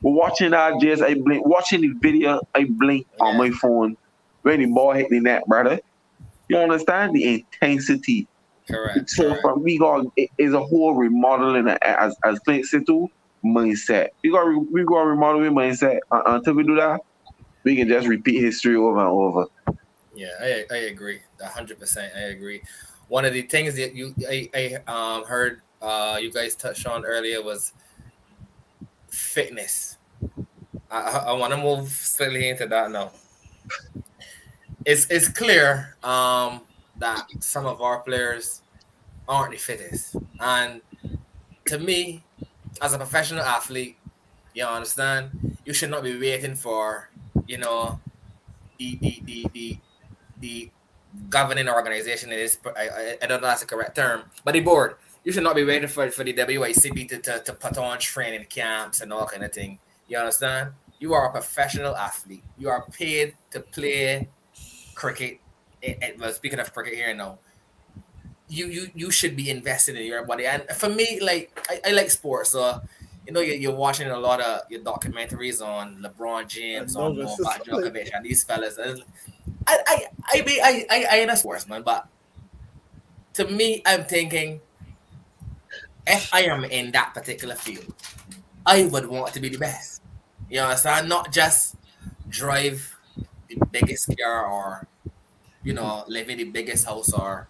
But 0.02 0.12
watching 0.12 0.52
that 0.52 0.80
Jess, 0.80 1.02
I 1.02 1.16
blink 1.16 1.46
watching 1.46 1.82
the 1.82 1.90
video, 2.00 2.40
I 2.56 2.66
blink 2.70 3.08
on 3.20 3.38
my 3.38 3.50
phone 3.50 3.98
the 4.56 4.68
ball 4.68 4.94
hit 4.94 5.10
the 5.10 5.20
net, 5.20 5.44
brother. 5.48 5.80
You 6.48 6.58
understand 6.58 7.14
the 7.14 7.44
intensity. 7.62 8.28
Correct. 8.70 9.10
So 9.10 9.24
correct. 9.24 9.42
from 9.42 9.64
we 9.64 9.78
got 9.78 10.06
it 10.16 10.30
is 10.38 10.54
a 10.54 10.62
whole 10.62 10.94
remodeling 10.94 11.68
as 11.82 12.16
as 12.24 12.40
Clint 12.40 12.66
said 12.66 12.86
too, 12.86 13.08
mindset. 13.46 14.10
We 14.24 14.32
got 14.32 14.46
we 14.72 14.84
got 14.86 15.04
to 15.04 15.08
remodel 15.08 15.44
your 15.44 15.52
mindset. 15.52 16.00
Uh, 16.12 16.22
until 16.26 16.54
we 16.54 16.64
do 16.64 16.76
that, 16.76 17.02
we 17.64 17.76
can 17.76 17.88
just 17.88 18.08
repeat 18.08 18.42
history 18.42 18.76
over 18.76 19.00
and 19.00 19.08
over. 19.08 19.46
Yeah, 20.16 20.32
I, 20.42 20.66
I 20.72 20.78
agree. 20.78 21.22
hundred 21.42 21.80
percent, 21.80 22.14
I 22.16 22.22
agree. 22.22 22.62
One 23.08 23.26
of 23.26 23.34
the 23.34 23.44
things 23.44 23.76
that 23.76 23.96
you 23.96 24.14
I, 24.28 24.50
I 24.54 24.92
um 24.92 25.26
heard 25.26 25.62
uh 25.82 26.18
you 26.22 26.32
guys 26.32 26.56
touched 26.56 26.88
on 26.88 27.06
earlier 27.06 27.42
was 27.42 27.74
fitness. 29.10 29.98
I, 30.90 31.02
I, 31.02 31.18
I 31.18 31.32
want 31.34 31.54
to 31.54 31.58
move 31.58 31.90
slightly 31.90 32.50
into 32.50 32.68
that 32.68 32.92
now. 32.92 33.12
It's 34.88 35.06
it's 35.10 35.28
clear 35.28 35.98
um 36.02 36.62
that 36.96 37.28
some 37.42 37.66
of 37.66 37.82
our 37.82 38.00
players 38.00 38.62
aren't 39.28 39.52
the 39.52 39.58
fittest, 39.58 40.16
and 40.40 40.80
to 41.66 41.78
me, 41.78 42.24
as 42.82 42.94
a 42.94 42.98
professional 42.98 43.44
athlete, 43.44 43.98
you 44.54 44.64
understand, 44.64 45.58
you 45.66 45.74
should 45.74 45.90
not 45.90 46.04
be 46.04 46.18
waiting 46.18 46.56
for 46.56 47.10
you 47.48 47.58
know 47.58 48.00
the 48.80 48.96
the 49.02 49.22
the 49.26 49.46
the, 49.54 49.78
the 50.40 50.72
governing 51.30 51.68
organization 51.68 52.32
is 52.32 52.58
I, 52.66 53.18
I, 53.22 53.26
don't 53.28 53.42
know 53.42 53.48
that's 53.48 53.62
the 53.62 53.68
correct 53.68 53.98
term, 53.98 54.24
but 54.46 54.54
the 54.54 54.62
board. 54.62 54.96
You 55.26 55.34
should 55.34 55.44
not 55.44 55.56
be 55.58 55.66
waiting 55.66 55.90
for, 55.90 56.10
for 56.10 56.24
the 56.24 56.32
WICB 56.32 57.10
to, 57.10 57.18
to, 57.18 57.40
to 57.44 57.54
put 57.54 57.78
on 57.78 58.00
training 58.00 58.46
camps 58.48 59.02
and 59.02 59.12
all 59.12 59.28
kind 59.28 59.44
of 59.44 59.52
thing. 59.52 59.80
You 60.08 60.20
understand? 60.20 60.72
You 61.00 61.14
are 61.14 61.28
a 61.28 61.32
professional 61.32 61.98
athlete. 61.98 62.46
You 62.58 62.70
are 62.70 62.86
paid 62.90 63.36
to 63.52 63.60
play 63.60 64.30
cricket. 64.98 65.40
It, 65.82 65.98
it- 66.02 66.20
well, 66.20 66.34
speaking 66.34 66.60
of 66.60 66.74
cricket 66.74 66.96
here 66.96 67.14
now, 67.14 67.38
you 68.50 68.66
you 68.68 68.84
you 68.96 69.12
should 69.12 69.36
be 69.36 69.50
invested 69.50 69.96
in 69.96 70.06
your 70.06 70.26
body. 70.26 70.46
And 70.46 70.64
for 70.82 70.90
me, 70.90 71.20
like 71.22 71.52
I, 71.70 71.90
I 71.90 71.92
like 71.92 72.10
sports, 72.10 72.52
so 72.52 72.82
you 73.26 73.34
know 73.34 73.42
you're, 73.42 73.56
you're 73.56 73.76
watching 73.76 74.08
a 74.10 74.18
lot 74.20 74.40
of 74.42 74.62
your 74.72 74.82
documentaries 74.82 75.62
on 75.62 76.02
LeBron 76.04 76.48
James, 76.48 76.96
on 76.96 77.16
Novak 77.44 77.64
Djokovic, 77.66 78.10
and 78.16 78.26
these 78.26 78.44
fellas. 78.44 78.78
And 78.78 79.04
I 79.68 79.78
I 79.88 79.98
I 80.34 80.42
be 80.42 80.62
I 80.62 80.86
I 80.90 81.06
I 81.12 81.16
ain't 81.20 81.32
a 81.32 81.36
sportsman, 81.38 81.84
but 81.84 82.08
to 83.34 83.46
me, 83.48 83.84
I'm 83.86 84.04
thinking 84.06 84.62
if 86.06 86.34
I 86.34 86.42
am 86.44 86.64
in 86.64 86.92
that 86.92 87.14
particular 87.14 87.56
field, 87.56 87.94
I 88.66 88.86
would 88.86 89.08
want 89.08 89.34
to 89.34 89.40
be 89.40 89.50
the 89.50 89.58
best. 89.58 90.02
You 90.50 90.62
understand? 90.62 91.10
Not 91.10 91.32
just 91.34 91.76
drive 92.30 92.97
the 93.50 93.66
biggest 93.72 94.10
car 94.18 94.46
or 94.46 94.88
you 95.64 95.74
know 95.74 95.84
mm-hmm. 95.84 96.12
live 96.12 96.30
in 96.30 96.38
the 96.38 96.46
biggest 96.46 96.86
house 96.86 97.14
or 97.14 97.48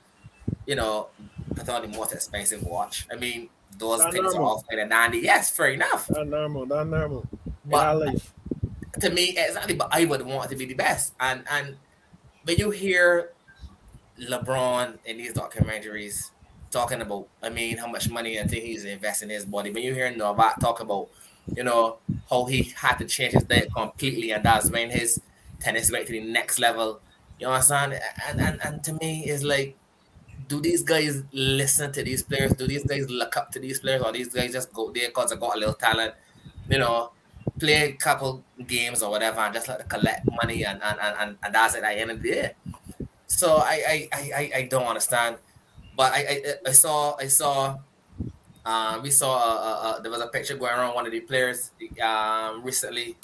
you 0.65 0.75
know 0.75 1.07
put 1.55 1.67
on 1.69 1.81
the 1.81 1.87
most 1.87 2.13
expensive 2.13 2.63
watch. 2.63 3.07
I 3.11 3.15
mean, 3.15 3.49
those 3.77 3.99
Not 3.99 4.11
things 4.11 4.33
are 4.33 4.37
normal. 4.37 4.49
all 4.49 4.65
kind 4.69 4.81
of 4.81 4.89
dandy. 4.89 5.19
Yes, 5.19 5.49
fair 5.49 5.69
enough. 5.69 6.09
Not 6.09 6.27
normal, 6.27 6.65
not 6.65 6.87
normal. 6.87 7.27
But 7.65 8.05
Yeah, 8.05 8.13
to 8.99 9.09
me 9.11 9.35
exactly 9.37 9.75
but 9.75 9.87
i 9.91 10.05
would 10.05 10.21
want 10.21 10.49
to 10.49 10.55
be 10.55 10.65
the 10.65 10.73
best 10.73 11.13
and 11.19 11.43
and 11.51 11.77
when 12.43 12.57
you 12.57 12.71
hear 12.71 13.31
lebron 14.19 14.97
in 15.05 15.17
these 15.17 15.33
documentaries 15.33 16.31
talking 16.71 17.01
about 17.01 17.27
i 17.43 17.49
mean 17.49 17.77
how 17.77 17.87
much 17.87 18.09
money 18.09 18.39
i 18.39 18.43
think 18.43 18.63
he's 18.63 18.85
investing 18.85 19.29
in 19.29 19.35
his 19.35 19.45
body 19.45 19.71
when 19.71 19.83
you 19.83 19.93
hear 19.93 20.09
novak 20.15 20.59
talk 20.59 20.79
about 20.79 21.07
you 21.55 21.63
know 21.63 21.97
how 22.29 22.45
he 22.45 22.63
had 22.75 22.95
to 22.95 23.05
change 23.05 23.33
his 23.33 23.43
diet 23.43 23.69
completely 23.73 24.31
and 24.31 24.43
that's 24.43 24.69
when 24.69 24.89
his 24.89 25.21
tennis 25.59 25.91
went 25.91 26.05
to 26.07 26.13
the 26.13 26.19
next 26.23 26.59
level 26.59 27.01
you 27.39 27.45
know 27.45 27.51
what 27.51 27.57
i'm 27.57 27.63
saying 27.91 27.99
and 28.27 28.41
and, 28.41 28.59
and 28.63 28.83
to 28.83 28.93
me 28.93 29.25
it's 29.25 29.43
like 29.43 29.75
do 30.47 30.61
these 30.61 30.83
guys 30.83 31.23
listen 31.33 31.91
to 31.91 32.03
these 32.03 32.23
players 32.23 32.53
do 32.53 32.67
these 32.67 32.83
guys 32.85 33.09
look 33.09 33.35
up 33.37 33.51
to 33.51 33.59
these 33.59 33.79
players 33.79 34.01
or 34.01 34.11
these 34.11 34.29
guys 34.29 34.51
just 34.53 34.71
go 34.73 34.91
there 34.91 35.09
because 35.09 35.29
they 35.31 35.35
got 35.35 35.55
a 35.55 35.59
little 35.59 35.73
talent 35.73 36.13
you 36.69 36.79
know 36.79 37.11
play 37.59 37.73
a 37.89 37.93
couple 37.93 38.43
games 38.65 39.01
or 39.03 39.09
whatever 39.11 39.39
and 39.39 39.53
just 39.53 39.67
like 39.67 39.87
collect 39.89 40.27
money 40.41 40.65
and 40.65 40.81
and, 40.83 40.99
and, 41.01 41.37
and, 41.43 41.55
that's 41.55 41.75
it 41.75 41.81
the 41.81 41.89
end 41.89 42.11
of 42.11 42.21
the. 42.21 42.51
So 43.27 43.57
I 43.57 43.81
I, 43.87 44.09
I, 44.13 44.31
I- 44.35 44.51
I 44.57 44.61
don't 44.63 44.85
understand. 44.85 45.37
But 45.95 46.13
I, 46.13 46.19
I 46.19 46.53
I 46.67 46.71
saw 46.73 47.15
I 47.17 47.27
saw 47.27 47.77
um 48.65 49.01
we 49.03 49.11
saw 49.11 49.35
uh, 49.37 49.39
uh, 49.39 49.87
uh, 49.97 49.99
there 50.01 50.11
was 50.11 50.21
a 50.21 50.27
picture 50.27 50.57
going 50.57 50.73
around 50.73 50.95
one 50.95 51.05
of 51.05 51.11
the 51.11 51.21
players 51.21 51.71
um 52.03 52.63
recently. 52.63 53.17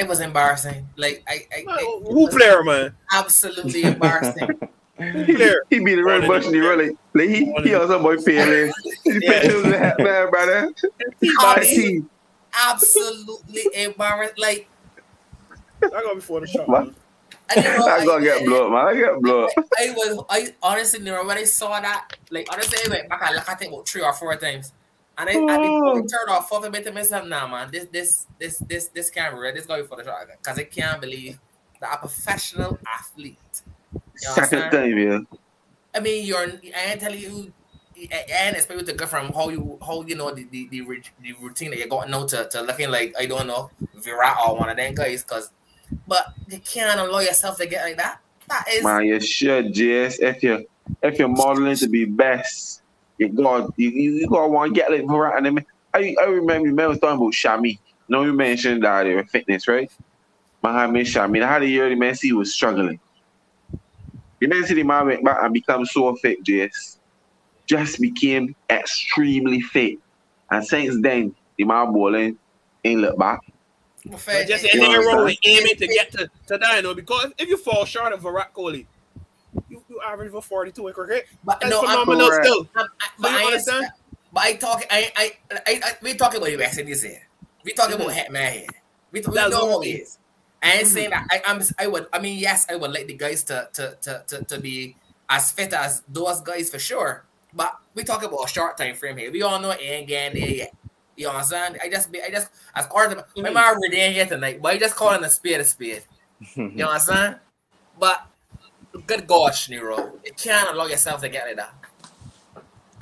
It 0.00 0.08
was 0.08 0.20
embarrassing. 0.20 0.88
Like 0.96 1.22
I, 1.28 1.46
I 1.52 1.58
it 1.58 2.04
Who 2.08 2.24
was 2.24 2.34
player, 2.34 2.62
man? 2.64 2.96
absolutely 3.12 3.82
embarrassing. 3.82 4.58
Who 4.96 5.24
player? 5.36 5.62
He 5.68 5.80
be 5.80 5.94
the 5.94 6.02
red 6.02 6.26
bush 6.26 6.46
in 6.46 6.52
the 6.52 6.60
rolling. 6.60 6.96
Like 7.12 7.28
he, 7.28 7.52
he 7.62 7.74
also 7.74 8.02
boy 8.02 8.16
feeling. 8.16 8.72
He 9.04 9.20
Yeah. 9.22 9.40
picture 9.40 9.56
of 9.58 9.98
man, 9.98 10.30
brother. 10.30 10.72
I 11.40 11.62
see. 11.64 12.02
absolutely 12.58 13.62
embarrassed. 13.74 14.38
Like, 14.38 14.70
I 15.84 15.88
got 15.88 16.14
before 16.14 16.40
the 16.40 16.46
shot. 16.46 16.66
What? 16.66 16.84
man. 16.86 16.94
and 17.54 17.64
you 17.64 17.70
know, 17.78 17.86
I 17.86 18.04
gonna 18.06 18.24
get 18.24 18.46
blown 18.46 18.72
man. 18.72 18.86
I 18.86 18.94
get 18.94 19.20
blown 19.20 19.44
up. 19.44 19.50
I 19.78 19.90
was, 19.90 20.24
I 20.30 20.54
honestly, 20.62 21.00
you 21.00 21.04
know, 21.06 21.24
when 21.26 21.36
I 21.36 21.44
saw 21.44 21.78
that, 21.78 22.16
like, 22.30 22.48
honestly, 22.50 22.78
I 22.86 22.88
went 22.88 23.08
back 23.10 23.20
and 23.26 23.34
looked 23.36 23.48
at 23.50 23.60
it 23.62 23.68
about 23.68 23.86
three 23.86 24.02
or 24.02 24.14
four 24.14 24.34
times. 24.36 24.72
And 25.28 25.50
I, 25.50 25.54
I 25.54 25.92
we 25.92 26.00
turned 26.00 26.28
off, 26.28 26.52
I 26.52 26.68
made 26.68 26.84
to 26.84 26.92
myself, 26.92 27.26
nah, 27.26 27.46
man, 27.46 27.70
this, 27.70 27.86
this, 27.86 28.26
this, 28.38 28.58
this, 28.58 28.88
this 28.88 29.10
camera, 29.10 29.52
this 29.52 29.66
guy 29.66 29.82
for 29.82 29.96
the 29.96 30.04
shot, 30.04 30.26
because 30.30 30.58
I 30.58 30.64
can't 30.64 31.00
believe 31.00 31.38
that 31.80 31.94
a 31.94 31.98
professional 31.98 32.78
athlete. 32.86 33.62
Second 34.16 34.70
time, 34.70 34.98
yeah. 34.98 35.18
I 35.94 36.00
mean, 36.00 36.24
you're, 36.26 36.46
I 36.76 36.90
ain't 36.92 37.00
telling 37.00 37.18
you, 37.18 37.52
and 38.32 38.56
especially 38.56 38.84
to 38.84 38.92
go 38.92 39.06
from 39.06 39.32
how 39.32 39.48
you, 39.48 39.78
how 39.84 40.02
you 40.02 40.14
know 40.14 40.32
the 40.32 40.44
the, 40.44 40.68
the, 40.68 40.80
the 41.20 41.32
routine 41.40 41.70
that 41.70 41.78
you 41.78 41.88
got 41.88 42.08
now 42.08 42.24
to, 42.24 42.48
to 42.48 42.62
looking 42.62 42.90
like 42.90 43.14
I 43.18 43.26
don't 43.26 43.46
know 43.46 43.70
Virat 43.96 44.38
or 44.46 44.56
one 44.56 44.70
of 44.70 44.76
them 44.76 44.94
guys, 44.94 45.22
because, 45.22 45.50
but 46.06 46.32
you 46.48 46.60
can't 46.60 46.98
allow 46.98 47.18
yourself 47.18 47.58
to 47.58 47.66
get 47.66 47.84
like 47.84 47.96
that. 47.96 48.20
That 48.48 48.64
is, 48.70 48.84
Man, 48.84 49.04
you 49.04 49.20
should, 49.20 49.74
JS. 49.74 50.20
If 50.20 50.42
you 50.42 50.66
if 51.02 51.18
you're 51.18 51.28
modeling 51.28 51.76
to 51.76 51.88
be 51.88 52.04
best, 52.04 52.79
you 53.20 53.28
got 53.28 53.70
you, 53.76 53.90
you, 53.90 54.12
you 54.12 54.28
gotta 54.28 54.48
want 54.48 54.74
to 54.74 54.80
get 54.80 54.90
like 54.90 55.06
Virat 55.06 55.36
and 55.36 55.46
them. 55.46 55.64
I 55.94 56.16
I 56.20 56.24
remember 56.24 56.68
you 56.68 56.74
man 56.74 56.88
was 56.88 56.98
talking 56.98 57.16
about 57.20 57.32
Shami. 57.34 57.78
No, 58.08 58.22
you 58.24 58.32
mentioned 58.32 58.82
that 58.82 59.04
they 59.04 59.14
were 59.14 59.24
fitness, 59.24 59.68
right? 59.68 59.90
Mohammed 60.62 61.06
Shami. 61.06 61.42
I 61.42 61.48
had 61.52 61.62
a 61.62 61.68
year 61.68 61.88
the 61.88 61.94
man 61.94 62.14
see 62.14 62.28
he 62.28 62.32
was 62.32 62.54
struggling. 62.54 62.98
You 64.40 64.48
then 64.48 64.64
see 64.64 64.74
the 64.74 64.82
man 64.82 65.06
went 65.06 65.24
back 65.24 65.38
and 65.42 65.52
become 65.52 65.84
so 65.84 66.14
fit, 66.16 66.42
JS. 66.42 66.96
Just 67.66 68.00
became 68.00 68.56
extremely 68.70 69.60
fit. 69.60 69.98
And 70.50 70.66
since 70.66 71.00
then, 71.02 71.34
the 71.58 71.64
man 71.64 71.92
bowling 71.92 72.38
ain't 72.84 73.00
look 73.02 73.18
back. 73.18 73.40
fair- 74.16 74.44
Just 74.44 74.64
it- 74.64 74.74
in 74.74 74.80
You 74.80 74.88
there 74.88 74.98
understand? 74.98 75.18
row 75.28 75.34
aiming 75.44 75.76
to 75.76 75.86
get 75.86 76.10
to, 76.12 76.30
to 76.46 76.58
that, 76.58 76.76
you 76.76 76.82
know, 76.82 76.94
because 76.94 77.32
if 77.38 77.48
you 77.48 77.58
fall 77.58 77.84
short 77.84 78.12
of 78.14 78.22
Virat 78.22 78.54
Kohli, 78.54 78.86
you, 80.00 80.06
you 80.06 80.12
average 80.12 80.30
for 80.32 80.42
42 80.42 80.88
in 80.88 80.94
cricket. 80.94 81.26
But 81.44 81.60
That's 81.60 81.70
no, 81.72 81.80
I'm, 81.86 82.00
phenomenal 82.00 82.32
still. 82.32 82.66
I'm, 82.76 82.86
I, 83.00 83.06
but 83.18 83.30
you 83.30 83.36
I 83.38 83.44
understand? 83.44 83.76
understand. 83.76 83.92
But 84.32 84.42
I 84.44 84.52
talk, 84.54 84.84
I, 84.90 85.12
I, 85.16 85.32
I, 85.50 85.60
I 85.66 85.92
we 86.02 86.14
talking 86.14 86.38
about 86.38 86.50
the 86.50 86.56
West 86.56 86.78
Indies 86.78 87.02
here. 87.02 87.28
We 87.64 87.72
talking 87.72 87.96
about 87.96 88.10
Hetmyer 88.10 88.50
here. 88.50 88.66
We, 89.12 89.20
we 89.20 89.34
That's 89.34 89.50
know 89.50 89.64
what 89.66 89.72
how 89.72 89.80
I 89.80 89.84
he 89.84 89.92
mean. 89.92 90.02
is. 90.02 90.18
I 90.62 90.72
ain't 90.72 90.86
saying 90.88 91.10
that. 91.10 91.26
I, 91.30 91.42
I'm. 91.46 91.62
I 91.78 91.86
would. 91.86 92.06
I 92.12 92.20
mean, 92.20 92.38
yes, 92.38 92.66
I 92.70 92.76
would 92.76 92.92
like 92.92 93.06
the 93.06 93.14
guys 93.14 93.42
to 93.44 93.68
to 93.72 93.96
to 94.02 94.24
to, 94.26 94.44
to 94.44 94.60
be 94.60 94.94
as 95.28 95.52
fit 95.52 95.72
as 95.72 96.02
those 96.08 96.40
guys 96.42 96.70
for 96.70 96.78
sure. 96.78 97.24
But 97.54 97.74
we 97.94 98.04
talk 98.04 98.22
about 98.22 98.44
a 98.44 98.48
short 98.48 98.76
time 98.76 98.94
frame 98.94 99.16
here. 99.16 99.32
We 99.32 99.42
all 99.42 99.58
know 99.58 99.70
it 99.70 99.80
ain't 99.80 100.06
getting 100.06 100.40
there 100.40 100.50
yet. 100.50 100.74
You 101.16 101.28
understand? 101.28 101.78
I 101.82 101.88
just, 101.88 102.12
be, 102.12 102.22
I 102.22 102.30
just, 102.30 102.48
as 102.74 102.86
part 102.86 103.12
of 103.12 103.18
my 103.36 103.50
Mhm. 103.50 103.54
man 103.54 103.56
already 103.56 104.00
in 104.00 104.12
here 104.12 104.26
tonight, 104.26 104.62
but 104.62 104.74
I 104.74 104.78
just 104.78 104.96
calling 104.96 105.24
a 105.24 105.30
spade 105.30 105.60
a 105.60 105.64
spade. 105.64 106.04
You 106.56 106.84
understand? 106.86 107.40
But 107.98 108.26
good 109.06 109.26
gosh, 109.26 109.68
Nero, 109.68 110.12
you 110.24 110.32
can't 110.36 110.70
allow 110.74 110.86
yourself 110.86 111.20
to 111.22 111.28
get 111.28 111.46
like 111.46 111.56
that. 111.56 111.72
Ah. 111.72 111.86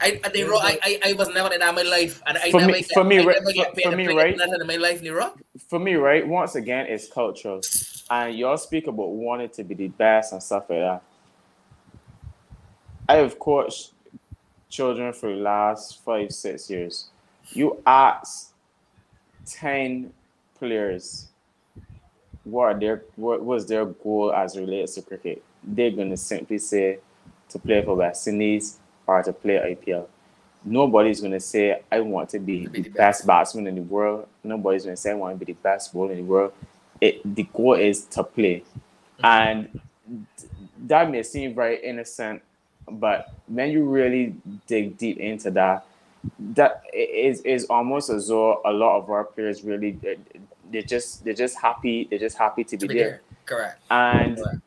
I, 0.00 0.20
I, 0.22 0.28
Nero, 0.28 0.56
I, 0.58 0.78
I, 0.82 1.00
I 1.06 1.12
was 1.14 1.28
never 1.28 1.48
like 1.48 1.58
that 1.58 1.68
in 1.70 1.74
my 1.74 1.82
life, 1.82 2.22
and 2.26 2.38
I 2.38 2.50
For 2.52 2.60
never 2.60 2.72
me- 2.72 2.80
get, 2.82 2.92
for 2.92 3.02
me, 3.04 3.18
I 3.18 3.24
right- 3.24 3.36
for- 3.42 3.82
for 3.90 3.96
me, 3.96 4.06
right? 4.08 4.38
in 4.40 4.66
my 4.66 4.76
life, 4.76 5.02
Nero. 5.02 5.34
for 5.68 5.78
me, 5.80 5.94
right, 5.94 6.26
once 6.26 6.54
again, 6.54 6.86
it's 6.86 7.08
cultural. 7.08 7.60
And 8.10 8.36
y'all 8.36 8.56
speak 8.56 8.86
about 8.86 9.08
wanting 9.08 9.48
to 9.50 9.64
be 9.64 9.74
the 9.74 9.88
best 9.88 10.32
and 10.32 10.42
stuff 10.42 10.70
like 10.70 10.78
that. 10.78 11.02
I 13.08 13.16
have 13.16 13.38
coached 13.38 13.92
children 14.68 15.12
for 15.12 15.30
the 15.30 15.36
last 15.40 16.02
five, 16.04 16.30
six 16.32 16.70
years. 16.70 17.06
You 17.50 17.82
ask 17.86 18.52
10 19.46 20.12
players 20.58 21.27
what 22.50 22.64
are 22.64 22.78
their 22.78 23.02
what 23.16 23.44
was 23.44 23.66
their 23.66 23.84
goal 23.84 24.32
as 24.32 24.56
it 24.56 24.60
relates 24.60 24.94
to 24.94 25.02
cricket. 25.02 25.42
They're 25.62 25.90
gonna 25.90 26.16
simply 26.16 26.58
say 26.58 26.98
to 27.50 27.58
play 27.58 27.82
for 27.82 27.96
West 27.96 28.26
Indies 28.28 28.78
or 29.06 29.22
to 29.22 29.32
play 29.32 29.76
IPL. 29.76 30.06
Nobody's 30.64 31.20
gonna 31.20 31.40
say 31.40 31.82
I 31.90 32.00
want 32.00 32.30
to 32.30 32.38
be 32.38 32.66
be 32.66 32.82
the 32.82 32.90
best 32.90 33.26
batsman 33.26 33.66
in 33.66 33.74
the 33.74 33.82
world. 33.82 34.26
Nobody's 34.42 34.84
gonna 34.84 34.96
say 34.96 35.10
I 35.10 35.14
want 35.14 35.38
to 35.38 35.44
be 35.44 35.52
the 35.52 35.58
best 35.58 35.92
bowler 35.92 36.12
in 36.12 36.18
the 36.18 36.24
world. 36.24 36.52
It 37.00 37.22
the 37.34 37.44
goal 37.52 37.74
is 37.74 38.04
to 38.06 38.24
play, 38.24 38.64
and 39.22 39.80
that 40.86 41.10
may 41.10 41.22
seem 41.22 41.54
very 41.54 41.82
innocent, 41.84 42.42
but 42.90 43.32
when 43.46 43.70
you 43.70 43.84
really 43.84 44.34
dig 44.66 44.96
deep 44.96 45.18
into 45.18 45.50
that, 45.52 45.86
that 46.54 46.82
is 46.92 47.40
is 47.42 47.66
almost 47.66 48.10
as 48.10 48.28
though 48.28 48.60
a 48.64 48.72
lot 48.72 48.98
of 48.98 49.10
our 49.10 49.24
players 49.24 49.62
really 49.62 49.98
they're 50.72 50.82
just 50.82 51.24
they're 51.24 51.34
just 51.34 51.58
happy 51.58 52.06
they're 52.10 52.18
just 52.18 52.36
happy 52.38 52.64
to 52.64 52.76
be 52.76 52.80
To 52.80 52.88
be 52.88 52.94
there 52.94 53.08
there. 53.10 53.20
Correct. 53.46 53.80
and 53.90 54.36
Correct. 54.36 54.58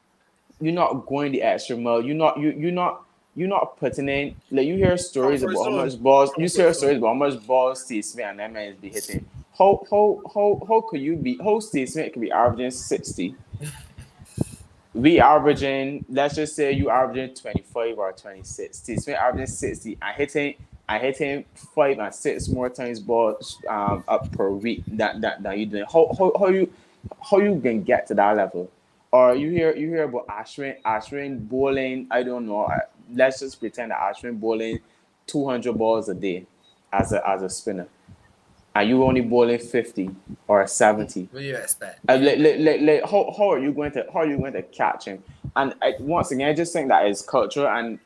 you're 0.60 0.74
not 0.74 1.06
going 1.06 1.32
the 1.32 1.41
extra 1.41 1.78
mile. 1.78 2.02
You're 2.02 2.16
not 2.16 2.39
you 2.39 2.52
you're 2.52 2.72
not 2.72 3.04
you're 3.36 3.47
not 3.47 3.78
putting 3.78 4.10
in 4.10 4.36
like 4.52 4.68
you 4.68 4.76
hear 4.76 4.97
stories 4.97 5.43
about 5.43 5.64
how 5.64 5.70
much 5.72 6.02
balls 6.02 6.32
you 6.38 6.47
hear 6.49 6.74
stories 6.74 6.97
about 6.97 7.08
how 7.10 7.14
much 7.14 7.45
balls 7.47 7.86
Steve 7.86 8.04
Smith 8.04 8.26
and 8.26 8.39
them 8.39 8.54
men 8.54 8.76
be 8.82 8.89
hitting. 8.89 9.26
How 9.58 9.86
how 9.89 10.22
how 10.34 10.62
how 10.68 10.82
could 10.82 11.02
you 11.02 11.16
be 11.16 11.38
how 11.43 11.60
Steve 11.60 11.89
Smith 11.89 12.14
could 12.14 12.22
be 12.22 12.32
averaging 12.32 12.72
60? 12.72 13.36
We 14.93 15.22
averaging, 15.22 16.04
let's 16.10 16.36
just 16.36 16.54
say 16.54 16.74
you 16.74 16.89
averaging 16.89 17.34
25 17.36 17.97
or 17.97 18.12
26. 18.12 18.78
Steve 18.78 18.99
Smith 18.99 19.16
averaging 19.16 19.47
60 19.47 19.97
and 20.02 20.16
hitting 20.18 20.56
and 20.97 21.15
him 21.15 21.45
five 21.75 21.99
and 21.99 22.13
six 22.13 22.47
more 22.47 22.69
times 22.69 22.99
balls 22.99 23.59
um, 23.69 24.03
up 24.07 24.31
per 24.31 24.49
week 24.49 24.83
that 24.87 25.21
that, 25.21 25.43
that 25.43 25.57
you 25.57 25.65
doing. 25.65 25.85
How, 25.91 26.13
how 26.17 26.31
how 26.37 26.47
you 26.47 26.71
how 27.29 27.39
you 27.39 27.59
can 27.59 27.83
get 27.83 28.07
to 28.07 28.13
that 28.15 28.35
level? 28.35 28.71
Or 29.11 29.35
you 29.35 29.49
hear 29.49 29.75
you 29.75 29.87
hear 29.87 30.03
about 30.03 30.27
Ashwin 30.27 30.81
Ashwin 30.83 31.47
bowling. 31.47 32.07
I 32.11 32.23
don't 32.23 32.45
know. 32.45 32.69
Let's 33.13 33.39
just 33.39 33.59
pretend 33.59 33.91
that 33.91 33.99
Ashwin 33.99 34.39
bowling 34.39 34.79
200 35.27 35.73
balls 35.73 36.09
a 36.09 36.13
day 36.13 36.45
as 36.91 37.11
a 37.13 37.27
as 37.27 37.43
a 37.43 37.49
spinner, 37.49 37.87
and 38.75 38.89
you 38.89 39.03
only 39.03 39.21
bowling 39.21 39.59
50 39.59 40.09
or 40.47 40.65
70. 40.67 41.29
What 41.31 41.39
do 41.39 41.45
you 41.45 41.55
expect? 41.55 41.99
Uh, 42.07 42.17
like, 42.17 42.37
like, 42.37 42.59
like, 42.59 42.81
like, 42.81 43.09
how, 43.09 43.33
how 43.37 43.51
are 43.51 43.59
you 43.59 43.71
going 43.73 43.91
to 43.93 44.05
how 44.13 44.21
are 44.21 44.27
you 44.27 44.37
going 44.37 44.53
to 44.53 44.63
catch 44.63 45.05
him? 45.05 45.23
And 45.55 45.73
I, 45.81 45.93
once 45.99 46.31
again, 46.31 46.49
I 46.49 46.53
just 46.53 46.73
think 46.73 46.87
that 46.89 47.05
is 47.07 47.21
culture, 47.21 47.67
and 47.67 47.99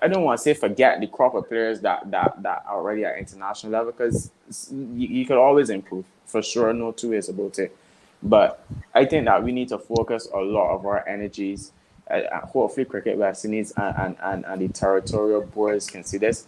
I 0.00 0.08
don't 0.08 0.24
want 0.24 0.38
to 0.38 0.42
say 0.42 0.54
forget 0.54 1.00
the 1.00 1.06
crop 1.06 1.34
of 1.34 1.48
players 1.48 1.80
that 1.80 2.10
that 2.10 2.42
that 2.42 2.64
already 2.68 3.04
at 3.04 3.18
international 3.18 3.72
level 3.72 3.92
because 3.92 4.30
you, 4.70 5.08
you 5.08 5.26
could 5.26 5.36
always 5.36 5.70
improve 5.70 6.04
for 6.26 6.42
sure. 6.42 6.72
No 6.72 6.92
two 6.92 7.10
ways 7.10 7.28
about 7.28 7.58
it. 7.58 7.76
But 8.22 8.64
I 8.94 9.04
think 9.04 9.26
that 9.26 9.42
we 9.42 9.52
need 9.52 9.68
to 9.68 9.78
focus 9.78 10.28
a 10.32 10.38
lot 10.38 10.74
of 10.74 10.86
our 10.86 11.06
energies. 11.06 11.72
Uh, 12.10 12.14
uh, 12.14 12.46
hopefully, 12.46 12.84
cricket 12.84 13.16
West 13.16 13.44
and, 13.46 13.54
and, 13.54 14.44
and, 14.44 14.60
the 14.60 14.68
territorial 14.68 15.40
boards 15.40 15.88
can 15.88 16.04
see 16.04 16.18
this. 16.18 16.46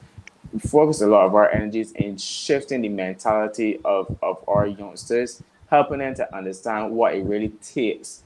Focus 0.69 1.01
a 1.01 1.07
lot 1.07 1.27
of 1.27 1.35
our 1.35 1.51
energies 1.51 1.93
in 1.93 2.19
shifting 2.19 2.83
the 2.83 2.91
mentality 2.91 3.79
of, 3.85 4.19
of 4.23 4.45
our 4.47 4.67
youngsters 4.67 5.43
helping 5.69 5.99
them 5.99 6.15
to 6.15 6.37
understand 6.37 6.93
what 6.93 7.15
it 7.15 7.25
really 7.25 7.49
takes 7.49 8.23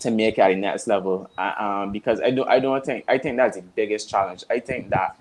to 0.00 0.10
make 0.10 0.38
it 0.38 0.40
at 0.40 0.48
the 0.48 0.56
next 0.56 0.86
level. 0.86 1.30
Um, 1.38 1.92
because 1.92 2.20
I 2.20 2.30
don't, 2.30 2.48
I 2.48 2.60
don't 2.60 2.84
think, 2.84 3.04
I 3.08 3.18
think 3.18 3.36
that's 3.36 3.56
the 3.56 3.62
biggest 3.62 4.08
challenge. 4.08 4.44
I 4.50 4.60
think 4.60 4.90
that 4.90 5.16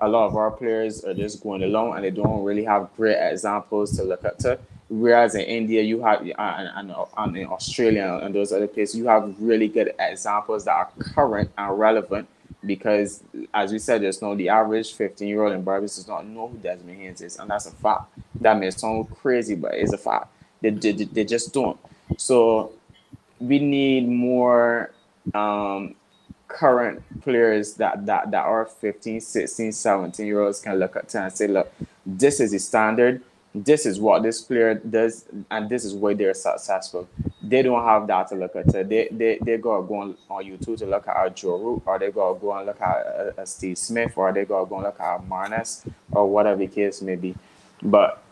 a 0.00 0.08
lot 0.08 0.26
of 0.26 0.36
our 0.36 0.50
players 0.50 1.04
are 1.04 1.14
just 1.14 1.42
going 1.42 1.62
along 1.62 1.94
and 1.94 2.04
they 2.04 2.10
don't 2.10 2.42
really 2.42 2.64
have 2.64 2.88
great 2.96 3.18
examples 3.18 3.96
to 3.96 4.04
look 4.04 4.24
up 4.24 4.38
to. 4.38 4.58
Whereas 4.88 5.34
in 5.36 5.42
India, 5.42 5.82
you 5.82 6.02
have, 6.02 6.20
uh, 6.22 6.32
and, 6.38 6.90
and, 6.90 7.06
and 7.16 7.36
in 7.36 7.46
Australia 7.46 8.18
and 8.22 8.34
those 8.34 8.52
other 8.52 8.66
places, 8.66 8.96
you 8.96 9.06
have 9.06 9.34
really 9.38 9.68
good 9.68 9.94
examples 10.00 10.64
that 10.64 10.72
are 10.72 10.90
current 10.98 11.50
and 11.56 11.78
relevant. 11.78 12.28
Because, 12.66 13.22
as 13.54 13.72
we 13.72 13.78
said, 13.78 14.02
there's 14.02 14.20
no 14.20 14.34
the 14.34 14.50
average 14.50 14.92
15 14.92 15.26
year 15.26 15.42
old 15.44 15.52
in 15.54 15.62
Barbados 15.62 15.96
does 15.96 16.08
not 16.08 16.26
know 16.26 16.48
who 16.48 16.58
Desmond 16.58 16.98
Haynes 16.98 17.22
is, 17.22 17.38
and 17.38 17.48
that's 17.48 17.64
a 17.64 17.70
fact. 17.70 18.02
That 18.38 18.58
may 18.58 18.70
sound 18.70 19.08
crazy, 19.16 19.54
but 19.54 19.72
it's 19.74 19.94
a 19.94 19.98
fact. 19.98 20.26
They, 20.60 20.68
they, 20.68 20.92
they 20.92 21.24
just 21.24 21.54
don't. 21.54 21.78
So 22.18 22.72
we 23.40 23.58
need 23.58 24.08
more 24.08 24.92
um, 25.34 25.94
current 26.48 27.02
players 27.22 27.74
that, 27.74 28.04
that, 28.06 28.30
that 28.30 28.44
are 28.44 28.66
15, 28.66 29.20
16, 29.20 29.72
17 29.72 30.26
year 30.26 30.40
olds 30.40 30.60
can 30.60 30.78
look 30.78 30.96
at 30.96 31.14
and 31.14 31.32
say, 31.32 31.46
look, 31.46 31.72
this 32.04 32.40
is 32.40 32.50
the 32.50 32.58
standard. 32.58 33.22
This 33.52 33.84
is 33.84 33.98
what 33.98 34.22
this 34.22 34.40
player 34.42 34.74
does, 34.74 35.24
and 35.50 35.68
this 35.68 35.84
is 35.84 35.92
why 35.92 36.14
they're 36.14 36.34
successful. 36.34 37.08
They 37.42 37.62
don't 37.62 37.84
have 37.84 38.06
that 38.06 38.28
to 38.28 38.36
look 38.36 38.54
at. 38.54 38.68
They 38.68 39.08
they 39.10 39.40
they 39.42 39.56
go 39.56 39.82
go 39.82 39.96
on, 39.96 40.16
on 40.30 40.44
YouTube 40.44 40.78
to 40.78 40.86
look 40.86 41.08
at 41.08 41.26
a 41.26 41.30
Joe 41.30 41.56
Root, 41.56 41.82
or 41.84 41.98
they 41.98 42.12
go 42.12 42.32
go 42.34 42.52
and 42.56 42.66
look 42.66 42.80
at 42.80 42.96
a, 42.98 43.34
a 43.38 43.46
Steve 43.46 43.76
Smith, 43.76 44.12
or 44.14 44.32
they 44.32 44.44
go 44.44 44.64
go 44.66 44.76
and 44.76 44.84
look 44.84 45.00
at 45.00 45.28
Marnus, 45.28 45.84
or 46.12 46.30
whatever 46.30 46.58
the 46.58 46.68
case 46.68 47.02
may 47.02 47.16
be. 47.16 47.34
But 47.82 48.22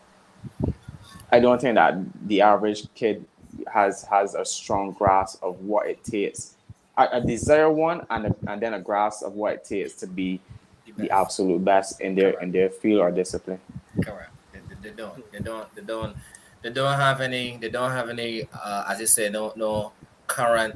I 1.29 1.41
don't 1.41 1.59
think 1.59 1.75
that 1.75 1.97
the 2.25 2.39
average 2.39 2.87
kid 2.95 3.25
has 3.71 4.03
has 4.03 4.35
a 4.35 4.45
strong 4.45 4.91
grasp 4.91 5.41
of 5.43 5.59
what 5.61 5.87
it 5.87 6.03
takes. 6.03 6.55
A, 6.97 7.07
a 7.13 7.21
desire 7.21 7.71
one 7.71 8.05
and 8.09 8.27
a, 8.27 8.35
and 8.47 8.61
then 8.61 8.73
a 8.73 8.79
grasp 8.79 9.23
of 9.25 9.33
what 9.33 9.53
it 9.53 9.63
takes 9.65 9.93
to 9.95 10.07
be 10.07 10.39
the 10.85 10.93
best. 11.07 11.11
absolute 11.11 11.63
best 11.63 12.01
in 12.01 12.15
their 12.15 12.39
in 12.41 12.51
their 12.51 12.69
field 12.69 13.01
or 13.01 13.11
discipline. 13.11 13.59
Correct. 14.03 14.31
They, 14.53 14.59
they, 14.59 14.89
they 14.89 14.95
don't. 14.95 15.31
They 15.31 15.39
don't. 15.39 15.75
They 15.75 15.81
don't. 15.81 16.15
they 16.61 16.69
don't 16.71 16.97
have 16.97 17.21
any. 17.21 17.57
They 17.57 17.69
don't 17.69 17.91
have 17.91 18.09
any. 18.09 18.47
Uh, 18.53 18.85
as 18.89 18.99
you 18.99 19.07
say, 19.07 19.29
no 19.29 19.53
no 19.55 19.91
current 20.27 20.75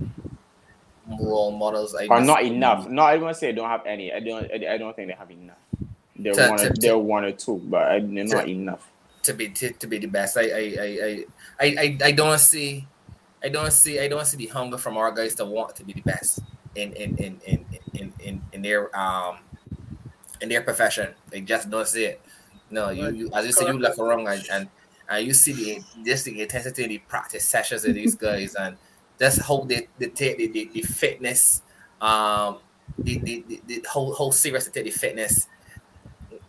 role 1.20 1.52
models. 1.52 1.96
I 1.96 2.08
Or 2.08 2.22
not 2.22 2.44
enough. 2.44 2.88
No, 2.88 3.02
I 3.04 3.18
don't 3.18 3.36
say 3.36 3.48
they 3.48 3.56
don't 3.58 3.70
have 3.70 3.86
any. 3.86 4.14
I 4.14 4.20
don't. 4.20 4.50
I, 4.52 4.74
I 4.74 4.78
don't 4.78 4.96
think 4.96 5.10
they 5.10 5.16
have 5.16 5.32
enough. 5.32 5.58
They're 6.16 6.34
To- 6.34 6.50
one. 6.50 6.58
to- 6.60 6.74
they're 6.80 6.98
one 6.98 7.26
or 7.26 7.32
two, 7.32 7.58
but 7.66 7.90
they're 8.14 8.24
not 8.24 8.48
enough. 8.48 8.90
To 9.24 9.34
be 9.34 9.50
to, 9.50 9.72
to 9.74 9.88
be 9.88 9.98
the 9.98 10.08
best. 10.08 10.38
I 10.38 10.42
I, 10.42 10.64
I 10.82 11.26
I 11.60 11.66
I 11.66 11.98
I 12.06 12.12
don't 12.12 12.40
see 12.40 12.88
I 13.44 13.50
don't 13.50 13.72
see 13.72 14.00
I 14.00 14.08
don't 14.08 14.26
see 14.26 14.38
the 14.38 14.48
hunger 14.48 14.78
from 14.78 14.98
our 14.98 15.12
guys 15.12 15.36
to 15.36 15.46
want 15.46 15.76
to 15.78 15.84
be 15.84 15.94
the 15.94 16.02
best 16.02 16.40
in 16.76 16.94
in 16.94 17.18
in 17.18 17.42
in 17.46 17.66
in, 17.94 18.14
in, 18.20 18.42
in 18.54 18.62
their 18.62 18.96
um 18.98 19.38
in 20.42 20.50
their 20.50 20.62
profession. 20.62 21.14
They 21.30 21.42
just 21.42 21.70
don't 21.70 21.88
see 21.88 22.06
it. 22.06 22.22
No, 22.70 22.90
you, 22.90 23.10
you 23.12 23.30
as 23.34 23.46
you 23.46 23.52
say 23.52 23.68
you 23.68 23.80
left 23.80 23.98
wrong 23.98 24.28
and, 24.28 24.44
and 24.52 24.70
and 25.10 25.26
you 25.26 25.34
see 25.34 25.54
the 25.54 25.84
just 26.06 26.26
the 26.26 26.42
intensity 26.42 26.84
in 26.84 26.90
the 26.90 26.98
practice 27.00 27.46
sessions 27.46 27.86
of 27.86 27.94
these 27.94 28.16
guys 28.28 28.56
and 28.56 28.78
just 29.20 29.42
how 29.42 29.62
they, 29.62 29.88
they 30.00 30.08
take 30.08 30.38
the, 30.38 30.48
the, 30.48 30.70
the 30.74 30.82
fitness 30.82 31.62
um 32.02 32.58
the, 32.98 33.18
the, 33.20 33.44
the, 33.48 33.62
the 33.68 33.86
whole 33.90 34.14
whole 34.14 34.32
serious 34.32 34.66
to 34.66 34.72
take 34.72 34.86
the 34.86 34.92
fitness. 34.92 35.48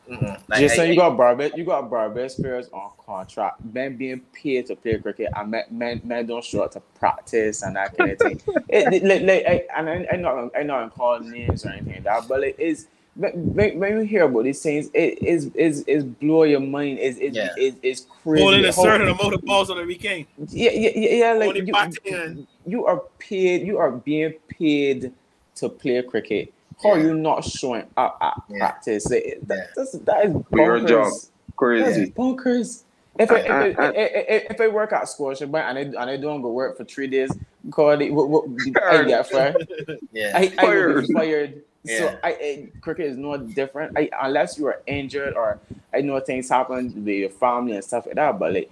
Mm-mm. 0.08 0.38
Like, 0.48 0.60
Just 0.60 0.74
I- 0.74 0.76
saying, 0.76 0.90
you 0.92 0.98
got 0.98 1.16
Barbados, 1.16 1.56
you 1.56 1.64
got 1.64 1.88
Barbados 1.88 2.34
players 2.34 2.68
on 2.72 2.90
contract. 3.04 3.64
Men 3.72 3.96
being 3.96 4.20
paid 4.32 4.66
to 4.66 4.76
play 4.76 4.98
cricket, 4.98 5.30
and 5.34 5.50
men, 5.50 5.64
men, 5.70 6.00
men 6.04 6.26
don't 6.26 6.44
show 6.44 6.62
up 6.62 6.72
to 6.72 6.80
practice 6.98 7.62
and 7.62 7.76
that 7.76 7.96
kind 7.96 8.10
of 8.12 8.18
thing. 8.18 8.40
it, 8.68 8.92
it- 8.92 9.04
like, 9.04 9.22
like, 9.22 9.46
I, 9.46 9.78
and 9.80 9.88
I, 9.88 10.06
I'm 10.12 10.20
not, 10.22 10.50
I'm 10.56 10.66
not 10.66 10.94
call 10.94 11.20
names 11.20 11.64
or 11.64 11.70
anything 11.70 11.94
like 11.94 12.04
that, 12.04 12.28
but 12.28 12.44
it 12.44 12.58
is. 12.58 12.86
When, 13.16 13.54
when 13.54 13.78
when 13.78 13.92
you 13.92 14.00
hear 14.00 14.24
about 14.24 14.42
these 14.42 14.60
things, 14.60 14.90
it 14.92 15.22
is 15.22 15.46
is 15.54 15.82
is 15.84 16.02
blow 16.02 16.42
your 16.42 16.58
mind. 16.58 16.98
Is 16.98 17.16
is 17.18 17.36
Yeah. 17.36 17.50
is, 17.56 17.74
is 17.80 18.06
crazy. 18.24 18.42
Holding 18.42 18.64
a 18.64 18.72
certain 18.72 19.06
amount 19.08 19.34
of 19.34 19.42
balls 19.42 19.70
on 19.70 19.76
the 19.76 19.84
weekend. 19.84 20.26
yeah, 20.48 20.72
yeah, 20.72 20.90
yeah, 20.96 21.10
yeah. 21.14 21.32
Like 21.34 21.54
you, 21.54 22.46
you 22.66 22.86
are 22.86 23.02
paid. 23.20 23.64
You 23.64 23.78
are 23.78 23.92
being 23.92 24.32
paid 24.48 25.12
to 25.54 25.68
play 25.68 26.02
cricket. 26.02 26.52
How 26.84 26.90
are 26.90 27.00
you 27.00 27.14
not 27.14 27.44
showing 27.44 27.86
up 27.96 28.18
at 28.20 28.34
Yeah. 28.48 28.58
practice? 28.58 29.10
Like, 29.10 29.24
Yeah. 29.26 29.34
that, 29.46 29.68
that's, 29.74 29.92
that 29.92 30.26
is 30.26 30.36
Your 30.52 30.80
job. 30.80 31.06
bonkers. 31.06 31.10
That's 31.10 31.30
Crazy. 31.56 32.10
bonkers. 32.12 32.82
If 33.18 33.30
I, 33.30 33.36
if, 33.38 33.50
I, 33.50 33.54
I- 33.54 33.86
I- 33.86 33.90
if, 33.94 34.50
I, 34.50 34.52
if 34.54 34.60
I 34.60 34.68
work 34.68 34.92
at 34.92 35.08
Scotia 35.08 35.46
Bank 35.46 35.66
and 35.68 35.78
I, 35.96 36.02
and 36.02 36.10
I 36.10 36.16
don't 36.16 36.42
go 36.42 36.50
work 36.50 36.76
for 36.76 36.84
three 36.84 37.06
days, 37.06 37.30
God, 37.70 38.02
what, 38.10 38.28
what, 38.28 38.44
I 38.82 39.04
get 39.04 39.30
fired. 39.30 39.68
yeah. 40.12 40.32
I, 40.34 40.52
I 40.58 40.64
will 40.66 41.00
be 41.00 41.06
Fired. 41.06 41.14
fired. 41.14 41.62
Yeah. 41.84 41.98
So 41.98 42.18
I, 42.24 42.28
I 42.30 42.68
cricket 42.80 43.06
is 43.06 43.16
no 43.16 43.36
different. 43.36 43.96
I, 43.96 44.08
unless 44.22 44.58
you 44.58 44.66
are 44.66 44.80
injured 44.86 45.34
or 45.34 45.58
I 45.92 46.00
know 46.00 46.18
things 46.20 46.48
happen 46.48 46.92
with 47.04 47.14
your 47.14 47.28
family 47.30 47.74
and 47.74 47.84
stuff 47.84 48.06
like 48.06 48.14
that. 48.16 48.38
But 48.38 48.54
like, 48.54 48.70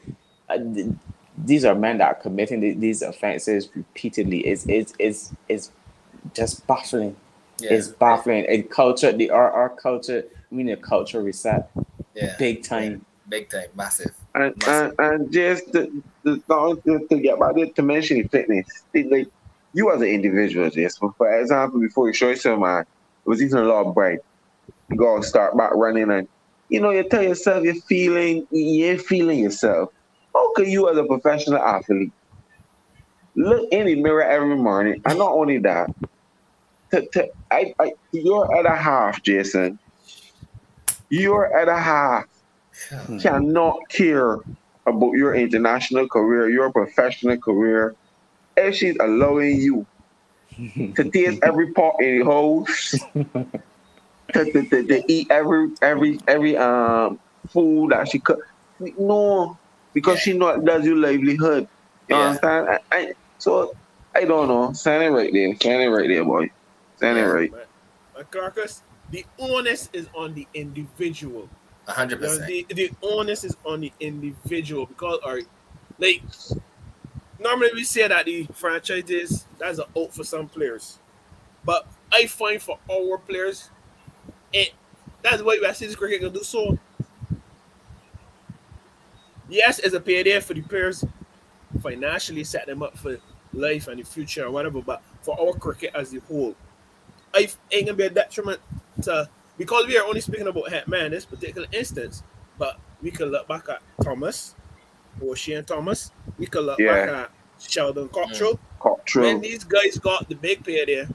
uh, 0.49 0.57
th- 0.59 0.89
these 1.45 1.65
are 1.65 1.75
men 1.75 1.99
that 1.99 2.07
are 2.09 2.15
committing 2.15 2.81
these 2.81 3.03
offenses 3.03 3.69
repeatedly. 3.75 4.41
It's 4.47 4.65
it's 4.67 4.95
it's 4.99 5.33
it's 5.49 5.71
just 6.35 6.67
baffling. 6.67 7.15
Yeah. 7.63 7.75
It's 7.75 7.89
baffling. 7.89 8.47
And 8.49 8.69
culture, 8.71 9.13
the 9.13 9.31
our, 9.31 9.51
our 9.51 9.69
culture, 9.71 10.25
we 10.51 10.63
need 10.65 10.73
a 10.73 10.77
culture 10.77 11.23
reset, 11.23 11.71
Yeah. 12.15 12.35
big 12.39 12.63
time. 12.63 13.05
Big 13.29 13.49
time, 13.49 13.67
massive. 13.75 14.13
And, 14.35 14.55
and, 14.67 14.93
and 14.99 15.33
just 15.33 15.73
the, 15.73 15.91
the 16.23 16.37
thought 16.49 16.85
to, 16.85 17.07
to 17.09 17.19
get 17.19 17.39
back 17.39 17.55
to, 17.55 17.71
to 17.73 17.83
mention 17.83 18.29
fitness, 18.29 18.67
it, 18.93 19.11
like 19.11 19.29
you 19.73 19.91
as 19.93 20.01
an 20.01 20.09
individual, 20.09 20.69
just 20.71 20.99
for, 20.99 21.15
for 21.17 21.33
example, 21.41 21.81
before 21.81 22.09
you 22.09 22.13
show 22.13 22.29
yourself, 22.29 22.61
man, 22.61 22.83
it 22.83 23.29
was 23.29 23.41
eating 23.41 23.57
a 23.57 23.63
lot 23.63 23.87
of 23.87 23.95
bread. 23.95 24.19
You 24.91 24.97
go 24.97 25.15
and 25.15 25.25
start 25.25 25.57
back 25.57 25.71
running, 25.75 26.11
and 26.11 26.29
you 26.69 26.81
know, 26.81 26.91
you 26.91 27.09
tell 27.09 27.23
yourself 27.23 27.65
you're 27.65 27.75
feeling, 27.75 28.47
you're 28.51 28.99
feeling 28.99 29.39
yourself. 29.39 29.91
How 30.35 30.53
can 30.55 30.69
you, 30.69 30.89
as 30.91 30.97
a 30.99 31.05
professional 31.05 31.59
athlete, 31.63 32.13
look 33.35 33.69
in 33.71 33.87
the 33.87 33.95
mirror 33.97 34.23
every 34.23 34.57
morning, 34.57 35.01
and 35.07 35.19
not 35.19 35.33
only 35.33 35.59
that, 35.59 35.89
to, 36.93 37.07
to, 37.13 37.29
I, 37.51 37.73
I, 37.81 37.93
you're 38.13 38.55
at 38.57 38.67
a 38.67 38.77
half, 38.77 39.23
Jason. 39.23 39.79
You're 41.11 41.55
at 41.57 41.69
a 41.69 41.79
half 41.79 42.25
cannot 43.21 43.77
care 43.91 44.39
about 44.87 45.13
your 45.13 45.35
international 45.35 46.09
career, 46.09 46.49
your 46.51 46.73
professional 46.73 47.37
career, 47.39 47.95
if 48.57 48.75
she's 48.77 48.97
allowing 49.01 49.57
you 49.57 49.87
to 50.97 51.11
taste 51.11 51.41
every 51.43 51.73
part 51.73 51.95
in 52.01 52.21
the 52.21 52.25
house, 52.25 52.91
to, 53.15 54.45
to, 54.53 54.63
to, 54.69 54.87
to 54.87 55.03
eat 55.09 55.29
every 55.31 55.69
every 55.83 56.19
every 56.27 56.57
um 56.57 57.19
food 57.53 57.93
that 57.93 58.09
she 58.09 58.19
cook. 58.21 58.39
No, 58.81 59.57
because 59.95 60.19
she 60.21 60.37
know 60.37 60.49
it 60.49 60.65
does 60.65 60.85
you 60.85 60.97
livelihood. 60.97 61.67
You 62.09 62.17
Yeah. 62.17 62.29
understand? 62.29 62.69
I, 62.69 62.79
I, 62.91 63.13
so 63.39 63.73
I 64.15 64.25
don't 64.25 64.49
know. 64.49 64.73
Stand 64.73 65.05
it 65.05 65.11
right 65.11 65.33
there. 65.33 65.55
Stand 65.57 65.83
it 65.83 65.89
right 65.89 66.09
there, 66.09 66.25
boy. 66.25 66.49
Stand 67.03 67.19
it 67.19 67.23
Yeah. 67.23 67.27
right. 67.27 67.51
But, 67.51 67.69
but 68.15 68.31
Carcass, 68.31 68.83
the 69.11 69.27
onus 69.41 69.91
is 69.93 70.07
on 70.15 70.35
the 70.35 70.47
individual. 70.55 71.49
A 71.89 71.93
hundred 71.93 72.21
You 72.21 72.29
know, 72.29 72.39
percent. 72.39 72.69
the, 72.69 72.75
the 72.75 72.91
onus 73.03 73.43
is 73.43 73.57
on 73.65 73.81
the 73.81 73.93
individual 73.99 74.87
because, 74.87 75.19
all 75.25 75.35
right, 75.35 75.49
like 75.99 76.23
normally 77.41 77.71
we 77.75 77.83
say 77.83 78.07
that 78.07 78.25
the 78.27 78.47
franchises 78.55 79.47
that's 79.59 79.79
an 79.81 79.87
out 79.99 80.15
for 80.15 80.23
some 80.23 80.49
players, 80.49 81.01
but 81.65 81.89
I 82.13 82.27
find 82.27 82.63
for 82.63 82.79
our 82.89 83.19
players, 83.19 83.69
it 84.53 84.71
that's 85.23 85.43
why 85.43 85.59
West 85.61 85.83
Indies 85.83 85.97
cricket 85.97 86.21
can 86.21 86.33
do 86.33 86.45
so. 86.45 86.79
Yes, 89.49 89.81
it's 89.81 89.95
a 89.95 90.01
payday 90.01 90.39
for 90.39 90.55
the 90.55 90.63
players, 90.63 91.05
financially 91.83 92.45
set 92.45 92.67
them 92.67 92.81
up 92.81 92.97
for 92.97 93.19
life 93.53 93.89
and 93.89 93.99
the 93.99 94.05
future 94.05 94.45
or 94.47 94.53
whatever. 94.53 94.81
But 94.81 95.03
for 95.23 95.39
our 95.41 95.53
cricket 95.53 95.91
as 95.97 96.15
a 96.15 96.21
whole, 96.21 96.55
I 97.35 97.49
ain't 97.71 97.87
gonna 97.87 97.97
be 97.97 98.05
a 98.05 98.11
detriment 98.11 98.61
to 99.03 99.29
because 99.59 99.87
we 99.87 99.97
are 99.99 100.05
only 100.05 100.21
speaking 100.21 100.47
about 100.47 100.65
Hetmyer 100.65 101.07
in 101.07 101.13
this 101.13 101.25
particular 101.25 101.69
instance, 101.73 102.23
but 102.59 102.79
we 103.03 103.11
could 103.11 103.29
look 103.29 103.49
back 103.49 103.69
at 103.69 103.83
Thomas 104.03 104.55
Oshane 105.21 105.67
Thomas. 105.67 106.11
We 106.39 106.47
could 106.47 106.65
look 106.65 106.79
back 106.79 107.09
at 107.09 107.31
Sheldon 107.59 108.09
Cottrell. 108.09 108.55
Mm. 108.55 108.59
Caught 108.79 109.15
When 109.15 109.41
these 109.41 109.65
guys 109.65 109.99
got 109.99 110.29
the 110.29 110.35
big 110.35 110.65
pay 110.65 110.85
there, 110.85 111.09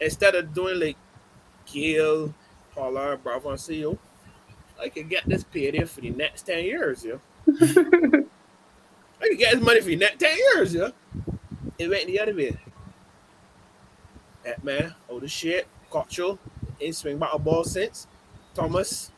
instead 0.00 0.34
of 0.34 0.54
doing 0.54 0.78
like 0.78 0.96
Gayle, 1.66 2.34
Pollard, 2.74 3.22
Bravo, 3.22 3.50
and 3.50 3.58
CEO, 3.58 3.98
I 4.80 4.88
could 4.88 5.08
get 5.08 5.28
this 5.28 5.44
pay 5.44 5.70
there 5.70 5.86
for 5.86 6.00
the 6.00 6.10
next 6.10 6.42
10 6.42 6.64
years, 6.64 7.04
yeah. 7.04 7.16
I 7.48 7.58
could 9.20 9.38
get 9.38 9.54
this 9.54 9.64
money 9.64 9.80
for 9.80 9.86
the 9.86 9.96
next 9.96 10.20
10 10.20 10.36
years, 10.36 10.74
yeah. 10.74 10.90
It 11.78 11.88
went 11.88 12.06
the 12.06 12.20
other 12.20 12.34
way. 12.34 12.56
That 14.48 14.64
man, 14.64 14.94
oh 15.10 15.20
the 15.20 15.28
shit, 15.28 15.68
Cottrell, 15.90 16.38
ain't 16.80 16.96
swing 16.96 17.18
back 17.18 17.34
a 17.34 17.38
ball 17.38 17.64
since. 17.64 18.06
Thomas 18.54 19.12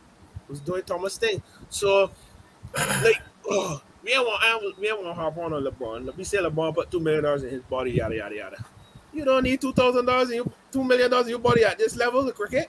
was 0.49 0.59
doing 0.59 0.83
Thomas 0.83 1.19
thing. 1.19 1.41
So, 1.69 2.11
like, 2.77 3.23
oh, 3.49 3.81
we 4.03 4.11
don't 4.11 4.27
want, 4.27 4.79
we 4.81 4.89
don't 4.89 5.05
want 5.05 5.17
to 5.17 5.23
harp 5.23 5.39
on 5.39 5.53
on 5.53 5.63
LeBron. 5.63 6.17
We 6.17 6.25
say 6.25 6.39
LeBron 6.39 6.75
put 6.75 6.91
two 6.91 6.99
million 6.99 7.23
dollars 7.23 7.45
in 7.45 7.51
his 7.51 7.63
body, 7.63 7.93
yada 7.93 8.17
yada 8.17 8.35
yada. 8.35 8.65
You 9.13 9.25
don't 9.25 9.45
need 9.45 9.61
two 9.61 9.73
thousand 9.73 10.07
dollars 10.07 10.31
in 10.31 10.37
your 10.37 10.47
two 10.73 10.83
million 10.83 11.09
dollars 11.09 11.27
in 11.27 11.31
your 11.31 11.39
body 11.39 11.63
at 11.65 11.79
this 11.79 11.95
level 11.95 12.29
of 12.29 12.35
cricket. 12.35 12.69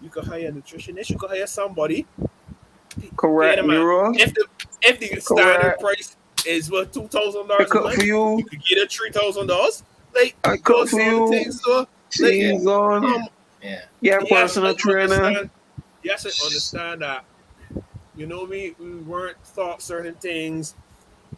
You 0.00 0.08
could 0.08 0.24
hire 0.24 0.48
a 0.48 0.50
nutritionist. 0.50 1.10
You 1.10 1.18
could 1.18 1.28
hire 1.28 1.46
somebody. 1.46 2.06
Correct, 3.18 3.56
Pay 3.56 3.60
them 3.60 3.70
out. 3.70 3.74
Nero. 3.74 4.14
If 4.14 4.32
the 4.32 4.46
if 4.80 4.98
the 4.98 5.20
standard 5.20 5.78
price 5.78 6.16
is 6.46 6.70
worth 6.70 6.90
two 6.90 7.06
thousand 7.08 7.48
dollars, 7.48 8.02
you. 8.02 8.38
you 8.38 8.44
could 8.44 8.64
get 8.64 8.78
a 8.78 8.88
three 8.88 9.10
thousand 9.10 9.48
dollars. 9.48 9.84
Like 10.14 10.36
I 10.44 10.56
cook 10.56 10.88
those 10.88 10.90
for 10.90 11.00
sort 11.00 11.02
of 11.12 11.18
you. 11.18 11.28
things. 11.30 11.62
So, 11.62 11.86
Cheese 12.10 12.66
on. 12.66 13.04
um, 13.04 13.28
Yeah. 13.62 13.82
Yeah, 14.00 14.18
personal 14.28 14.70
I 14.70 14.74
trainer. 14.74 15.50
Yes, 16.02 16.26
I 16.26 16.44
understand 16.46 17.02
that. 17.02 17.24
You 18.16 18.26
know, 18.26 18.44
we, 18.44 18.74
we 18.78 18.96
weren't 18.96 19.38
taught 19.54 19.80
certain 19.80 20.14
things, 20.14 20.74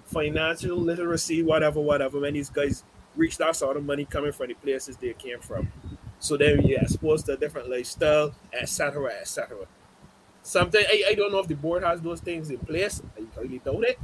financial 0.07 0.77
literacy, 0.77 1.43
whatever, 1.43 1.81
whatever. 1.81 2.19
When 2.21 2.35
these 2.35 2.51
guys 2.51 2.83
reached 3.15 3.39
that 3.39 3.55
sort 3.55 3.77
of 3.77 3.85
money 3.85 4.05
coming 4.05 4.33
from 4.33 4.49
the 4.49 4.55
places 4.55 4.97
they 4.97 5.13
came 5.13 5.39
from, 5.41 5.71
so 6.19 6.37
then 6.37 6.63
you 6.67 6.77
exposed 6.81 7.27
to 7.27 7.35
a 7.35 7.37
different 7.37 7.71
lifestyle, 7.71 8.35
etc., 8.53 9.13
etc. 9.21 9.57
Something 10.43 10.85
I, 10.89 11.05
I 11.11 11.15
don't 11.15 11.31
know 11.31 11.39
if 11.39 11.47
the 11.47 11.55
board 11.55 11.85
has 11.85 12.01
those 12.01 12.21
things 12.21 12.51
in 12.51 12.59
place. 12.59 13.01
I 13.17 13.41
really 13.41 13.59
doubt 13.59 13.85
it. 13.85 13.99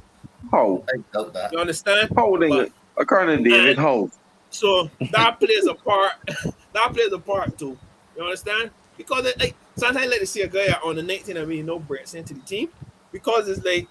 How? 0.50 0.84
I 0.88 0.98
doubt 1.12 1.32
that. 1.34 1.52
You 1.52 1.58
understand? 1.58 2.12
How 2.14 2.36
they 2.36 2.48
But- 2.48 2.72
according 2.96 3.42
to 3.44 3.50
David, 3.50 3.78
how? 3.78 4.10
So 4.50 4.90
that 5.12 5.38
plays 5.38 5.66
a 5.66 5.74
part. 5.74 6.12
that 6.72 6.92
plays 6.92 7.12
a 7.12 7.18
part 7.18 7.58
too. 7.58 7.78
You 8.16 8.24
understand? 8.24 8.70
Because 8.96 9.26
it, 9.26 9.38
like 9.38 9.54
sometimes 9.76 10.06
I 10.06 10.08
like 10.08 10.20
to 10.20 10.26
see 10.26 10.42
a 10.42 10.48
guy 10.48 10.76
on 10.84 10.96
the 10.96 11.02
19 11.02 11.36
and 11.36 11.48
really 11.48 11.62
no 11.62 11.78
breaks 11.78 12.14
into 12.14 12.34
the 12.34 12.40
team 12.40 12.68
because 13.12 13.48
it's 13.48 13.64
like 13.64 13.88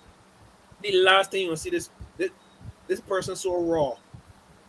the 0.82 0.92
last 1.02 1.32
thing 1.32 1.48
you 1.48 1.56
see 1.56 1.70
this 1.70 1.90
this, 2.18 2.30
this 2.88 3.00
person 3.02 3.36
so 3.36 3.60
raw 3.62 3.96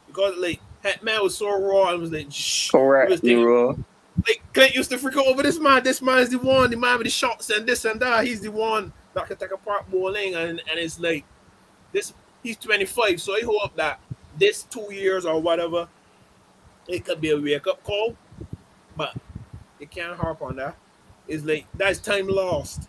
because 0.07 0.35
like 0.39 0.61
that 0.83 1.03
man 1.03 1.23
was 1.23 1.37
so 1.37 1.51
raw 1.61 1.91
and 1.91 2.01
was 2.01 2.11
like 2.11 2.31
shh, 2.31 2.71
he 2.71 2.77
was 2.77 2.83
Correct, 2.83 3.11
thinking, 3.11 3.39
Nero. 3.39 3.85
like 4.27 4.43
Clint 4.55 4.75
used 4.75 4.91
to 4.91 4.99
freak 4.99 5.17
out 5.17 5.25
oh, 5.27 5.33
over 5.33 5.43
this 5.43 5.59
man. 5.59 5.83
This 5.83 6.01
man 6.01 6.19
is 6.21 6.31
the 6.31 6.39
one, 6.39 6.71
the 6.71 6.77
man 6.77 6.99
with 6.99 7.07
the 7.07 7.11
shots 7.11 7.51
and 7.51 7.67
this 7.67 7.85
and 7.85 8.01
that. 8.01 8.27
He's 8.27 8.41
the 8.41 8.51
one 8.51 8.93
that 9.15 9.27
can 9.27 9.37
take 9.37 9.53
apart 9.53 9.91
bowling 9.91 10.35
and 10.35 10.63
and 10.71 10.79
it's 10.79 10.99
like 10.99 11.25
this 11.93 12.15
he's 12.43 12.57
25, 12.57 13.21
so 13.21 13.35
I 13.35 13.43
hope 13.45 13.77
that 13.77 14.01
this 14.39 14.63
two 14.65 14.89
years 14.93 15.25
or 15.27 15.41
whatever, 15.41 15.89
it 16.89 17.05
could 17.05 17.21
be 17.21 17.31
a 17.31 17.39
wake 17.39 17.67
up 17.67 17.83
call. 17.85 18.17
But 18.97 19.15
you 19.79 19.87
can't 19.87 20.17
harp 20.17 20.43
on 20.43 20.57
that. 20.57 20.77
It's 21.29 21.45
like 21.45 21.67
that's 21.75 21.99
time 22.01 22.27
lost. 22.29 22.89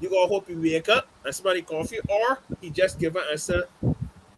You 0.00 0.10
gotta 0.10 0.28
hope 0.28 0.48
you 0.48 0.60
wake 0.60 0.88
up 0.88 1.08
and 1.24 1.34
somebody 1.34 1.62
call 1.62 1.84
you, 1.86 2.00
or 2.08 2.38
he 2.60 2.70
just 2.70 2.98
give 2.98 3.16
an 3.16 3.22
answer. 3.30 3.64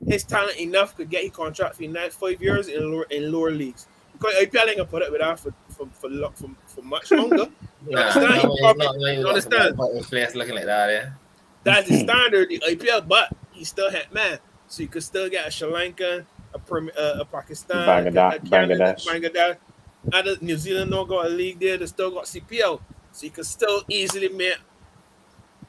His 0.06 0.24
talent 0.24 0.58
enough 0.58 0.96
could 0.96 1.10
get 1.10 1.22
his 1.24 1.32
contract 1.32 1.74
for 1.76 1.82
the 1.82 1.88
next 1.88 2.16
five 2.16 2.40
years 2.40 2.68
in 2.68 2.90
lower 2.90 3.04
in 3.10 3.30
lower 3.30 3.50
leagues. 3.50 3.86
Because 4.12 4.34
IPL 4.34 4.68
ain't 4.68 4.76
gonna 4.78 4.84
put 4.86 5.02
up 5.02 5.10
with 5.10 5.20
that 5.20 5.38
for 5.40 5.52
for 5.68 5.86
for, 5.92 6.08
lo- 6.08 6.32
for, 6.34 6.48
for 6.66 6.82
much 6.82 7.10
longer. 7.10 7.46
You 7.86 7.90
Nah, 7.96 8.00
understand? 8.02 8.42
no, 8.44 8.56
probably- 8.60 8.86
not- 8.86 8.96
no, 8.98 9.10
you 9.10 9.28
understand? 9.28 9.76
players 10.08 10.34
looking 10.34 10.54
like 10.54 10.66
that, 10.66 10.90
yeah. 10.90 11.10
That's 11.64 11.88
the 11.88 11.98
standard, 11.98 12.48
the 12.48 12.58
IPL, 12.60 13.06
but 13.06 13.28
he 13.52 13.64
still 13.64 13.90
had 13.90 14.10
man. 14.12 14.38
So 14.68 14.82
you 14.82 14.88
could 14.88 15.02
still 15.02 15.28
get 15.28 15.46
a 15.46 15.50
Sri 15.50 15.70
Lanka, 15.70 16.24
a, 16.54 16.58
Prim- 16.58 16.90
uh, 16.98 17.18
a 17.20 17.24
Pakistan, 17.24 17.86
Bangladesh- 18.12 18.40
Bangladesh. 18.46 19.06
Bangladesh. 19.06 19.56
And 20.12 20.42
New 20.42 20.56
Zealand 20.56 20.90
don't 20.90 21.08
got 21.08 21.26
a 21.26 21.28
league 21.28 21.60
there, 21.60 21.76
they 21.76 21.86
still 21.86 22.10
got 22.10 22.24
CPL. 22.24 22.80
So 23.12 23.24
you 23.26 23.30
can 23.30 23.44
still 23.44 23.82
easily 23.88 24.28
make 24.30 24.54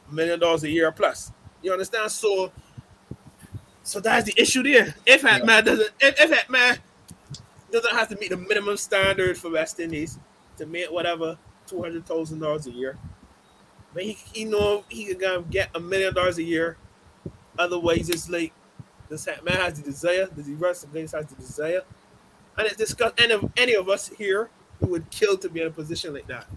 a 0.09 0.13
million 0.13 0.39
dollars 0.39 0.63
a 0.63 0.69
year 0.69 0.91
plus. 0.91 1.31
You 1.61 1.71
understand? 1.73 2.09
So 2.11 2.51
so 3.83 3.99
that's 3.99 4.25
the 4.31 4.41
issue 4.41 4.63
there. 4.63 4.95
If 5.05 5.23
that 5.23 5.39
Yeah. 5.39 5.45
man 5.45 5.65
doesn't 5.65 5.89
if, 5.99 6.19
if 6.19 6.29
that 6.29 6.49
man 6.49 6.77
doesn't 7.71 7.91
have 7.95 8.09
to 8.09 8.17
meet 8.17 8.29
the 8.29 8.37
minimum 8.37 8.77
standard 8.77 9.37
for 9.37 9.49
West 9.51 9.79
Indies 9.79 10.17
to 10.57 10.65
make 10.65 10.91
whatever 10.91 11.37
two 11.67 11.81
hundred 11.81 12.05
thousand 12.05 12.39
dollars 12.39 12.67
a 12.67 12.71
year. 12.71 12.97
But 13.93 14.03
he, 14.03 14.13
he 14.33 14.45
know 14.45 14.85
he 14.89 15.05
can 15.05 15.17
gonna 15.17 15.41
get 15.41 15.69
a 15.75 15.79
million 15.79 16.13
dollars 16.13 16.37
a 16.37 16.43
year. 16.43 16.77
Otherwise, 17.59 18.09
it's 18.09 18.29
like 18.29 18.53
this 19.11 19.27
man 19.43 19.57
has 19.57 19.79
the 19.79 19.83
desire. 19.83 20.25
The 20.25 20.53
rest 20.55 20.85
of 20.85 20.91
this 20.93 21.11
has 21.11 21.25
the 21.27 21.35
desire, 21.35 21.81
and 22.57 22.65
it's 22.65 22.77
discussed. 22.77 23.19
Any 23.19 23.33
of 23.33 23.51
any 23.57 23.73
of 23.75 23.89
us 23.89 24.07
here 24.07 24.49
who 24.79 24.87
would 24.87 25.09
kill 25.11 25.37
to 25.37 25.49
be 25.49 25.61
in 25.61 25.67
a 25.67 25.71
position 25.71 26.13
like 26.13 26.27
that, 26.27 26.47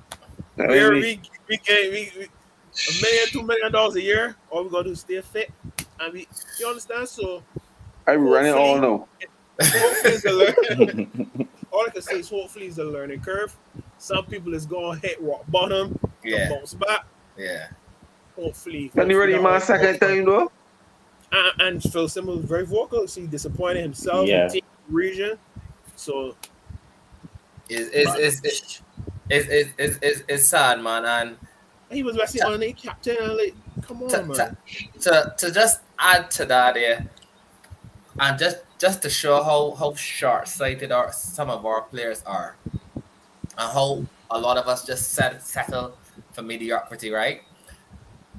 I 0.58 0.66
where 0.68 0.92
mean, 0.92 1.02
we 1.02 1.20
we 1.48 1.56
can 1.58 1.90
we, 1.90 2.10
we 2.16 2.24
a 2.24 3.02
million, 3.02 3.26
two 3.28 3.42
million 3.42 3.72
dollars 3.72 3.96
a 3.96 4.02
year. 4.02 4.36
All 4.50 4.62
we 4.64 4.70
gotta 4.70 4.84
do 4.84 4.90
is 4.90 5.00
stay 5.00 5.20
fit. 5.20 5.50
I 6.00 6.10
mean, 6.10 6.26
you 6.58 6.68
understand? 6.68 7.08
So 7.08 7.42
I 8.06 8.12
be 8.12 8.22
running 8.22 8.52
all 8.54 8.78
now. 8.80 9.08
hopefully 9.60 10.14
it's 10.14 10.24
a 10.24 11.46
all 11.72 11.86
I 11.86 11.90
can 11.90 12.02
say 12.02 12.18
is 12.20 12.30
hopefully 12.30 12.66
it's 12.66 12.78
a 12.78 12.84
learning 12.84 13.20
curve. 13.20 13.54
Some 13.98 14.26
people 14.26 14.54
is 14.54 14.64
gonna 14.64 14.98
hit 15.00 15.20
rock 15.20 15.44
bottom, 15.48 15.98
Yeah, 16.22 16.48
bounce 16.50 16.74
back. 16.74 17.06
yeah. 17.36 17.68
Hopefully, 18.36 18.90
Can 18.94 19.08
you 19.10 19.18
ready 19.18 19.38
my 19.38 19.58
second 19.60 19.98
time 20.00 20.24
though? 20.24 20.50
And, 21.34 21.60
and 21.60 21.82
Phil 21.92 22.08
Simmons 22.08 22.38
was 22.42 22.46
very 22.46 22.64
vocal. 22.66 23.06
So 23.08 23.20
he 23.20 23.26
disappointed 23.26 23.82
himself 23.82 24.28
Yeah. 24.28 24.44
in 24.44 24.50
team 24.50 24.62
region. 24.88 25.38
So 25.96 26.36
It's 27.68 27.90
it's 27.92 28.14
it's 28.18 28.40
it's 28.44 28.82
it's, 29.30 29.48
it's, 29.48 29.70
it's, 29.78 29.98
it's, 30.02 30.22
it's 30.28 30.44
sad, 30.46 30.80
man, 30.82 31.04
and 31.06 31.36
he 31.90 32.02
was 32.02 32.16
resting 32.18 32.42
on 32.42 32.60
the 32.60 32.72
captain. 32.74 33.16
And 33.20 33.36
like, 33.36 33.54
come 33.82 34.02
on, 34.02 34.08
to, 34.10 34.22
man. 34.22 34.36
to, 34.36 35.00
to, 35.00 35.34
to 35.38 35.50
just 35.50 35.80
add 35.98 36.30
to 36.32 36.44
that 36.44 36.74
there, 36.74 37.06
and 38.20 38.38
just 38.38 38.58
just 38.78 39.00
to 39.02 39.08
show 39.08 39.42
how 39.42 39.74
how 39.78 39.94
short 39.94 40.46
sighted 40.46 40.92
our 40.92 41.10
some 41.12 41.48
of 41.48 41.64
our 41.64 41.80
players 41.82 42.22
are, 42.26 42.54
and 42.64 43.72
how 43.72 44.04
a 44.30 44.38
lot 44.38 44.58
of 44.58 44.68
us 44.68 44.84
just 44.84 45.12
set, 45.12 45.42
settle 45.42 45.96
for 46.32 46.42
mediocrity, 46.42 47.10
right? 47.10 47.42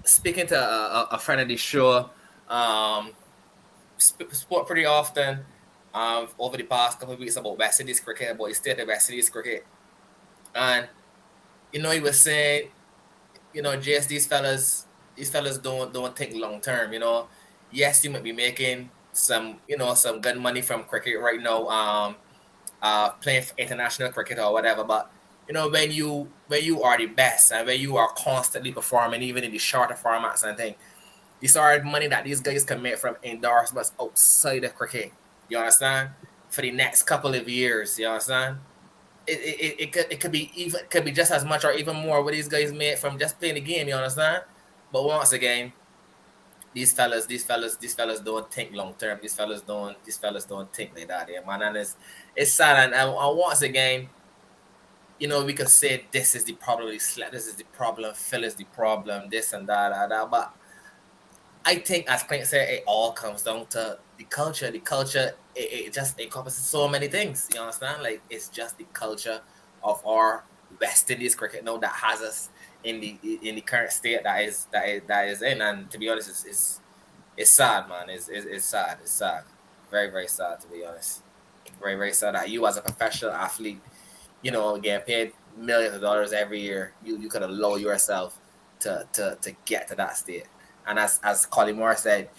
Speaking 0.03 0.45
to 0.47 0.55
a, 0.59 0.67
a- 1.01 1.07
a 1.13 1.17
friend 1.17 1.41
of 1.41 1.47
the 1.47 1.57
show, 1.57 2.11
um, 2.49 3.11
sport 3.97 4.67
pretty 4.67 4.85
often. 4.85 5.45
Um, 5.93 6.27
over 6.37 6.57
the 6.57 6.63
past 6.63 6.99
couple 6.99 7.13
of 7.13 7.19
weeks 7.21 7.37
about 7.37 7.57
West 7.57 7.79
Indies 7.79 8.01
cricket, 8.01 8.31
about 8.31 8.49
the 8.49 8.53
state 8.55 8.79
of 8.79 8.87
West 8.87 9.09
Indies 9.09 9.29
cricket, 9.29 9.65
and 10.55 10.87
you 11.73 11.81
know 11.81 11.91
he 11.91 11.99
was 11.99 12.19
saying, 12.19 12.69
you 13.53 13.61
know, 13.61 13.75
just 13.79 14.09
these 14.09 14.27
fellas 14.27 14.87
these 15.15 15.29
fellas 15.29 15.57
don't 15.57 15.93
don't 15.93 16.15
think 16.15 16.35
long 16.35 16.61
term. 16.61 16.93
You 16.93 16.99
know, 16.99 17.27
yes, 17.71 18.03
you 18.03 18.09
might 18.09 18.23
be 18.23 18.33
making 18.33 18.91
some 19.13 19.59
you 19.67 19.77
know 19.77 19.93
some 19.93 20.21
good 20.21 20.37
money 20.37 20.61
from 20.61 20.83
cricket 20.85 21.19
right 21.19 21.41
now, 21.41 21.67
um, 21.69 22.15
uh, 22.81 23.11
playing 23.11 23.43
international 23.57 24.11
cricket 24.11 24.39
or 24.39 24.53
whatever. 24.53 24.83
But 24.83 25.11
you 25.47 25.53
know, 25.53 25.69
when 25.69 25.91
you 25.91 26.31
when 26.47 26.63
you 26.63 26.83
are 26.83 26.97
the 26.97 27.07
best 27.07 27.51
and 27.51 27.67
when 27.67 27.79
you 27.79 27.97
are 27.97 28.09
constantly 28.17 28.71
performing, 28.71 29.21
even 29.23 29.43
in 29.43 29.51
the 29.51 29.57
shorter 29.59 29.95
formats 29.95 30.43
and 30.43 30.57
thing, 30.57 30.75
sort 31.47 31.79
of 31.79 31.85
money 31.85 32.07
that 32.07 32.23
these 32.23 32.39
guys 32.39 32.63
can 32.63 32.81
make 32.81 32.97
from 32.97 33.15
endorsements 33.23 33.91
outside 33.99 34.63
of 34.63 34.75
cricket. 34.75 35.11
You 35.49 35.57
understand? 35.57 36.09
For 36.49 36.61
the 36.61 36.71
next 36.71 37.03
couple 37.03 37.33
of 37.33 37.49
years, 37.49 37.97
you 37.99 38.07
understand? 38.07 38.57
It, 39.27 39.39
it, 39.39 39.81
it, 39.81 39.91
could 39.91 40.05
it 40.11 40.19
could 40.19 40.31
be 40.31 40.51
even 40.55 40.81
could 40.89 41.03
be 41.03 41.11
just 41.11 41.31
as 41.31 41.43
much 41.43 41.65
or 41.65 41.71
even 41.71 41.95
more 41.95 42.23
what 42.23 42.33
these 42.33 42.47
guys 42.47 42.71
made 42.71 42.99
from 42.99 43.17
just 43.17 43.39
playing 43.39 43.55
the 43.55 43.61
game. 43.61 43.87
You 43.87 43.95
understand? 43.95 44.43
But 44.91 45.03
once 45.03 45.33
again, 45.33 45.73
these 46.73 46.93
fellas, 46.93 47.25
these 47.25 47.43
fellas, 47.43 47.77
these 47.77 47.95
fellas 47.95 48.19
don't 48.19 48.51
think 48.51 48.73
long 48.73 48.93
term. 48.93 49.17
These 49.21 49.33
fellas 49.33 49.61
don't. 49.61 50.01
These 50.03 50.17
fellas 50.17 50.45
don't 50.45 50.71
think 50.71 50.91
like 50.95 51.07
that, 51.07 51.29
yeah, 51.31 51.39
man. 51.45 51.61
And 51.63 51.77
it's 51.77 51.95
it's 52.35 52.51
sad. 52.51 52.85
And, 52.85 52.93
and, 52.93 53.09
and 53.09 53.37
once 53.37 53.61
again, 53.61 54.09
you 55.19 55.27
know, 55.27 55.43
we 55.45 55.53
could 55.53 55.69
say 55.69 56.05
this 56.11 56.35
is 56.35 56.43
the 56.43 56.53
problem. 56.53 56.89
This 56.89 57.17
is 57.17 57.55
the 57.55 57.63
problem. 57.63 58.13
Phil 58.13 58.43
is 58.43 58.55
the 58.55 58.65
problem. 58.65 59.29
This 59.29 59.53
and 59.53 59.67
that, 59.67 59.89
that, 59.89 60.09
that. 60.09 60.29
But 60.29 60.53
I 61.65 61.75
think, 61.75 62.07
as 62.07 62.21
Clint 62.23 62.45
said, 62.45 62.69
it 62.69 62.83
all 62.85 63.11
comes 63.11 63.41
down 63.41 63.65
to 63.67 63.97
the 64.17 64.23
culture. 64.25 64.69
The 64.69 64.79
culture, 64.79 65.33
it, 65.55 65.87
it 65.87 65.93
just 65.93 66.19
encompasses 66.19 66.63
so 66.63 66.87
many 66.87 67.07
things. 67.07 67.49
You 67.53 67.61
understand? 67.61 68.03
Like 68.03 68.21
it's 68.29 68.49
just 68.49 68.77
the 68.77 68.85
culture 68.93 69.41
of 69.83 70.05
our 70.05 70.43
West 70.79 71.09
Indies 71.09 71.35
cricket 71.35 71.63
now 71.63 71.77
that 71.77 71.91
has 71.91 72.21
us 72.21 72.49
in 72.83 72.99
the 72.99 73.17
in 73.41 73.55
the 73.55 73.61
current 73.61 73.91
state 73.91 74.21
that 74.23 74.43
is 74.43 74.67
that 74.71 74.87
is 74.87 75.01
that 75.07 75.27
is 75.27 75.41
in. 75.41 75.61
And 75.61 75.89
to 75.89 75.97
be 75.97 76.07
honest, 76.07 76.29
it's 76.29 76.45
it's, 76.45 76.81
it's 77.35 77.51
sad, 77.51 77.89
man. 77.89 78.09
It's, 78.09 78.29
it's 78.29 78.45
it's 78.45 78.65
sad. 78.65 78.99
It's 79.01 79.11
sad. 79.11 79.43
Very 79.89 80.11
very 80.11 80.27
sad 80.27 80.59
to 80.61 80.67
be 80.67 80.85
honest. 80.85 81.23
Very 81.81 81.95
very 81.95 82.13
sad 82.13 82.35
that 82.35 82.49
you 82.49 82.65
as 82.67 82.77
a 82.77 82.81
professional 82.81 83.31
athlete, 83.31 83.81
you 84.43 84.51
know, 84.51 84.77
getting 84.77 85.05
paid 85.05 85.33
millions 85.57 85.95
of 85.95 86.01
dollars 86.01 86.31
every 86.31 86.61
year, 86.61 86.93
you 87.03 87.17
you 87.17 87.27
could 87.27 87.41
allow 87.41 87.75
yourself 87.75 88.39
to 88.81 89.07
to 89.13 89.37
to 89.41 89.51
get 89.65 89.87
to 89.87 89.95
that 89.95 90.15
state. 90.15 90.45
And 90.87 90.99
as 90.99 91.19
as 91.23 91.45
Colin 91.45 91.75
Moore 91.75 91.95
said, 91.95 92.29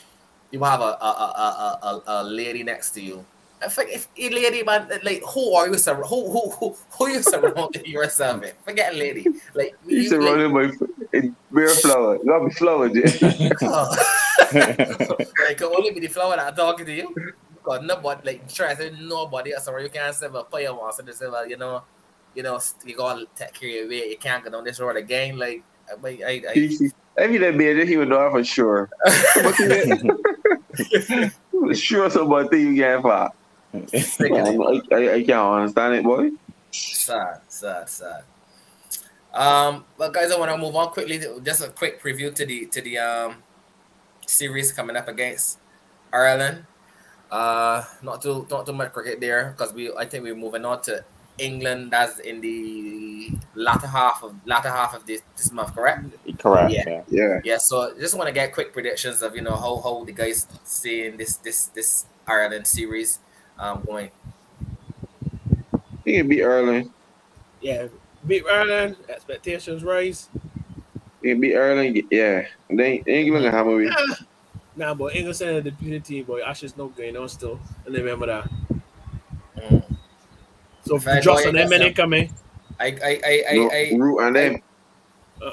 you 0.50 0.62
have 0.62 0.80
a 0.80 0.84
a, 1.00 1.10
a, 1.10 1.78
a, 1.82 1.88
a, 1.88 2.02
a 2.06 2.24
lady 2.24 2.62
next 2.62 2.92
to 2.92 3.00
you. 3.00 3.24
I 3.62 3.68
think 3.68 3.90
if 3.90 4.08
a 4.18 4.28
lady 4.28 4.62
man, 4.62 4.88
like 5.02 5.22
who 5.32 5.54
are 5.54 5.68
you 5.68 5.78
sur- 5.78 5.94
who 5.94 6.30
who 6.30 6.50
who 6.50 6.76
who 6.90 7.08
you 7.08 7.22
surrounding 7.22 7.86
yourself 7.86 8.40
with? 8.40 8.54
Forget 8.64 8.94
lady. 8.94 9.26
Like 9.54 9.74
You 9.86 10.10
by 10.52 10.64
f- 10.64 11.32
bare 11.50 11.68
flower. 11.68 12.18
Got 12.18 12.44
me 12.44 12.50
flower, 12.50 12.88
Jay. 12.88 13.50
Oh. 13.62 13.96
like, 15.48 15.58
could 15.58 15.74
only 15.74 15.90
be 15.90 16.00
the 16.00 16.06
flower 16.08 16.36
that 16.36 16.52
i 16.52 16.54
talking 16.54 16.86
to 16.86 16.92
you. 16.92 17.12
Because 17.54 17.82
nobody 17.82 18.20
like 18.24 18.50
say 18.50 18.92
nobody 19.00 19.54
else 19.54 19.66
around. 19.66 19.82
You 19.82 19.88
can't 19.88 20.14
say 20.14 20.28
well 20.28 20.44
player 20.44 20.72
wants 20.74 20.98
to 20.98 21.12
say 21.12 21.26
well, 21.26 21.48
you 21.48 21.56
know, 21.56 21.82
you 22.34 22.42
know, 22.42 22.60
you 22.84 22.94
gotta 22.94 23.26
take 23.34 23.54
care 23.54 23.84
of 23.84 23.90
it. 23.90 24.10
You 24.10 24.18
can't 24.18 24.44
go 24.44 24.50
down 24.50 24.64
this 24.64 24.78
road 24.78 24.96
again. 24.96 25.38
Like 25.38 25.64
I 25.90 26.08
I, 26.08 26.42
I, 26.50 26.70
I 27.18 27.26
mean, 27.28 27.40
that 27.40 27.54
man, 27.54 27.86
he 27.86 27.96
would 27.96 28.08
know 28.08 28.30
for 28.30 28.44
sure. 28.44 28.90
But 29.42 29.58
you- 29.58 30.20
sure, 31.74 32.10
somebody 32.10 32.60
you 32.60 32.74
get 32.74 33.00
for. 33.00 33.12
I, 33.12 33.30
I, 33.72 34.80
I, 34.92 35.12
I 35.14 35.22
can't 35.24 35.40
understand 35.40 35.94
it, 35.94 36.04
boy. 36.04 36.30
Sad, 36.70 37.40
sad, 37.48 37.88
sad. 37.88 38.22
Um, 39.32 39.84
but 39.98 40.12
guys, 40.12 40.30
I 40.32 40.38
want 40.38 40.50
to 40.50 40.58
move 40.58 40.74
on 40.76 40.90
quickly. 40.90 41.22
Just 41.42 41.62
a 41.64 41.68
quick 41.68 42.02
preview 42.02 42.34
to 42.34 42.46
the 42.46 42.66
to 42.66 42.80
the 42.80 42.98
um 42.98 43.36
series 44.26 44.72
coming 44.72 44.96
up 44.96 45.08
against 45.08 45.58
Ireland. 46.12 46.64
Uh, 47.30 47.84
not 48.02 48.22
too 48.22 48.46
not 48.50 48.66
too 48.66 48.72
much 48.72 48.92
cricket 48.92 49.20
there 49.20 49.54
because 49.56 49.72
we 49.74 49.92
I 49.92 50.06
think 50.06 50.24
we're 50.24 50.34
moving 50.34 50.64
on 50.64 50.80
to 50.82 51.04
England. 51.38 51.92
as 51.94 52.18
in 52.20 52.40
the 52.40 53.30
latter 53.54 53.86
half 53.86 54.22
of 54.22 54.34
latter 54.46 54.70
half 54.70 54.94
of 54.94 55.06
this 55.06 55.22
this 55.36 55.52
month, 55.52 55.74
correct? 55.74 56.04
Correct. 56.38 56.72
Yeah. 56.72 56.84
Yeah. 56.86 57.02
Yeah. 57.08 57.40
Yeah. 57.44 57.58
So 57.58 57.94
just 57.98 58.14
want 58.16 58.28
to 58.28 58.34
get 58.34 58.52
quick 58.52 58.72
predictions 58.72 59.22
of 59.22 59.34
you 59.34 59.42
know 59.42 59.56
how 59.56 59.80
how 59.80 60.04
the 60.04 60.12
guys 60.12 60.46
seeing 60.64 61.16
this 61.16 61.36
this 61.38 61.66
this 61.66 62.06
Ireland 62.26 62.66
series 62.66 63.18
um 63.58 63.82
going. 63.86 64.10
He 66.04 66.16
can 66.18 66.28
beat 66.28 66.44
Ireland. 66.44 66.90
yeah, 67.60 67.88
beat 68.26 68.44
Ireland, 68.46 68.96
expectations 69.08 69.82
rise. 69.82 70.28
He 71.22 71.30
can 71.30 71.40
beat 71.40 71.56
Ireland. 71.56 72.00
Yeah. 72.10 72.46
And 72.68 72.78
then 72.78 73.02
England 73.06 73.44
can 73.44 73.52
hammer 73.52 73.76
me. 73.78 73.90
Nah, 74.76 74.92
boy, 74.94 75.10
England 75.12 75.36
sending 75.36 75.64
the 75.64 75.70
defeated 75.70 76.04
team, 76.04 76.24
boy. 76.24 76.42
Ashes 76.42 76.76
no 76.76 76.88
going 76.88 77.16
on 77.16 77.28
still, 77.28 77.58
and 77.86 77.94
remember 77.94 78.26
that. 78.26 78.48
So 80.86 80.98
Fair 81.00 81.20
just 81.20 81.26
boy, 81.44 81.48
on 81.48 81.54
them 81.54 81.68
yes, 81.70 81.80
men 81.80 81.94
coming. 81.94 82.32
I 82.78 82.86
I 82.86 83.20
I 83.24 83.44
I, 83.50 83.54
No, 83.56 83.70
I 83.70 83.92
root 83.98 84.20
on 84.20 84.32
them. 84.34 84.62
Uh, 85.42 85.50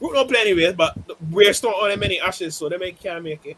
we 0.00 0.12
don't 0.12 0.28
play 0.28 0.40
anyways, 0.42 0.74
but 0.74 0.94
we're 1.30 1.52
still 1.54 1.74
on 1.74 1.88
them 1.88 2.00
many 2.00 2.20
ashes, 2.20 2.54
so 2.54 2.68
they 2.68 2.76
may 2.76 2.92
can't 2.92 3.24
make 3.24 3.44
it. 3.46 3.56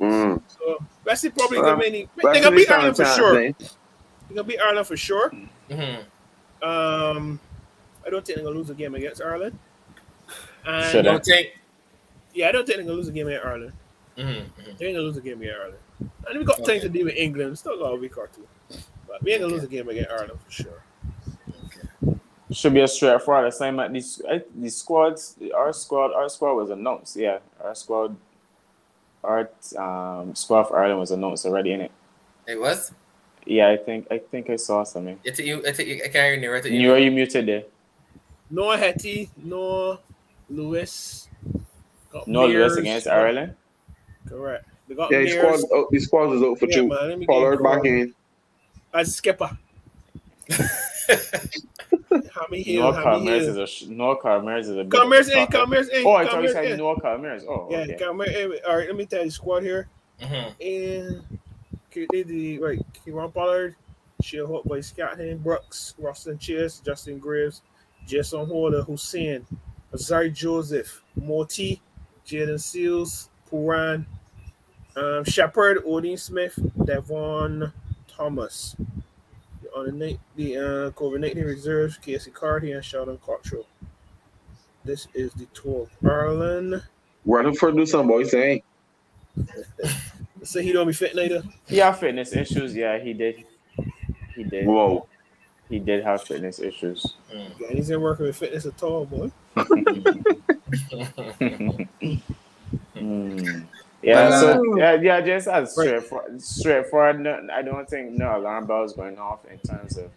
Mm. 0.00 0.42
So 0.48 0.78
Wesley 1.04 1.30
probably 1.30 1.58
Um, 1.58 1.64
gonna 1.64 1.76
many. 1.78 2.08
But 2.20 2.34
They 2.34 2.40
gonna 2.42 2.54
beat 2.56 2.70
Ireland 2.70 2.96
for 2.96 3.04
sure. 3.06 3.34
man. 3.34 3.54
They 4.28 4.34
gonna 4.34 4.44
beat 4.44 4.60
Ireland 4.60 4.86
for 4.86 4.96
sure. 4.96 5.32
Um, 6.62 7.40
I 8.06 8.10
don't 8.10 8.24
think 8.24 8.36
they're 8.36 8.44
gonna 8.44 8.56
lose 8.56 8.70
a 8.70 8.74
game 8.74 8.94
against 8.94 9.22
Ireland. 9.22 9.58
And 10.66 10.90
Should 10.92 11.04
Don't 11.04 11.24
think. 11.24 11.48
yeah, 12.34 12.48
I 12.48 12.52
don't 12.52 12.66
think 12.66 12.76
they're 12.76 12.84
gonna 12.84 12.96
lose 12.96 13.08
a 13.08 13.12
game 13.12 13.26
against 13.28 13.46
Ireland. 13.46 13.72
Mhm, 14.18 14.24
mhm. 14.26 14.78
They 14.78 14.86
ain't 14.86 14.96
gonna 14.96 15.06
lose 15.06 15.16
a 15.16 15.20
game 15.22 15.40
against 15.40 15.58
Ireland. 15.58 15.78
And 16.28 16.38
we 16.38 16.44
got 16.44 16.56
Okay. 16.60 16.66
things 16.66 16.82
to 16.82 16.88
do 16.88 17.04
with 17.06 17.14
England. 17.16 17.58
Still 17.58 17.78
got 17.78 17.92
a 17.92 17.96
week 17.96 18.16
or 18.18 18.28
two. 18.28 18.46
But 19.12 19.22
we 19.22 19.32
ain't 19.32 19.42
gonna 19.42 19.52
lose 19.52 19.62
a 19.64 19.66
game 19.68 19.86
against 19.90 20.10
Ireland 20.10 20.38
for 20.44 20.50
sure. 20.50 20.82
Should 22.50 22.72
be 22.74 22.80
a 22.80 22.88
straightforward 22.88 23.46
assignment. 23.48 23.92
These 23.92 24.22
uh, 24.28 24.38
these 24.54 24.76
squads, 24.76 25.36
our 25.54 25.72
squad, 25.74 26.12
our 26.14 26.28
squad 26.30 26.54
was 26.54 26.70
announced. 26.70 27.16
Yeah, 27.16 27.38
our 27.62 27.74
squad, 27.74 28.16
our 29.22 29.50
um 29.78 30.34
squad 30.34 30.64
for 30.64 30.78
Ireland 30.78 31.00
was 31.00 31.10
announced 31.10 31.44
already 31.44 31.72
in 31.72 31.82
it. 31.82 31.90
It 32.46 32.58
was. 32.58 32.92
Yeah, 33.44 33.68
I 33.68 33.76
think 33.76 34.06
I 34.10 34.18
think 34.18 34.48
I 34.48 34.56
saw 34.56 34.82
something. 34.84 35.18
It's 35.24 35.36
think 35.36 35.48
you. 35.48 35.60
It's 35.60 35.76
think 35.76 35.88
you. 35.90 35.96
I 35.96 36.08
can't 36.08 36.14
hear 36.14 36.34
you. 36.34 36.40
near 36.40 36.56
it. 36.56 36.64
You 36.66 36.92
are 36.94 36.98
you 36.98 37.10
muted 37.10 37.46
there? 37.46 37.64
No 38.50 38.70
Hetty, 38.70 39.30
no 39.36 39.98
Lewis. 40.48 41.28
Got 42.10 42.28
No 42.28 42.46
Lewis 42.46 42.76
against 42.76 43.06
Ireland. 43.08 43.54
Correct. 44.26 44.66
They 44.88 44.94
got 44.94 45.10
Yeah, 45.10 45.18
the 45.18 45.24
Mears. 45.24 45.38
squad's 45.60 45.72
out, 45.72 45.90
the 45.90 45.98
squad 46.00 46.32
is 46.32 46.42
out 46.42 46.58
for 46.58 46.66
Yeah, 46.66 46.76
two. 46.76 46.88
man, 46.88 47.24
Pollard 47.26 47.62
back 47.62 47.84
in. 47.84 48.14
As 48.94 49.14
skipper. 49.14 49.50
Hammy 52.34 52.62
Hill, 52.62 52.82
Noah 52.82 52.92
Hammy 52.94 53.04
Calmers 53.04 53.42
Hill. 53.42 53.50
is 53.50 53.56
a 53.56 53.66
sh- 53.66 53.84
Noah 53.88 54.16
Calmers 54.20 54.68
is 54.68 54.76
a 54.76 54.84
bit 54.84 54.90
Calmers 54.90 55.28
in, 55.28 55.34
shocker. 55.34 55.56
In. 55.76 56.06
Oh, 56.06 56.12
I 56.12 56.24
thought 56.26 56.42
you 56.42 56.48
Calmers 56.48 56.52
said 56.52 56.64
in. 56.72 56.78
Noah 56.78 57.00
Calmers. 57.00 57.44
Oh, 57.48 57.68
Yeah, 57.70 57.78
okay. 57.78 57.94
Calmers. 57.98 58.60
All 58.66 58.76
right, 58.76 58.86
let 58.86 58.96
me 58.96 59.06
tell 59.06 59.24
you 59.24 59.30
squad 59.30 59.62
here. 59.62 59.88
Mhm. 60.20 60.54
And 60.60 61.38
okay, 61.90 62.06
they 62.12 62.22
the 62.22 62.58
right, 62.58 62.78
Kieron 62.94 63.32
Pollard, 63.32 63.76
Shai 64.22 64.38
Hope, 64.38 64.64
Boy 64.64 64.80
Scott 64.80 65.18
Hen, 65.18 65.38
Brooks, 65.38 65.94
Roston 66.00 66.38
Chase, 66.38 66.80
Justin 66.84 67.18
Greaves, 67.18 67.62
Jason 68.06 68.46
Holder, 68.46 68.82
Hosein, 68.82 69.44
Alzarri 69.92 70.32
Joseph, 70.32 71.02
Motie, 71.18 71.80
Jayden 72.26 72.58
Seales, 72.58 73.28
Pooran, 73.50 74.04
um, 74.96 75.24
Shepherd, 75.24 75.84
Odean 75.84 76.18
Smith, 76.18 76.58
Devon 76.84 77.72
Thomas. 78.22 78.76
On 79.74 79.86
the 79.86 79.92
night, 79.92 80.20
the 80.36 80.56
uh, 80.56 80.90
COVID 80.90 81.20
19 81.20 81.44
reserves, 81.44 81.98
Keacy 81.98 82.32
Carty 82.32 82.72
and 82.72 82.84
Sheldon 82.84 83.18
Cottrell. 83.18 83.66
This 84.84 85.08
is 85.14 85.32
the 85.32 85.46
tour 85.46 85.82
of 85.82 86.08
Ireland. 86.08 86.82
Running 87.24 87.54
for 87.54 87.72
do 87.72 87.84
some 87.84 88.06
boys 88.06 88.30
saying. 88.30 88.62
So 90.44 90.60
he 90.60 90.72
don't 90.72 90.86
be 90.86 90.92
fit 90.92 91.14
later. 91.14 91.42
He 91.66 91.78
had 91.78 91.92
fitness 91.92 92.34
issues. 92.34 92.76
Yeah, 92.76 92.98
he 92.98 93.12
did. 93.12 93.44
He 94.36 94.44
did. 94.44 94.66
Whoa. 94.66 95.08
He 95.68 95.78
did 95.78 96.04
have 96.04 96.22
fitness 96.22 96.60
issues. 96.60 97.14
Mm. 97.32 97.50
Yeah, 97.58 97.68
he's 97.70 97.90
in 97.90 98.00
working 98.00 98.26
with 98.26 98.36
fitness 98.36 98.66
at 98.66 98.82
all, 98.82 99.06
boy. 99.06 99.32
Mm. 102.94 103.66
Yeah, 104.02 104.28
But, 104.30 104.40
so 104.40 104.76
yeah, 104.76 104.94
yeah, 104.94 105.20
just 105.20 105.48
as 105.48 105.72
straightforward. 105.72 106.42
straightforward 106.42 107.20
no, 107.20 107.46
I 107.52 107.62
don't 107.62 107.88
think 107.88 108.12
no 108.12 108.36
alarm 108.36 108.66
bells 108.66 108.92
going 108.94 109.18
off 109.18 109.40
in 109.46 109.58
terms 109.58 109.96
of 109.96 110.10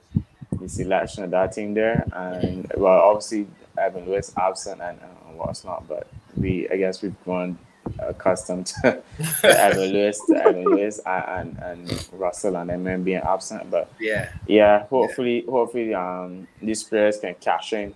the 0.60 0.68
selection 0.70 1.24
of 1.24 1.32
that 1.32 1.52
team 1.52 1.74
there, 1.74 2.06
and 2.14 2.72
well, 2.78 3.00
obviously 3.02 3.48
Evin 3.78 4.08
Lewis 4.08 4.32
absent 4.38 4.82
and, 4.82 4.98
and 5.28 5.38
what's 5.38 5.64
not, 5.64 5.88
but 5.88 6.08
we 6.38 6.68
I 6.70 6.78
guess 6.78 7.02
we've 7.02 7.16
grown 7.24 7.58
accustomed 8.00 8.66
to, 8.68 8.82
to 9.18 9.48
Evin 9.48 9.94
Lewis, 9.94 10.20
to 10.28 10.34
Evin 10.34 10.66
Lewis, 10.66 11.00
and, 11.06 11.60
and 11.60 11.82
and 11.90 12.10
Russell 12.14 12.56
and 12.56 12.70
them 12.70 13.04
being 13.04 13.18
absent, 13.22 13.70
but 13.70 13.92
Yeah. 14.00 14.30
yeah, 14.48 14.86
hopefully, 14.88 15.46
hopefully, 15.48 15.94
um, 15.94 16.48
these 16.62 16.82
players 16.84 17.20
can 17.20 17.36
cash 17.40 17.74
in, 17.74 17.94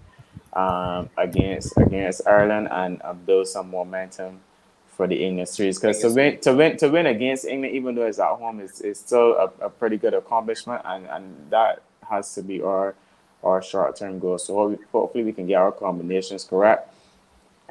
um, 0.53 1.09
against 1.17 1.75
against 1.77 2.27
Ireland 2.27 2.67
and 2.69 3.01
uh, 3.03 3.13
build 3.13 3.47
some 3.47 3.71
momentum 3.71 4.41
for 4.99 5.07
the 5.07 5.15
England 5.15 5.47
series. 5.47 5.79
Because 5.79 6.01
to 6.01 6.11
win, 6.11 6.41
to 6.41 6.53
win, 6.53 6.75
to 6.75 6.89
win 6.89 7.05
against 7.05 7.45
England, 7.45 7.73
even 7.73 7.95
though 7.95 8.05
it's 8.05 8.19
at 8.19 8.35
home, 8.35 8.59
is 8.59 8.81
is 8.81 8.99
still 8.99 9.31
a, 9.37 9.67
a 9.67 9.69
pretty 9.69 9.95
good 9.95 10.13
accomplishment, 10.13 10.81
and 10.83 11.07
and 11.07 11.23
that 11.49 11.83
has 12.09 12.35
to 12.35 12.41
be 12.43 12.61
our 12.61 12.95
our 13.41 13.61
short 13.61 13.95
term 13.95 14.19
goal. 14.19 14.37
So 14.37 14.77
hopefully, 14.91 15.23
we 15.23 15.31
can 15.31 15.47
get 15.47 15.55
our 15.55 15.71
combinations 15.71 16.43
correct, 16.43 16.93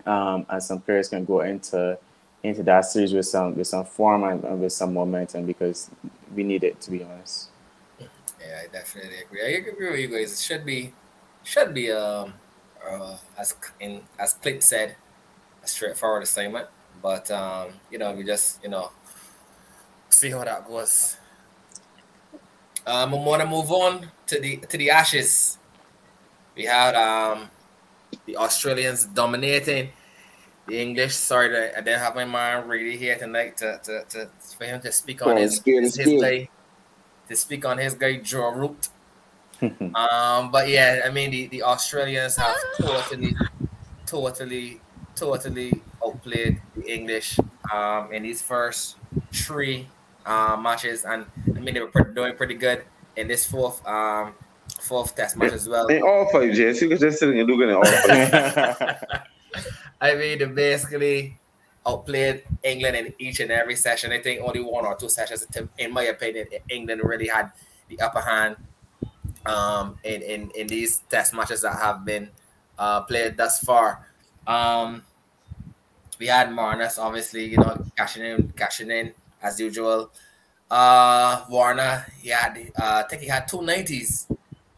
um, 0.07 0.47
and 0.49 0.63
some 0.63 0.81
players 0.81 1.11
can 1.11 1.27
go 1.27 1.43
into 1.43 1.99
into 2.43 2.63
that 2.63 2.87
series 2.87 3.13
with 3.13 3.27
some 3.27 3.55
with 3.55 3.67
some 3.67 3.85
form 3.85 4.25
and, 4.25 4.43
and 4.45 4.63
with 4.63 4.73
some 4.73 4.95
momentum 4.95 5.45
because 5.45 5.91
we 6.35 6.43
need 6.43 6.65
it 6.65 6.81
to 6.81 6.91
be 6.91 7.05
honest. 7.05 7.51
Yeah, 8.01 8.63
I 8.65 8.73
definitely 8.73 9.21
agree. 9.21 9.43
I 9.45 9.51
agree 9.59 9.91
with 9.91 10.01
you 10.01 10.09
guys. 10.09 10.33
It 10.33 10.39
should 10.39 10.65
be, 10.65 10.95
should 11.45 11.75
be 11.75 11.93
um, 11.93 12.33
uh, 12.89 13.19
as 13.37 13.55
in 13.81 14.01
as 14.19 14.33
Clint 14.33 14.63
said, 14.63 14.97
a 15.63 15.69
straightforward 15.69 16.23
assignment. 16.23 16.69
But 17.03 17.31
um, 17.31 17.69
you 17.91 17.99
know, 17.99 18.13
we 18.13 18.25
just 18.25 18.63
you 18.63 18.71
know 18.71 18.91
see 20.11 20.31
how 20.31 20.45
that 20.45 20.67
goes. 20.67 21.17
Um, 22.87 23.15
I 23.15 23.17
want 23.17 23.43
to 23.43 23.49
move 23.49 23.71
on 23.71 24.09
to 24.27 24.41
the 24.41 24.57
to 24.69 24.79
the 24.79 24.91
Ashes. 24.91 25.59
We 26.57 26.65
had 26.65 26.95
um 26.95 27.51
the 28.27 28.37
Australians 28.37 29.05
dominating 29.07 29.91
the 30.67 30.81
English. 30.81 31.15
Sorry 31.15 31.49
I 31.75 31.81
didn't 31.81 32.01
have 32.01 32.15
my 32.15 32.25
man 32.25 32.69
really 32.69 32.97
here 32.97 33.17
tonight 33.17 33.57
to, 33.59 33.81
to, 33.85 34.05
to 34.11 34.29
for 34.57 34.65
him 34.65 34.81
to 34.81 34.93
speak 34.93 35.27
on 35.27 35.33
Oh, 35.33 35.37
his, 35.37 35.61
good, 35.61 35.83
his, 35.85 36.21
guy 36.21 36.49
to 37.29 37.37
speak 37.37 37.65
on 37.65 37.79
his 37.79 37.95
guy 37.95 38.17
Joe 38.17 38.53
Root. 38.53 38.89
Um, 39.61 40.53
but 40.53 40.69
yeah, 40.69 41.03
I 41.05 41.11
mean 41.11 41.33
the, 41.33 41.49
the 41.49 41.63
Australians 41.65 42.37
have 42.37 42.57
totally, 42.81 43.35
totally, 44.07 44.81
totally 45.17 45.83
outplayed 46.05 46.63
English 46.89 47.39
um, 47.73 48.13
in 48.13 48.23
these 48.23 48.43
first 48.43 48.97
three 49.33 49.87
uh, 50.27 50.57
matches, 50.61 51.05
and 51.05 51.27
I 51.55 51.61
mean 51.61 51.75
they 51.75 51.81
were 51.81 51.89
pretty, 51.89 52.15
doing 52.15 52.35
pretty 52.37 52.55
good 52.55 52.85
in 53.17 53.29
this 53.29 53.47
fourth 53.47 53.87
um, 53.87 54.35
fourth 54.81 55.15
Test 55.15 55.37
match 55.37 55.53
as 55.53 55.69
well. 55.69 55.87
In 55.87 56.03
all 56.03 56.29
five, 56.31 56.53
Jess, 56.55 56.81
you 56.81 56.89
can 56.89 56.99
just 56.99 57.19
sit 57.19 57.29
and 57.29 57.49
look 57.49 57.61
at 57.61 57.75
all 57.75 57.85
five. 57.85 59.23
I 60.01 60.15
mean, 60.15 60.39
they 60.39 60.45
basically 60.45 61.39
outplayed 61.87 62.45
England 62.63 62.97
in 62.97 63.15
each 63.19 63.41
and 63.41 63.51
every 63.51 63.77
session. 63.77 64.13
I 64.13 64.21
think 64.21 64.43
only 64.43 64.61
one 64.61 64.85
or 64.85 64.95
two 64.95 65.09
sessions, 65.09 65.47
in 65.79 65.93
my 65.93 66.05
opinion, 66.05 66.47
England 66.69 67.01
really 67.05 67.27
had 67.27 67.51
the 67.89 68.01
upper 68.01 68.21
hand 68.21 68.57
um, 69.47 69.99
in, 70.05 70.23
in, 70.23 70.51
in 70.51 70.67
these 70.67 70.99
test 71.09 71.35
matches 71.35 71.63
that 71.63 71.77
have 71.77 72.05
been 72.05 72.29
uh, 72.79 73.01
played 73.03 73.37
thus 73.37 73.61
far. 73.61 74.07
Um, 74.47 75.03
we 76.19 76.27
had 76.27 76.49
Marnus, 76.51 76.99
obviously, 76.99 77.45
you 77.47 77.57
know, 77.57 77.85
cashing 77.97 78.25
in, 78.25 78.53
cashing 78.57 78.91
in 78.91 79.13
as 79.43 79.59
usual. 79.61 80.11
Uh, 80.71 81.45
Warner, 81.49 82.07
he 82.21 82.31
had, 82.31 82.57
uh, 82.77 83.03
I 83.05 83.09
think 83.09 83.23
he 83.23 83.29
had 83.29 83.49
two 83.49 83.63
nineties 83.63 84.27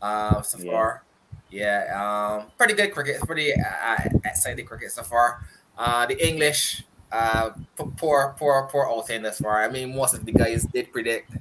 uh, 0.00 0.40
so 0.42 0.58
Yeah. 0.58 0.70
far. 0.72 1.02
Yeah, 1.50 2.38
um, 2.42 2.46
pretty 2.56 2.74
good 2.74 2.92
cricket, 2.92 3.20
pretty 3.22 3.52
uh, 3.52 3.96
exciting 4.24 4.64
cricket 4.66 4.92
so 4.92 5.02
far. 5.02 5.44
Uh, 5.76 6.06
the 6.06 6.14
English, 6.28 6.84
uh, 7.10 7.50
poor, 7.96 8.36
poor, 8.38 8.68
poor 8.70 8.86
outing 8.88 9.22
thus 9.22 9.38
far. 9.40 9.64
I 9.64 9.68
mean, 9.68 9.96
most 9.96 10.14
of 10.14 10.24
the 10.24 10.30
guys 10.30 10.64
did 10.72 10.92
predict 10.92 11.32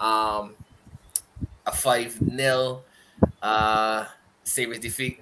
um, 0.00 0.54
a 1.66 1.72
five 1.72 2.12
0 2.34 2.82
uh, 3.42 4.06
series 4.44 4.78
defeat, 4.78 5.20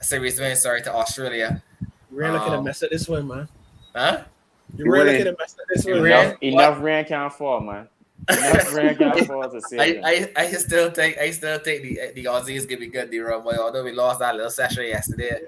series 0.00 0.40
win. 0.40 0.56
Sorry 0.56 0.82
to 0.82 0.92
Australia. 0.92 1.62
Have 2.20 2.34
Um, 2.52 2.64
messed 2.64 2.82
up 2.82 2.90
this 2.90 3.06
one, 3.08 3.28
man. 3.28 3.48
Huh? 3.98 4.22
You 4.76 4.84
You 4.84 4.90
really 4.92 5.16
could 5.18 5.26
have 5.26 5.38
messed 5.38 5.58
up 5.58 5.66
this 5.74 5.84
one. 5.84 6.06
enough, 6.06 6.36
enough 6.42 6.80
rain 6.82 7.04
can't 7.06 7.32
fall, 7.32 7.60
man. 7.60 7.88
Enough 8.28 8.74
rain 8.76 8.96
can't 8.96 9.26
fall 9.26 9.48
to 9.50 9.60
save 9.62 9.80
I. 10.04 10.30
I, 10.36 10.42
I 10.44 10.46
still 10.52 10.90
think 10.90 11.18
I 11.18 11.30
still 11.30 11.58
think 11.58 11.82
the 11.82 12.12
the 12.14 12.24
Aussies 12.26 12.68
give 12.68 12.78
me 12.80 12.86
good 12.86 13.10
the 13.10 13.18
run, 13.20 13.42
boy. 13.42 13.56
Although 13.58 13.82
we 13.84 13.92
lost 13.92 14.20
that 14.20 14.34
little 14.36 14.50
session 14.50 14.84
yesterday, 14.84 15.40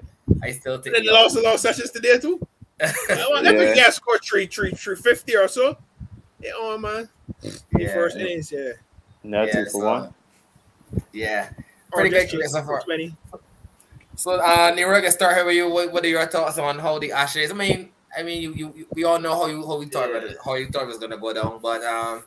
I 0.43 0.51
still 0.51 0.81
think 0.81 0.95
They 0.95 1.03
the 1.05 1.11
lost 1.13 1.37
a 1.37 1.41
lot 1.41 1.53
of 1.55 1.59
sessions 1.59 1.91
today 1.91 2.17
too. 2.19 2.39
I 2.81 3.25
want 3.29 3.45
Yeah. 3.45 3.51
every 3.51 3.75
guy 3.75 3.89
score 3.91 4.17
three, 4.17 4.47
three, 4.47 4.71
three 4.71 4.95
fifty 4.95 5.35
or 5.37 5.47
so. 5.47 5.77
Yeah, 6.41 6.51
on 6.53 6.81
man. 6.81 7.09
The 7.41 7.61
Yeah. 7.77 7.93
first 7.93 8.17
innings, 8.17 8.51
yeah. 8.51 8.71
no 9.23 9.43
Yeah, 9.43 9.51
two 9.53 9.65
so- 9.65 9.79
for 9.79 9.85
one. 9.85 10.13
yeah. 11.13 11.49
Pretty 11.93 12.09
just 12.09 12.31
good 12.31 12.39
chase 12.41 12.51
so 12.53 12.63
far. 12.63 12.81
Twenty. 12.81 13.15
So, 14.15 14.31
uh, 14.39 14.71
Nero, 14.75 14.97
I 14.97 15.01
can 15.01 15.11
start 15.11 15.35
here 15.35 15.45
with 15.45 15.55
you. 15.55 15.69
What, 15.69 15.91
what 15.91 16.03
are 16.03 16.07
your 16.07 16.25
thoughts 16.27 16.57
on 16.57 16.79
how 16.79 16.97
the 16.99 17.11
Ashes? 17.11 17.51
I 17.51 17.53
mean, 17.53 17.89
I 18.17 18.23
mean, 18.23 18.41
you, 18.41 18.53
you, 18.53 18.73
you- 18.75 18.87
we 18.93 19.03
all 19.03 19.19
know 19.19 19.33
how 19.35 19.47
you 19.47 19.65
how 19.65 19.77
we 19.77 19.85
thought 19.85 20.09
about 20.09 20.23
it, 20.23 20.37
how 20.43 20.55
you 20.55 20.67
thought 20.69 20.83
it 20.83 20.87
was 20.87 20.97
gonna 20.97 21.17
go 21.17 21.33
down, 21.33 21.59
but 21.61 21.83
um, 21.83 22.23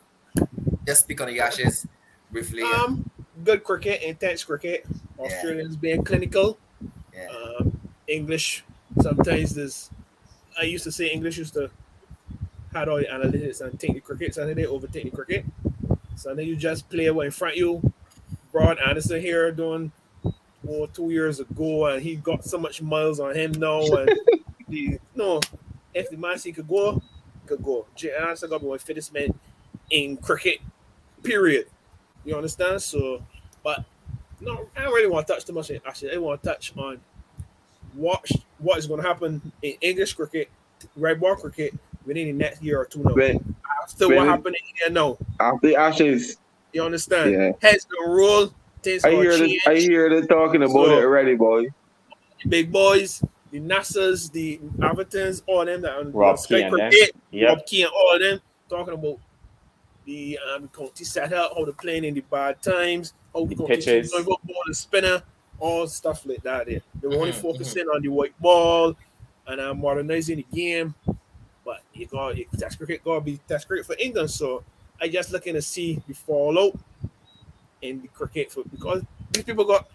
just 0.87 1.01
speak 1.03 1.21
on 1.21 1.27
the 1.27 1.39
Ashes 1.39 1.85
briefly. 2.31 2.63
Um, 2.63 3.09
good 3.43 3.63
cricket, 3.63 4.01
intense 4.01 4.43
cricket. 4.43 4.85
Australians 5.19 5.75
being 5.75 6.03
clinical. 6.03 6.57
Yeah. 7.13 7.27
Um, 7.59 7.79
English 8.07 8.63
sometimes 9.01 9.55
there's. 9.55 9.89
I 10.59 10.63
used 10.63 10.83
to 10.85 10.91
say 10.91 11.11
English 11.11 11.37
used 11.37 11.53
to 11.55 11.69
had 12.73 12.89
all 12.89 12.97
the 12.97 13.05
analytics 13.05 13.61
and 13.61 13.79
take 13.79 13.93
the 13.93 14.01
cricket, 14.01 14.35
Sunday 14.35 14.53
they 14.53 14.65
overtake 14.65 15.03
the 15.05 15.11
cricket. 15.11 15.45
Sunday 16.15 16.43
you 16.43 16.55
just 16.55 16.89
play 16.89 17.09
what 17.11 17.25
in 17.25 17.31
front 17.31 17.53
of 17.53 17.57
you. 17.59 17.93
Broad 18.51 18.77
Anderson 18.79 19.21
here 19.21 19.51
doing 19.51 19.91
well, 20.63 20.87
two 20.87 21.09
years 21.09 21.39
ago, 21.39 21.87
and 21.87 22.01
he 22.01 22.15
got 22.15 22.43
so 22.45 22.57
much 22.57 22.81
miles 22.81 23.19
on 23.19 23.35
him 23.35 23.51
now. 23.53 23.81
And 23.81 24.09
the, 24.69 24.97
no, 25.13 25.39
if 25.95 26.09
the 26.11 26.17
man 26.17 26.37
he 26.37 26.51
could 26.51 26.67
go, 26.67 27.01
could 27.47 27.63
go. 27.63 27.87
Got 27.99 28.37
to 28.39 28.59
be 28.59 28.65
one 28.65 28.77
fittest 28.77 29.11
man 29.13 29.33
in 29.89 30.17
cricket, 30.17 30.59
period. 31.23 31.65
You 32.25 32.35
understand? 32.35 32.81
So, 32.81 33.23
but 33.63 33.83
no, 34.41 34.67
I 34.75 34.83
don't 34.83 34.93
really 34.93 35.09
want 35.09 35.25
to 35.27 35.33
touch 35.33 35.45
too 35.45 35.53
much. 35.53 35.71
Actually, 35.71 36.13
I 36.13 36.17
want 36.17 36.43
to 36.43 36.49
touch 36.49 36.73
on 36.77 36.99
what 37.93 38.23
what 38.59 38.77
is 38.77 38.87
going 38.87 39.01
to 39.01 39.07
happen 39.07 39.41
in 39.61 39.73
English 39.81 40.13
cricket, 40.13 40.49
red 40.97 41.19
ball 41.19 41.35
cricket 41.35 41.73
within 42.05 42.25
the 42.27 42.33
next 42.33 42.61
year 42.61 42.79
or 42.81 42.85
two. 42.85 42.99
Now, 43.03 43.13
When, 43.13 43.55
after 43.83 44.07
when- 44.07 44.17
what 44.17 44.27
happened 44.27 44.55
in 44.55 44.87
India, 44.87 45.01
now 45.01 45.17
after 45.39 45.67
the 45.67 45.75
Ashes, 45.75 46.37
you 46.73 46.83
understand? 46.83 47.31
Yeah. 47.31 47.51
Heads 47.61 47.85
gonna 47.85 48.11
roll. 48.13 48.53
Things 48.83 49.03
I 49.03 49.11
hear 49.11 49.35
the, 49.37 49.59
I 49.65 49.75
hear 49.77 50.09
them 50.09 50.27
talking 50.27 50.61
about 50.61 50.85
So- 50.85 50.99
it 50.99 51.03
already, 51.03 51.35
boy. 51.35 51.67
big 52.47 52.71
boys, 52.71 53.23
the 53.55 53.61
Nassers, 53.61 54.31
the 54.31 54.59
Athertons, 54.79 55.41
all 55.47 55.65
them 55.65 55.81
that 55.81 55.93
are 55.93 56.03
Rob 56.11 56.39
Sky 56.39 56.57
Key 56.57 56.61
and 56.61 56.75
them. 56.75 56.91
Cricket, 56.91 57.15
Yep. 57.31 57.49
Rob 57.49 57.65
Key 57.65 57.83
and 57.83 57.91
all 57.91 58.13
of 58.15 58.21
them 58.21 58.39
talking 58.69 58.93
about 58.93 59.19
the 60.05 60.37
um 60.53 60.67
county 60.69 61.03
setup, 61.03 61.53
how 61.57 61.63
they're 61.65 61.73
playing 61.73 62.03
in 62.05 62.13
the 62.13 62.21
bad 62.21 62.61
times, 62.61 63.13
how 63.33 63.45
the 63.45 63.49
The 63.49 63.55
county 63.55 63.67
pitches. 63.67 64.11
going 64.11 64.23
about 64.25 64.45
ball 64.45 64.61
and 64.65 64.75
spinner, 64.75 65.23
all 65.59 65.87
stuff 65.87 66.25
like 66.25 66.43
that. 66.43 66.67
There, 66.67 66.81
they 67.01 67.07
were 67.07 67.15
only 67.15 67.31
Mhm, 67.31 67.41
focusing 67.41 67.87
on 67.87 68.01
the 68.01 68.09
white 68.09 68.39
ball 68.39 68.95
and 69.47 69.61
uh, 69.61 69.73
modernizing 69.73 70.37
the 70.37 70.45
game. 70.55 70.93
But 71.63 71.81
you 71.93 72.07
got 72.07 72.37
you, 72.37 72.45
Test 72.57 72.77
cricket 72.77 73.03
got 73.03 73.15
to 73.15 73.21
be 73.21 73.39
Test 73.47 73.67
cricket 73.67 73.85
for 73.85 73.95
England. 73.99 74.31
So 74.31 74.63
I 75.01 75.07
just 75.07 75.31
looking 75.31 75.53
to 75.55 75.61
see 75.61 76.01
the 76.07 76.13
fallout 76.13 76.73
in 77.81 78.01
the 78.01 78.07
cricket 78.09 78.51
for 78.51 78.63
because 78.65 79.03
these 79.31 79.43
people 79.43 79.65
got 79.65 79.87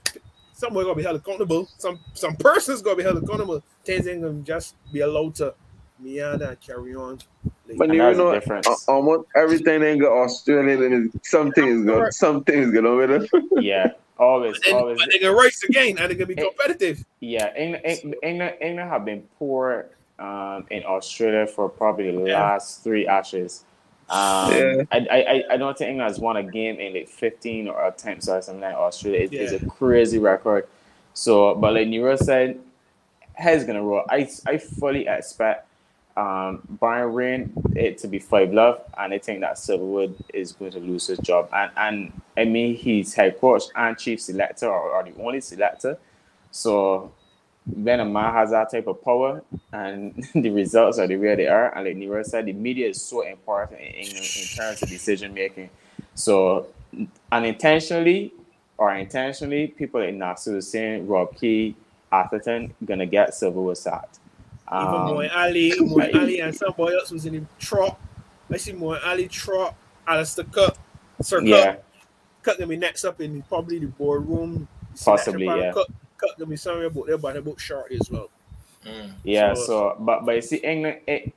somewhere 0.61 0.85
gonna 0.85 0.97
be 0.97 1.03
held 1.03 1.17
accountable. 1.17 1.69
Some 1.79 1.99
some 2.15 2.37
persons 2.37 2.83
gonna 2.83 2.97
be 2.97 3.03
held 3.03 3.23
accountable. 3.23 3.63
Things 3.85 4.07
ain't 4.07 4.23
gonna 4.23 4.43
just 4.43 4.77
be 4.93 5.01
allowed 5.01 5.35
to 5.37 5.55
meander 5.99 6.45
and 6.51 6.61
carry 6.61 6.95
on. 6.95 7.19
Like, 7.67 7.79
But 7.79 7.89
you 7.93 7.99
know, 7.99 8.33
difference. 8.33 8.67
uh, 8.69 8.93
almost 8.93 9.29
everything 9.37 9.83
ain't 9.83 10.01
got 10.01 10.13
Australian 10.13 10.83
and 10.93 11.21
something 11.23 11.67
is 11.67 11.85
good. 11.85 12.13
Something 12.15 12.59
is 12.63 12.71
good 12.71 12.85
over 12.87 13.07
there. 13.07 13.27
Yeah, 13.61 13.93
always, 14.19 14.59
and, 14.67 14.77
always. 14.77 14.99
but 14.99 15.09
they 15.13 15.19
can 15.19 15.35
race 15.35 15.63
again 15.65 15.99
and 15.99 16.11
they're 16.11 16.15
gonna 16.15 16.27
be 16.27 16.35
competitive. 16.37 17.05
Yeah, 17.21 17.55
England, 17.57 17.85
Eng- 17.85 18.15
England, 18.23 18.55
England 18.61 18.91
have 18.91 19.05
been 19.05 19.23
poor 19.39 19.87
um, 20.19 20.67
in 20.71 20.85
Australia 20.85 21.47
for 21.47 21.69
probably 21.69 22.11
the 22.11 22.25
Yeah. 22.25 22.41
last 22.43 22.83
three 22.85 23.07
Ashes. 23.07 23.65
Um, 24.11 24.53
Yeah. 24.53 24.83
I, 24.93 24.99
I, 25.11 25.45
I- 25.53 25.57
don't 25.57 25.77
think 25.79 25.91
England 25.91 26.11
has 26.11 26.19
won 26.19 26.37
a 26.37 26.43
game 26.43 26.81
in 26.81 26.95
like 26.95 27.09
15 27.09 27.69
or 27.69 27.87
attempts 27.87 28.29
or 28.29 28.43
something 28.43 28.61
like 28.63 28.75
Australia. 28.75 29.21
It- 29.21 29.33
It's 29.33 29.53
a 29.53 29.67
crazy 29.67 30.19
record. 30.19 30.67
So, 31.15 31.55
but 31.55 31.75
like 31.75 31.89
Nero 31.89 32.17
said, 32.17 32.59
heads 33.35 33.65
gonna 33.65 33.83
roll. 33.83 34.05
I, 34.09 34.29
I 34.47 34.59
fully 34.59 35.07
expect 35.07 35.67
um, 36.17 36.67
Rain 36.81 37.53
it 37.75 37.99
to 37.99 38.09
be 38.09 38.19
five 38.19 38.53
love, 38.53 38.83
and 38.99 39.13
I 39.15 39.19
think 39.19 39.41
that 39.41 39.55
Silverwood 39.55 40.15
is 40.35 40.53
going 40.53 40.73
to 40.73 40.79
lose 40.81 41.07
his 41.07 41.19
job. 41.21 41.49
And 41.53 41.71
and 41.77 42.21
I 42.37 42.45
mean 42.45 42.75
he's 42.75 43.15
head 43.15 43.41
coach 43.41 43.65
and 43.75 43.97
chief 43.97 44.21
selector, 44.21 44.69
or, 44.69 44.91
or 44.91 45.03
the 45.05 45.13
only 45.23 45.41
selector. 45.41 45.99
So 46.51 47.13
when 47.67 48.01
a 48.01 48.05
man 48.05 48.33
has 48.33 48.51
that 48.51 48.71
type 48.71 48.87
of 48.87 49.03
power 49.05 49.43
and 49.73 50.27
the 50.35 50.51
results 50.51 50.99
are 50.99 51.07
the 51.07 51.17
way 51.17 51.35
they 51.37 51.47
are, 51.47 51.75
and 51.77 51.87
like 51.87 51.97
Nero 51.97 52.23
said, 52.23 52.47
the 52.47 52.53
media 52.53 52.89
is 52.89 53.01
so 53.01 53.27
important 53.27 53.81
in 53.81 53.87
England 53.87 54.27
in 54.41 54.57
terms 54.57 54.83
of 54.83 54.89
decision 54.89 55.35
making. 55.35 55.71
So 56.15 56.67
unintentionally 57.31 58.33
or 58.79 58.95
intentionally, 58.95 59.69
people 59.69 60.01
like 60.01 60.15
Nasser 60.15 60.53
Hussain 60.53 61.07
Rob 61.07 61.37
Key, 61.37 61.77
Atherton 62.13 62.75
gonna 62.85 63.07
get 63.07 63.31
Silverwood 63.31 63.77
sacked. 63.77 64.19
Even 64.73 64.87
Um, 64.87 65.15
Moy 65.15 65.29
Ali, 65.35 65.73
Moy 65.81 66.11
Ali, 66.15 66.41
and 66.41 66.55
somebody 66.55 66.95
else 66.95 67.11
was 67.11 67.27
in 67.27 67.35
the 67.35 67.43
trot. 67.59 68.01
I 68.51 68.57
see 68.57 68.73
Moy 68.73 68.99
Ali 69.05 69.29
trot, 69.29 69.75
Alastair 70.07 70.45
Cook, 70.51 70.77
Sir 71.21 71.41
yeah, 71.43 71.75
Cook. 71.75 71.85
Cook 72.43 72.59
gonna 72.59 72.69
be 72.69 72.77
next 72.77 73.05
up 73.05 73.21
in 73.21 73.43
probably 73.43 73.79
the 73.79 73.87
boardroom. 73.87 74.67
Possibly, 75.05 75.47
yeah. 75.47 75.73
Cook, 75.73 75.89
Cook 76.21 76.37
gonna 76.39 76.51
be 76.51 76.57
somewhere 76.57 76.87
about 76.87 77.07
there, 77.07 77.18
but 77.18 77.37
about 77.37 77.61
short 77.61 77.91
as 77.93 78.11
well. 78.11 78.29
Mm. 78.87 79.12
Yeah, 79.25 79.53
So- 79.55 79.64
so 79.66 79.97
but 80.01 80.25
but 80.25 80.37
you 80.37 80.41
see 80.43 80.57
England, 80.57 81.01
it, 81.07 81.33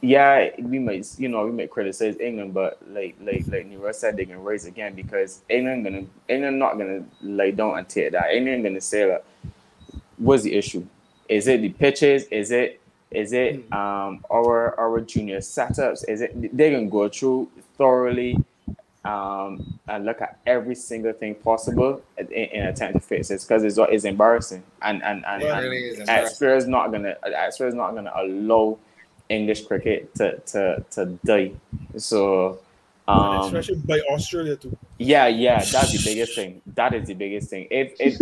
yeah, 0.00 0.50
we 0.58 0.78
might 0.80 1.06
you 1.18 1.28
know 1.28 1.44
we 1.46 1.52
might 1.52 1.70
criticize 1.70 2.18
England, 2.18 2.52
but 2.54 2.80
like 2.90 3.14
like 3.22 3.44
like 3.46 3.66
Nero 3.66 3.92
said, 3.92 4.16
they 4.16 4.24
can 4.24 4.42
raise 4.42 4.64
again 4.66 4.94
because 4.94 5.42
England 5.48 5.84
gonna 5.84 6.04
England 6.28 6.58
not 6.58 6.76
gonna 6.78 7.04
lay 7.22 7.52
down 7.52 7.78
and 7.78 7.88
take 7.88 8.12
that. 8.12 8.32
England 8.34 8.64
gonna 8.64 8.80
say 8.80 9.06
that. 9.06 9.24
What's 10.18 10.42
the 10.42 10.54
issue? 10.54 10.84
Is 11.28 11.46
it 11.48 11.60
the 11.62 11.68
pitches? 11.70 12.24
Is 12.24 12.50
it 12.50 12.80
is 13.10 13.32
it 13.32 13.70
um 13.72 14.24
our 14.30 14.78
our 14.78 15.00
junior 15.00 15.38
setups? 15.38 16.08
Is 16.08 16.22
it 16.22 16.56
they 16.56 16.70
can 16.72 16.88
go 16.88 17.08
through 17.08 17.50
thoroughly 17.78 18.36
um 19.04 19.78
and 19.88 20.06
look 20.06 20.22
at 20.22 20.38
every 20.46 20.74
single 20.74 21.12
thing 21.12 21.34
possible 21.34 22.00
in, 22.16 22.26
in 22.28 22.66
attempt 22.66 22.94
to 22.94 23.00
fix 23.00 23.30
it 23.30 23.42
because 23.42 23.62
it's 23.62 23.76
it's 23.78 24.04
embarrassing 24.04 24.62
and 24.80 25.02
and 25.02 25.24
and, 25.26 25.42
and 25.42 25.62
really 25.62 25.88
is 25.88 25.98
embarrassing. 25.98 26.48
Is 26.48 26.66
not 26.66 26.90
gonna 26.90 27.16
Expert 27.22 27.68
is 27.68 27.74
not 27.74 27.94
gonna 27.94 28.12
allow 28.16 28.78
English 29.28 29.66
cricket 29.66 30.14
to 30.14 30.38
to 30.40 30.84
to 30.90 31.06
die. 31.24 31.52
So 31.98 32.60
um 33.06 33.44
especially 33.44 33.76
by 33.84 34.00
Australia 34.10 34.56
too. 34.56 34.74
yeah, 34.98 35.26
yeah, 35.26 35.58
that's 35.58 35.92
the 35.92 36.02
biggest 36.02 36.34
thing. 36.34 36.62
That 36.74 36.94
is 36.94 37.06
the 37.06 37.14
biggest 37.14 37.50
thing. 37.50 37.68
If 37.70 37.94
if 38.00 38.18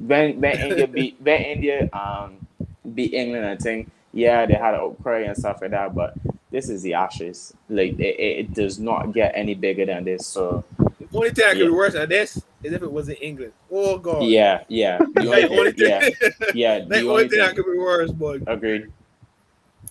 when 0.00 0.40
when 0.40 0.58
India 0.58 0.88
beat 0.88 1.16
when 1.20 1.42
India 1.42 1.88
um 1.92 2.44
beat 2.92 3.14
England 3.14 3.46
I 3.46 3.56
think 3.56 3.88
yeah 4.12 4.46
they 4.46 4.54
had 4.54 4.74
an 4.74 4.80
outcry 4.80 5.20
and 5.20 5.36
stuff 5.36 5.60
like 5.62 5.70
that, 5.70 5.94
but 5.94 6.14
this 6.54 6.68
is 6.70 6.82
the 6.82 6.94
Ashes. 6.94 7.54
Like 7.68 7.98
it, 7.98 8.16
it, 8.18 8.38
it 8.40 8.54
does 8.54 8.78
not 8.78 9.12
get 9.12 9.32
any 9.34 9.54
bigger 9.54 9.86
than 9.86 10.04
this. 10.04 10.26
So 10.26 10.64
The 11.00 11.08
only 11.14 11.30
thing 11.30 11.44
that 11.46 11.56
could 11.58 11.66
be 11.66 11.70
worse 11.70 11.94
than 11.94 12.08
this 12.08 12.36
is 12.62 12.72
if 12.72 12.82
it 12.82 12.92
was 12.92 13.08
in 13.08 13.16
England. 13.16 13.52
Oh 13.70 13.98
god. 13.98 14.36
yeah, 14.36 14.64
yeah, 14.68 14.98
the 15.14 15.28
only 15.28 15.46
the 15.48 15.58
only 15.58 15.72
thing, 15.72 15.88
thing. 15.90 15.90
yeah, 15.90 16.10
yeah, 16.54 16.78
That's 16.88 17.02
the 17.02 17.02
the 17.02 17.08
only 17.10 17.24
only 17.24 17.28
thing 17.28 17.38
that 17.40 17.54
thing. 17.56 17.64
could 17.64 17.72
be 17.72 17.78
worse, 17.78 18.12
boy. 18.12 18.40
Agreed. 18.46 18.92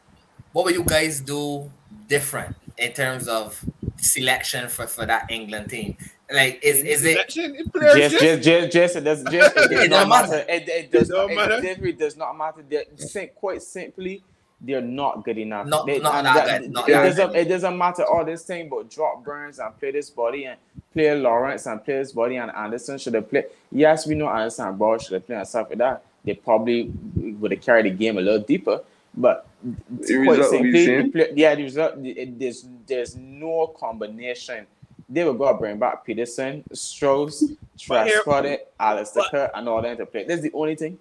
what 0.52 0.64
will 0.66 0.72
you 0.72 0.84
guys 0.84 1.20
do 1.20 1.70
different 2.08 2.56
in 2.76 2.92
terms 2.92 3.28
of 3.28 3.64
selection 3.96 4.68
for, 4.68 4.86
for 4.86 5.06
that 5.06 5.30
England 5.30 5.70
team? 5.70 5.96
Like 6.30 6.60
is 6.62 6.78
is 6.84 7.04
it 7.04 7.12
Selection, 7.12 7.54
it 7.56 7.72
players 7.72 7.94
just, 7.94 8.12
just- 8.22 8.42
just, 8.42 8.42
just, 8.42 8.72
just, 8.72 8.96
it 8.96 9.00
does, 9.04 9.22
just, 9.24 9.56
it 9.56 9.70
does 9.70 9.70
It 9.84 9.90
not 9.90 10.00
don't 10.00 10.08
matter. 10.10 10.28
matter. 10.30 10.44
It, 10.50 10.68
it 10.68 10.92
does 10.92 11.08
It 11.08 11.12
don't 11.12 11.34
matter. 11.34 11.54
It 11.54 11.62
literally 11.64 11.92
does 11.92 12.16
not 12.18 12.36
matter. 12.36 12.64
They're, 12.68 12.84
sim- 12.96 13.30
quite 13.34 13.62
simply, 13.62 14.22
they're 14.60 14.82
not 14.82 15.24
good 15.24 15.38
enough. 15.38 15.66
Not- 15.66 15.86
They- 15.86 16.00
not 16.00 16.14
and 16.16 16.26
that 16.26 16.60
good, 16.60 16.70
not 16.70 16.88
it 16.88 16.92
that 16.92 17.02
doesn't. 17.04 17.28
good. 17.32 17.36
It 17.38 17.48
doesn't 17.48 17.78
matter 17.78 18.04
all 18.04 18.24
this 18.26 18.42
thing 18.44 18.68
but 18.68 18.90
drop 18.90 19.24
Burns 19.24 19.58
and 19.58 19.78
play 19.80 19.90
this 19.92 20.10
body 20.10 20.44
and 20.44 20.58
play 20.92 21.14
Lawrence 21.18 21.64
and 21.66 21.82
play 21.82 21.94
this 21.98 22.12
body 22.12 22.36
and 22.36 22.50
Anderson 22.50 22.98
should 22.98 23.14
have 23.14 23.30
played. 23.30 23.44
Yes, 23.72 24.06
we 24.06 24.14
know 24.14 24.28
Anderson 24.28 24.68
and 24.68 24.78
Ball 24.78 24.98
should 24.98 25.14
have 25.14 25.26
played 25.26 25.38
and 25.38 25.48
stuff 25.48 25.68
like 25.70 25.78
that. 25.78 26.02
They 26.24 26.34
probably 26.34 26.90
would 27.16 27.52
have 27.52 27.62
carried 27.62 27.86
the 27.86 27.90
game 27.90 28.18
a 28.18 28.20
little 28.20 28.40
deeper, 28.40 28.82
but 29.14 29.46
The 29.64 30.24
quite 30.26 30.38
result 30.40 30.52
will 30.52 30.62
be 30.72 30.84
simply, 30.84 31.02
the 31.04 31.10
play- 31.10 31.32
yeah, 31.36 31.54
the 31.54 31.62
result, 31.62 31.94
it, 32.04 32.38
there's 32.38 32.66
there's 32.86 33.16
no 33.16 33.68
combination. 33.68 34.66
They 35.08 35.24
were 35.24 35.32
going 35.34 35.54
to 35.54 35.58
bring 35.58 35.78
back 35.78 36.06
Pietersen, 36.06 36.64
Strauss, 36.72 37.42
Trescothick, 37.78 38.58
Alistair 38.78 39.22
Kerr, 39.30 39.50
and 39.54 39.68
all 39.68 39.80
them 39.80 39.96
to 39.96 40.06
play. 40.06 40.24
That's 40.24 40.42
the 40.42 40.52
only 40.52 40.74
thing. 40.76 40.98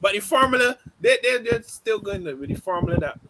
But 0.00 0.12
the 0.12 0.20
formula, 0.20 0.76
they 1.00 1.18
they 1.22 1.38
they're 1.38 1.62
still 1.62 1.98
going 1.98 2.24
with 2.24 2.48
the 2.48 2.54
formula 2.54 2.98
that 3.00 3.20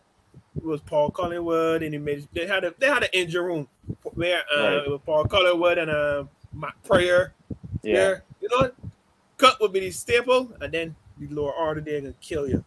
was 0.63 0.81
Paul 0.81 1.11
Collingwood, 1.11 1.83
and 1.83 1.95
he 1.95 1.99
made 1.99 2.27
they 2.33 2.47
had 2.47 2.65
a 2.65 2.75
they 2.79 2.87
had 2.89 3.03
an 3.05 3.09
engine 3.13 3.45
room 3.45 3.69
where 4.15 4.43
uh, 4.57 4.63
Right. 4.63 4.73
it 4.87 4.91
was 4.91 5.01
Paul 5.05 5.25
Collingwood 5.27 5.79
and 5.79 5.91
uh, 5.91 6.25
Matt 6.53 6.75
Prior. 6.85 7.33
Yeah, 7.83 7.95
There, 7.95 8.25
you 8.41 8.49
know, 8.51 8.71
cut 9.37 9.61
would 9.61 9.73
be 9.73 9.81
the 9.81 9.91
staple, 9.91 10.53
and 10.61 10.73
then 10.73 10.95
the 11.19 11.29
lower 11.29 11.53
order 11.53 11.81
they're 11.81 12.01
gonna 12.01 12.15
kill 12.21 12.49
you. 12.49 12.65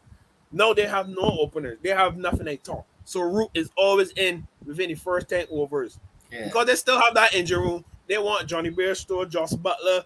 No, 0.52 0.74
they 0.74 0.86
have 0.86 1.08
no 1.10 1.38
openers. 1.39 1.78
They 1.82 1.89
have 1.89 2.18
nothing 2.18 2.46
they 2.46 2.58
talk. 2.58 2.86
So 3.06 3.22
Root 3.22 3.50
is 3.54 3.70
always 3.78 4.12
in 4.12 4.48
within 4.66 4.89
the 4.89 4.96
first 4.96 5.30
ten 5.30 5.46
overs 5.52 6.00
yeah. 6.34 6.46
because 6.46 6.66
they 6.66 6.76
still 6.76 7.00
have 7.00 7.14
that 7.16 7.34
engine 7.34 7.60
room. 7.60 7.86
They 8.08 8.18
want 8.18 8.48
Jonny 8.48 8.70
Bairstow, 8.70 9.30
Jos 9.30 9.54
Buttler, 9.54 10.04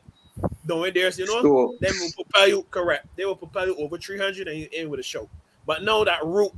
doing 0.65 0.93
theirs. 0.93 1.17
You 1.17 1.25
know, 1.25 1.41
So 1.41 1.75
they 1.79 1.91
will 1.91 2.11
propel 2.11 2.47
you 2.47 2.63
correct. 2.69 3.07
They 3.15 3.25
will 3.25 3.35
propel 3.35 3.67
you 3.67 3.75
over 3.77 3.97
300 3.97 4.47
and 4.47 4.59
you 4.59 4.67
in 4.71 4.89
with 4.89 4.99
a 4.99 5.03
show. 5.03 5.29
But 5.65 5.83
no, 5.83 6.03
that 6.05 6.23
root, 6.25 6.51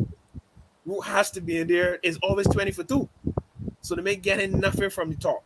root 0.85 1.01
has 1.01 1.31
to 1.31 1.41
be 1.41 1.57
in 1.57 1.67
there. 1.67 1.99
It's 2.03 2.17
always 2.21 2.47
20 2.47 2.71
for 2.71 2.83
two. 2.83 3.07
So 3.81 3.95
they 3.95 4.01
make 4.01 4.21
getting 4.21 4.59
nothing 4.59 4.89
from 4.89 5.09
the 5.09 5.15
top. 5.15 5.43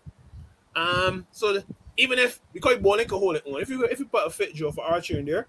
Um, 0.75 1.27
so 1.31 1.53
the, 1.53 1.63
even 1.97 2.17
if 2.17 2.39
because 2.51 2.77
bowling 2.77 3.07
can 3.07 3.19
hold 3.19 3.35
it 3.35 3.43
on, 3.45 3.61
if 3.61 3.69
you 3.69 3.83
if 3.85 3.99
you 3.99 4.05
put 4.05 4.25
a 4.25 4.29
fit 4.29 4.55
Jofra 4.55 4.79
Archer 4.79 5.19
in 5.19 5.25
there, 5.25 5.45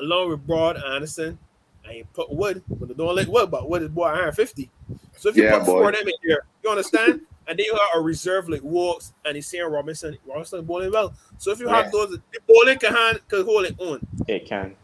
along 0.00 0.30
with 0.30 0.46
Broad 0.46 0.78
Anderson, 0.82 1.38
I 1.86 1.92
ain't 1.92 2.12
put 2.12 2.30
wood, 2.32 2.62
but 2.68 2.90
it 2.90 2.96
don't 2.96 3.14
like 3.14 3.28
wood, 3.28 3.50
but 3.50 3.68
wood 3.68 3.82
is 3.82 3.88
boy 3.90 4.04
150. 4.06 4.70
So 5.16 5.28
if 5.28 5.36
you 5.36 5.44
Yeah, 5.44 5.58
put 5.58 5.66
boy. 5.66 5.72
four 5.72 5.88
of 5.90 5.94
them 5.96 6.08
in 6.08 6.14
there, 6.26 6.40
you 6.64 6.70
understand? 6.70 7.20
And 7.48 7.58
then 7.58 7.64
you 7.66 7.72
have 7.74 8.00
a 8.00 8.00
reserve 8.00 8.48
like 8.48 8.62
Woakes 8.62 9.12
and 9.24 9.36
he's 9.36 9.46
saying 9.46 9.64
Robinson, 9.64 10.18
Robinson 10.26 10.64
bowling 10.64 10.90
well. 10.92 11.14
So 11.38 11.52
if 11.52 11.60
you 11.60 11.68
have 11.68 11.86
Yeah. 11.86 11.90
those, 11.92 12.10
the 12.10 12.40
bowling 12.48 12.78
can 12.78 12.92
hand 12.94 13.20
can 13.28 13.44
hold 13.44 13.66
it 13.66 13.76
on 13.78 14.00
It 14.26 14.46
can. 14.46 14.74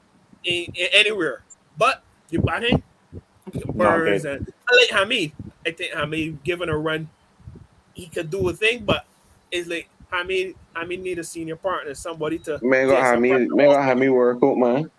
in, 0.45 0.65
in 0.75 0.89
anywhere. 0.93 1.43
But 1.77 2.03
you 2.31 2.41
batting, 2.41 2.83
Burns 3.75 4.25
and 4.25 4.47
I 4.71 4.77
like 4.77 4.89
Hameed. 4.91 5.33
I 5.67 5.71
think 5.73 5.93
Hameed 5.93 6.43
given 6.45 6.69
a 6.69 6.77
run, 6.79 7.09
he 7.95 8.07
could 8.07 8.31
do 8.31 8.49
a 8.49 8.53
thing, 8.53 8.85
but 8.85 9.05
it's 9.51 9.69
like 9.69 9.89
Hameed 10.13 10.55
Hameed 10.77 11.01
need 11.03 11.19
a 11.19 11.25
senior 11.25 11.57
partner, 11.57 11.95
somebody 11.95 12.39
to 12.41 12.59
Man, 12.63 12.87
gonna 12.87 12.97
take 12.97 13.05
have 13.05 13.15
some 13.15 13.23
me, 13.23 13.29
pressure 13.31 13.55
man, 13.55 13.67
off. 13.69 13.75
gonna 13.75 13.85
have 13.87 13.99
me 13.99 14.09
work 14.09 14.39
out, 14.43 14.57
man. 14.57 14.83
You 14.83 14.91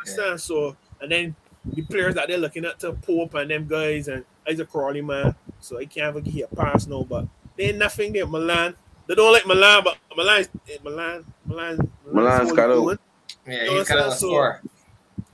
understand? 0.00 0.40
So 0.40 0.76
and 1.00 1.10
then 1.12 1.36
the 1.64 1.82
players 1.82 2.14
that 2.14 2.28
they're 2.28 2.38
looking 2.38 2.64
at 2.64 2.78
to 2.80 2.92
Pope 2.92 3.34
and 3.34 3.50
them 3.50 3.66
guys 3.68 4.08
and 4.08 4.24
he's 4.46 4.60
a 4.60 4.64
Crawley 4.66 5.02
man, 5.02 5.34
so 5.60 5.78
he 5.78 5.86
can't 5.86 6.16
even 6.16 6.30
get 6.32 6.50
a 6.52 6.56
pass 6.56 6.86
no, 6.86 7.04
but 7.04 7.26
they 7.56 7.64
ain't 7.64 7.78
nothing 7.78 8.12
there. 8.12 8.26
Malan. 8.26 8.74
They 9.06 9.14
don't 9.14 9.32
like 9.32 9.46
Malan, 9.46 9.84
but 9.84 9.96
Malan 10.16 10.46
eh, 10.68 10.76
Malan 10.82 11.24
Malan 11.46 11.92
Malan's 12.10 12.52
got 12.52 12.70
out. 12.70 12.98
Yeah, 13.46 13.64
You 13.64 13.78
he's 13.78 13.88
kind 13.88 14.00
of 14.00 14.08
a? 14.12 14.16
So- 14.16 14.54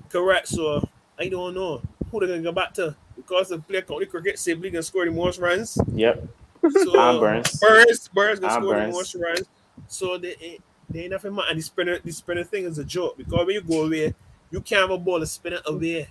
Correct. 0.09 0.49
So 0.49 0.87
I 1.19 1.29
don't 1.29 1.55
know 1.55 1.81
who 2.11 2.21
they're 2.21 2.29
gonna 2.29 2.43
go 2.43 2.53
back 2.53 2.75
to 2.75 2.95
because 3.17 3.49
the 3.49 3.59
player 3.59 3.83
county 3.83 4.07
cricket 4.07 4.39
simply 4.39 4.71
gonna 4.71 4.83
score 4.83 5.05
the 5.07 5.11
most 5.11 5.39
runs. 5.39 5.79
Yep. 5.95 6.27
So 6.71 7.01
And 7.01 7.21
Burns. 7.21 7.59
Burns, 7.61 8.09
Burns 8.09 8.41
gonna 8.41 8.55
And 8.55 8.63
score 8.63 8.75
Burns. 8.75 8.93
the 8.93 8.99
most 8.99 9.15
runs. 9.15 9.43
So 9.89 10.19
they 10.19 10.37
ain't 10.41 10.63
they 10.91 11.01
ain't 11.01 11.11
nothing 11.13 11.33
much. 11.33 11.47
And 11.49 11.59
the 11.59 11.63
spinner, 11.63 11.99
the 12.05 12.13
spinner 12.13 12.45
thing 12.45 12.65
is 12.65 12.79
a 12.79 12.85
joke 12.85 13.17
because 13.17 13.47
when 13.47 13.55
you 13.55 13.63
go 13.63 13.87
away, 13.87 14.15
you 14.51 14.61
can't 14.61 14.83
have 14.83 14.91
a 14.91 14.99
ball 14.99 15.23
a 15.23 15.27
spinner 15.27 15.61
away. 15.65 16.09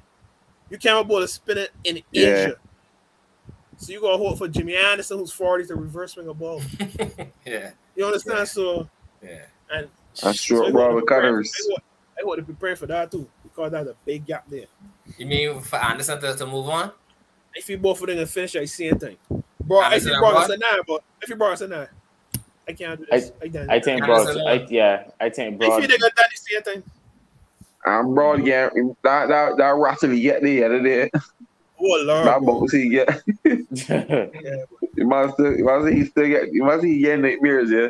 You 0.70 0.78
can't 0.80 0.98
have 0.98 1.06
a 1.06 1.08
ball 1.08 1.22
a 1.22 1.28
spinner 1.28 1.68
in 1.84 2.02
Yeah. 2.12 2.26
Asia. 2.26 2.56
So 3.82 3.92
you 3.94 4.00
gotta 4.00 4.18
hope 4.18 4.38
for 4.38 4.48
Jimmy 4.48 4.76
Anderson, 4.76 5.18
who's 5.18 5.32
40, 5.32 5.66
to 5.66 5.76
reverse 5.76 6.14
swing 6.14 6.28
a 6.28 6.36
ball. 6.36 6.62
yeah, 7.48 7.72
You 7.96 8.06
understand? 8.06 8.38
Yeah. 8.38 8.44
So 8.44 8.90
yeah. 9.24 9.46
and 9.74 9.88
That's 10.10 10.22
so 10.22 10.32
short 10.34 10.68
I 10.68 10.72
want 10.72 10.88
Robert 10.94 11.08
Cutters. 11.08 11.52
I 12.20 12.24
want, 12.24 12.38
to 12.38 12.46
prepare 12.46 12.76
for 12.76 12.86
that 12.86 13.10
too 13.10 13.28
because 13.42 13.72
there's 13.72 13.88
a 13.88 13.96
big 14.06 14.28
gap 14.28 14.48
there. 14.48 14.68
You 15.18 15.26
mean 15.26 15.60
for 15.62 15.78
Anderson 15.78 16.22
to, 16.22 16.36
to 16.36 16.46
move 16.46 16.70
on? 16.70 16.92
If 17.56 17.68
you 17.70 17.80
both 17.80 18.00
of 18.02 18.08
them 18.08 18.24
finish 18.28 18.56
at 18.56 18.62
the 18.62 18.68
same 18.68 19.00
thing, 19.00 19.18
bro. 19.60 19.80
If 19.80 19.86
Anderson 19.86 20.08
you 20.10 20.14
and 20.14 20.22
brought 20.22 20.44
us 20.44 20.50
a 20.50 20.58
nine, 20.58 20.82
but 20.88 21.04
if 21.20 21.30
you 21.30 21.36
brought 21.36 21.54
us 21.54 21.62
a 21.62 21.68
nine, 21.68 21.88
I 22.68 22.74
can't 22.74 23.00
do 23.00 23.08
this. 23.10 23.32
I, 23.42 23.48
done. 23.48 23.68
I 23.68 23.80
think 23.80 24.04
Anderson 24.04 24.26
Broad. 24.26 24.36
alone. 24.36 24.48
I, 24.48 24.68
yeah, 24.70 25.04
I 25.20 25.30
think 25.32 25.60
If 25.60 25.68
Broad. 25.68 25.82
you 25.82 25.88
nigga 25.88 26.02
done 26.02 26.12
the 26.16 26.36
same 26.36 26.62
thing, 26.62 26.84
I'm 27.84 28.14
broad, 28.14 28.46
yeah. 28.46 28.70
That 29.04 29.28
that 29.30 29.58
that 29.58 29.76
rattle 29.76 30.12
he 30.12 30.22
get 30.22 30.44
there, 30.44 30.66
other 30.66 30.84
day. 30.84 31.10
lord, 31.82 32.08
That 32.26 32.40
bro. 32.42 32.60
box 32.62 32.74
he. 32.74 32.90
Yeah, 32.96 33.20
You 34.96 35.08
must 35.08 35.34
still, 35.36 35.58
you 35.58 35.66
must 35.66 35.88
he 35.94 36.06
still 36.06 36.28
get, 36.28 36.52
you 36.54 36.64
must 36.64 36.84
he 36.84 37.00
get 37.00 37.20
nightmares, 37.20 37.72
yeah. 37.72 37.90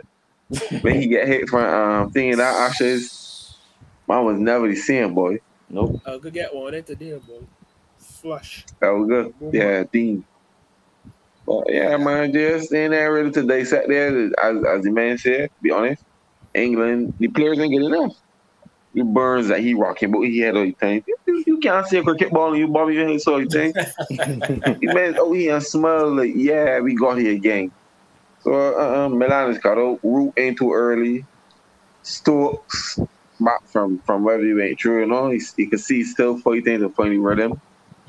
When 0.82 1.00
he 1.02 1.08
get 1.08 1.28
hit 1.28 1.50
from 1.50 1.62
um 1.66 2.12
thinking 2.12 2.38
that 2.38 2.56
ashes, 2.72 3.58
man 4.08 4.26
was 4.26 4.40
never 4.40 4.68
the 4.68 4.76
same, 4.76 5.14
boy. 5.14 5.38
nope. 5.70 6.02
I 6.06 6.18
could 6.18 6.34
get 6.34 6.54
one 6.54 6.74
into 6.74 6.96
there, 6.96 7.20
boy. 7.20 7.42
Flush. 7.98 8.66
That 8.82 8.90
was 8.90 9.08
good. 9.08 9.34
Yeah, 9.54 9.84
Dean. 9.92 10.26
But 11.46 11.64
yeah, 11.70 11.98
man, 11.98 12.32
just 12.34 12.74
ain't 12.74 12.92
that 12.92 13.06
ready 13.06 13.32
to 13.32 13.44
dissect 13.44 13.88
there. 13.90 14.28
As 14.42 14.64
as 14.66 14.84
the 14.84 14.92
man 14.92 15.18
said, 15.18 15.50
be 15.62 15.72
honest, 15.72 16.04
England, 16.54 17.14
the 17.20 17.28
players 17.30 17.60
ain't 17.60 17.74
good 17.74 17.86
enough. 17.86 18.14
The 18.94 19.04
burns 19.04 19.48
that 19.48 19.60
he 19.62 19.74
rocking, 19.74 20.12
but 20.12 20.22
he 20.22 20.40
had 20.40 20.58
all 20.58 20.66
the 20.66 20.76
time. 20.82 21.02
You, 21.08 21.44
you 21.48 21.58
can't 21.60 21.88
see 21.88 21.98
a 21.98 22.04
cricket 22.04 22.32
ball 22.32 22.50
and 22.50 22.58
you 22.58 22.68
bobby 22.68 22.96
your 22.96 23.08
head, 23.08 23.22
so 23.22 23.38
you 23.38 23.48
think. 23.50 23.76
He 24.82 24.88
man, 24.88 25.16
oh, 25.18 25.32
he 25.34 25.48
and 25.48 25.64
smell 25.64 26.14
like, 26.16 26.32
yeah, 26.36 26.80
we 26.82 26.96
got 26.96 27.18
here 27.18 27.34
again. 27.34 27.72
So, 28.42 28.54
uh, 28.54 29.06
uh, 29.06 29.10
Malan 29.10 29.52
is 29.52 29.60
got 29.60 29.78
out. 29.78 30.00
Root 30.04 30.34
ain't 30.38 30.58
too 30.58 30.74
early. 30.74 31.26
Stokes 32.04 33.00
back 33.40 33.60
from 33.72 34.00
from 34.06 34.24
wherever 34.24 34.44
he 34.44 34.54
went 34.54 34.80
through, 34.82 35.02
you 35.02 35.06
know. 35.08 35.30
He, 35.30 35.42
you 35.58 35.70
can 35.70 35.80
see 35.80 36.04
still 36.04 36.40
fighting 36.40 36.82
the 36.82 36.90
rhythm. 37.20 37.54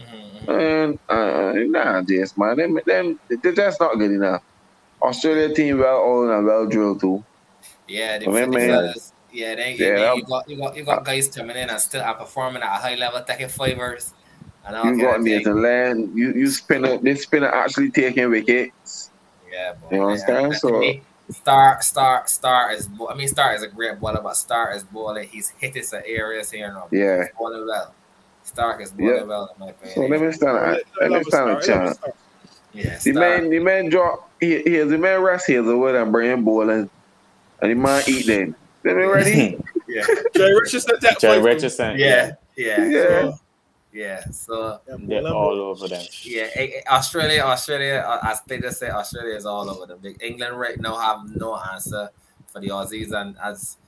Mhm. 0.01 0.49
And 0.49 0.99
uh, 1.09 1.53
nah, 1.69 2.03
just 2.03 2.37
man, 2.39 2.57
them, 2.57 2.79
them, 2.87 3.19
that's 3.43 3.81
not 3.81 3.99
good 3.99 4.11
enough. 4.11 4.43
Australia 5.03 5.55
team 5.55 5.79
well 5.79 5.99
all 5.99 6.31
and 6.31 6.47
well 6.47 6.67
drilled 6.67 7.01
too. 7.01 7.25
Yeah, 7.89 8.19
the, 8.19 8.27
Oh, 8.27 8.33
man, 8.33 8.51
the 8.51 8.59
man. 8.59 8.95
Fellas. 9.33 9.41
Yeah, 9.41 9.55
then 9.55 9.77
Yeah, 9.79 9.87
you, 9.87 9.95
that- 9.97 10.17
you 10.17 10.25
got 10.25 10.49
you 10.51 10.57
got 10.57 10.77
you 10.77 10.85
got 10.85 11.05
guys 11.05 11.29
coming 11.29 11.57
in 11.57 11.71
and 11.71 11.81
still 11.81 12.03
are 12.03 12.15
performing 12.15 12.63
at 12.63 12.69
a 12.79 12.83
high 12.83 12.95
level, 12.95 13.21
taking 13.23 13.49
flavors. 13.49 14.13
And 14.65 14.77
all 14.77 14.85
You 14.85 14.91
kind 14.91 15.01
got 15.01 15.19
of 15.19 15.25
there 15.25 15.37
thing. 15.39 15.45
to 15.47 15.55
land. 15.55 16.19
You 16.19 16.33
you 16.35 16.47
spinner, 16.49 16.99
this 16.99 17.23
spinner 17.25 17.49
actually 17.49 17.91
taking 17.91 18.31
wickets. 18.31 19.11
Yeah, 19.51 19.73
boy. 19.75 19.89
You 19.97 20.05
understand? 20.05 20.45
And 20.47 20.53
to 20.55 20.59
So- 20.59 20.79
me, 20.79 21.03
Star, 21.31 21.81
Star, 21.83 22.27
Star 22.27 22.73
is. 22.73 22.89
I 23.09 23.15
mean, 23.15 23.27
Star 23.29 23.55
is 23.55 23.63
a 23.63 23.69
great 23.69 23.99
bowler, 23.99 24.21
but 24.23 24.37
Star 24.37 24.73
is 24.75 24.83
bowling. 24.85 25.29
He's 25.29 25.51
hitting 25.59 25.83
some 25.83 26.03
areas 26.07 26.51
here 26.51 26.69
now. 26.69 26.89
Yeah. 26.91 27.23
He's 27.25 27.29
bowling 27.39 27.67
well. 27.67 27.95
Starc 28.45 28.81
is 28.83 28.91
bowling 28.91 29.15
Yeah. 29.17 29.23
well, 29.23 29.51
in 29.55 29.61
my 29.61 29.71
opinion. 29.71 29.95
So 29.95 30.01
let 30.07 30.21
me 30.21 30.33
stand. 30.33 30.59
I 30.59 30.71
Let 30.73 30.85
me 31.01 31.09
love 31.09 31.21
a 31.23 31.25
stand 31.25 31.51
a 31.51 31.63
star. 31.63 31.83
A 31.83 31.85
chance. 31.87 31.97
star. 31.99 32.13
yeah, 32.75 32.99
The 33.03 33.13
man, 33.13 33.51
the 33.51 33.59
man 33.61 33.89
drop. 33.89 34.29
He, 34.41 34.63
here's 34.63 34.91
the 34.91 34.99
man 34.99 35.21
rest 35.23 35.47
here 35.47 35.63
the 35.63 35.77
wood 35.79 35.95
and 35.95 36.11
bring 36.13 36.31
him 36.31 36.45
bowling, 36.45 36.91
and 37.61 37.71
the 37.71 37.75
man 37.75 38.03
eat 38.09 38.27
then. 38.27 38.55
Let 38.85 38.97
me 38.97 39.03
ready. 39.05 39.59
yeah, 39.89 40.05
Jerry 40.35 40.55
Richardson, 40.61 40.97
that 41.01 41.19
Jerry 41.21 41.37
fight, 41.39 41.45
Richardson. 41.45 41.99
yeah, 41.99 42.33
yeah, 42.57 42.85
Yeah. 42.89 43.33
yeah. 43.93 44.25
So 44.31 44.81
Yeah, 44.89 44.97
They're 44.99 45.23
love 45.23 45.37
all 45.37 45.61
over 45.61 45.87
them. 45.89 46.03
yeah, 46.23 46.49
A- 46.57 46.79
A- 46.87 46.93
Australia, 46.93 47.43
Australia. 47.43 48.05
uh, 48.07 48.19
As 48.23 48.41
they 48.47 48.59
just 48.59 48.81
say, 48.81 48.89
Australia 48.91 49.35
is 49.37 49.47
all 49.47 49.69
over 49.71 49.87
the 49.87 49.97
big. 49.97 50.23
England 50.23 50.59
right 50.59 50.81
now 50.81 50.97
have 50.97 51.35
no 51.37 51.57
answer 51.73 52.09
for 52.47 52.61
the 52.61 52.69
Aussies, 52.69 53.13
and 53.13 53.37
as 53.43 53.79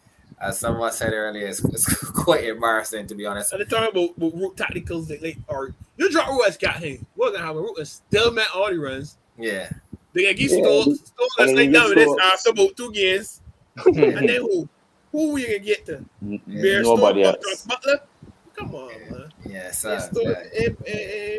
as 0.41 0.59
someone 0.59 0.91
said 0.93 1.13
earlier, 1.13 1.47
it's, 1.47 1.65
it's 1.65 1.87
quite 2.11 2.45
embarrassing 2.45 3.07
to 3.07 3.15
be 3.15 3.25
honest. 3.25 3.53
And 3.53 3.61
they're 3.61 3.67
talking 3.67 3.91
about, 3.91 4.17
about 4.17 4.39
root 4.39 4.57
tacticals 4.57 5.07
that 5.09 5.23
like 5.23 5.39
are 5.49 5.75
you 5.97 6.11
drop 6.11 6.29
root 6.29 6.47
as 6.49 6.57
got 6.57 6.77
him. 6.77 7.07
We're 7.17 7.31
gonna 7.33 7.45
have 7.47 7.57
a 7.57 7.61
root 7.61 7.79
and 7.79 7.87
still 7.89 8.33
met 8.33 8.49
all 8.55 8.69
the 8.71 8.79
runs. 8.79 9.17
Yeah, 9.39 9.71
They 10.13 10.23
gonna 10.23 10.35
get 10.35 10.51
Yeah, 10.51 10.59
stole 10.63 10.85
they- 10.87 10.95
stole 10.95 11.29
and 11.39 11.49
us 11.51 11.55
they 11.55 11.55
like 11.55 11.73
get 11.73 11.73
down 11.73 11.89
with 11.89 11.99
this 11.99 12.05
Stokes. 12.09 12.23
after 12.33 12.51
about 12.51 12.77
two 12.77 12.93
games. 12.93 13.41
and 13.87 13.97
then 14.29 14.29
who? 14.41 14.69
Who 15.15 15.31
are 15.31 15.35
we 15.35 15.47
gonna 15.47 15.59
get 15.61 15.87
to? 15.87 16.05
Bear 16.21 16.83
Nobody 16.83 17.23
Stokes, 17.23 17.47
else. 17.49 17.67
Buttler? 17.69 17.99
Come 18.57 18.75
on, 18.75 18.89
man. 19.11 19.33
yeah, 19.47 19.71
so 19.71 19.93
yeah, 19.93 21.39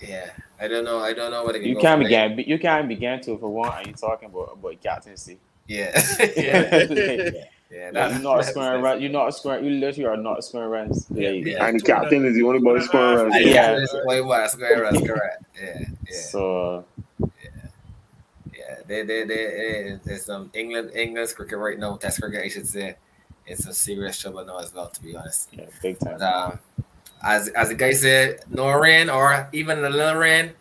yeah. 0.00 0.30
I 0.58 0.68
don't 0.68 0.84
know. 0.84 0.98
I 1.00 1.12
don't 1.12 1.30
know 1.30 1.44
what 1.44 1.52
they 1.52 1.58
can 1.60 1.68
You 1.68 1.74
go 1.74 1.80
can't 1.82 2.02
for 2.02 2.08
next- 2.08 2.36
begin. 2.36 2.50
You 2.50 2.58
can't 2.58 2.88
begin 2.88 3.20
to 3.20 3.36
for 3.36 3.48
one, 3.50 3.68
Are 3.68 3.82
you 3.82 3.92
talking 3.92 4.30
about 4.30 4.52
about 4.54 4.80
captaincy. 4.82 5.38
Yeah, 5.68 5.90
yeah, 6.34 6.86
yeah. 6.88 7.30
yeah. 7.70 7.90
Like, 7.92 8.12
you're 8.12 8.22
not 8.22 8.42
scoring 8.46 8.80
runs. 8.80 9.02
You're 9.02 9.12
not 9.12 9.34
scoring. 9.36 9.66
You 9.66 9.72
literally 9.72 10.06
are 10.08 10.16
not 10.16 10.42
scoring 10.42 10.70
runs. 10.70 11.06
Yeah, 11.10 11.28
Like, 11.28 11.44
yeah. 11.44 11.66
and 11.66 11.78
the 11.78 11.84
captain 11.84 12.24
is 12.24 12.34
the 12.36 12.42
only 12.44 12.60
boy 12.60 12.80
scoring 12.80 13.18
runs. 13.28 13.34
Yeah, 13.34 13.40
Yeah. 13.40 13.72
yeah. 13.72 13.78
That's 13.80 13.94
way 14.06 14.22
correct. 15.06 15.42
Yeah, 15.62 15.78
yeah, 16.08 16.16
So 16.32 16.84
yeah. 16.96 17.04
They, 18.86 19.02
they, 19.02 19.24
they, 19.24 19.98
there's 20.04 20.24
some 20.24 20.50
England, 20.54 20.92
England's 20.94 21.32
cricket 21.32 21.58
right 21.58 21.78
now. 21.78 21.96
Test 21.96 22.20
cricket, 22.20 22.44
I 22.44 22.48
should 22.48 22.66
say. 22.66 22.96
It's 23.46 23.64
some 23.64 23.72
serious 23.72 24.20
trouble 24.20 24.44
now 24.44 24.58
as 24.58 24.74
well, 24.74 24.88
to 24.88 25.02
be 25.02 25.16
honest. 25.16 25.48
yeah, 25.52 25.66
big 25.82 25.98
time. 25.98 26.18
But, 26.18 26.22
um, 26.22 26.58
as 27.22 27.48
as 27.48 27.68
the 27.68 27.74
guy 27.74 27.92
said, 27.92 28.40
no 28.48 28.70
rain 28.72 29.08
or 29.10 29.48
even 29.52 29.84
a 29.84 29.90
little 29.90 30.14
rain, 30.14 30.52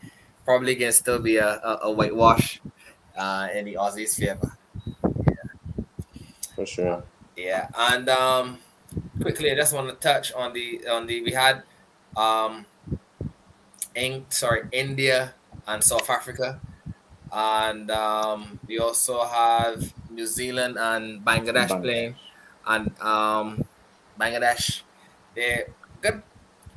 probably 0.45 0.76
can 0.76 0.91
still 0.91 1.20
be 1.20 1.38
a, 1.38 1.47
a, 1.47 1.80
a 1.84 1.91
whitewash 1.91 2.62
uh, 3.18 3.49
in 3.53 3.66
the 3.66 3.76
Aussies' 3.76 4.16
favor. 4.16 4.58
Yeah. 5.03 5.84
For 6.55 6.66
sure. 6.66 7.03
Yeah, 7.36 7.68
and 7.78 8.10
um, 8.10 8.58
quickly, 9.22 9.51
I 9.51 9.55
just 9.55 9.74
want 9.74 9.89
to 9.89 9.95
touch 9.95 10.32
on 10.34 10.53
the 10.53 10.88
on 10.88 11.05
the 11.05 11.22
we 11.22 11.32
had 11.32 11.64
um, 12.16 12.66
in 13.93 14.26
sorry 14.30 14.64
India 14.72 15.36
and 15.68 15.84
South 15.84 16.10
Africa, 16.10 16.60
and 17.38 17.91
um, 17.91 18.59
we 18.67 18.79
also 18.79 19.23
have 19.23 19.93
New 20.09 20.25
Zealand 20.25 20.77
and 20.79 21.21
Bangladesh 21.23 21.69
Bangladesh. 21.69 21.81
playing, 21.81 22.15
and 22.65 22.99
um, 22.99 23.63
Bangladesh 24.19 24.81
they 25.35 25.65
good, 26.01 26.23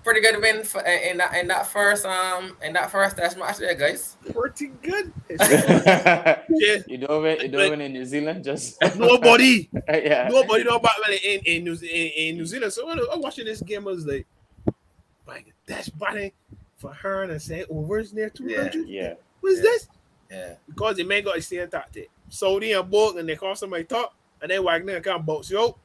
pretty 0.04 0.20
good 0.20 0.40
win 0.40 0.62
for, 0.64 0.80
in 0.82 1.16
that 1.16 1.34
in 1.34 1.48
that 1.48 1.66
first 1.66 2.04
um 2.04 2.56
in 2.62 2.74
that 2.74 2.90
first 2.90 3.16
test 3.16 3.38
match 3.38 3.56
there, 3.56 3.74
guys. 3.74 4.18
pretty 4.32 4.68
good. 4.82 5.10
yeah. 5.30 6.42
you 6.50 6.82
yeah. 6.86 7.06
doing 7.06 7.24
it? 7.24 7.42
You 7.42 7.48
doing 7.48 7.72
it 7.72 7.80
in 7.80 7.92
New 7.94 8.04
Zealand? 8.04 8.44
Just 8.44 8.76
Nobody, 8.96 9.70
yeah. 9.88 10.28
nobody 10.30 10.64
know 10.64 10.76
about 10.76 10.96
man 11.08 11.18
in, 11.24 11.40
in, 11.46 11.64
New, 11.64 11.72
in, 11.72 12.10
in 12.16 12.36
New 12.36 12.44
Zealand. 12.44 12.72
So 12.74 12.86
when 12.86 12.98
I 12.98 13.02
was 13.02 13.18
watching 13.18 13.46
this 13.46 13.62
game, 13.62 13.88
I 13.88 13.92
was 13.92 14.04
like, 14.04 14.26
Bangladesh 15.26 15.98
batting 15.98 16.32
for 16.76 16.92
her 16.92 17.22
and 17.22 17.40
saying, 17.40 17.64
oh, 17.70 17.80
where's 17.80 18.12
near 18.12 18.28
200? 18.28 18.86
Yeah. 18.86 19.14
What 19.40 19.52
is 19.52 19.58
Yeah. 19.58 19.62
this? 19.62 19.88
Yeah, 20.30 20.54
Because 20.68 20.96
the 20.96 21.04
man 21.04 21.24
got 21.24 21.36
a 21.38 21.42
same 21.42 21.68
tactic. 21.68 22.08
Southee 22.30 22.78
and 22.78 22.88
Borg 22.90 23.16
and 23.16 23.28
they 23.28 23.34
call 23.36 23.54
somebody 23.56 23.84
top, 23.84 24.14
and 24.40 24.50
then 24.50 24.62
Wagner 24.64 25.00
can 25.00 25.22
box 25.22 25.50
you 25.50 25.60
out. 25.60 25.78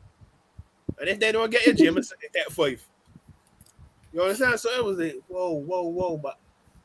And 0.99 1.09
if 1.09 1.19
they 1.19 1.31
don't 1.31 1.49
get 1.49 1.65
your 1.65 1.75
gym, 1.75 1.97
it's 1.97 2.13
that 2.33 2.51
five. 2.51 2.81
You 4.13 4.21
understand? 4.21 4.59
So 4.59 4.69
it 4.69 4.83
was 4.85 4.97
like, 4.97 5.15
whoa, 5.27 5.53
whoa, 5.53 5.83
whoa. 5.83 6.17
But 6.17 6.37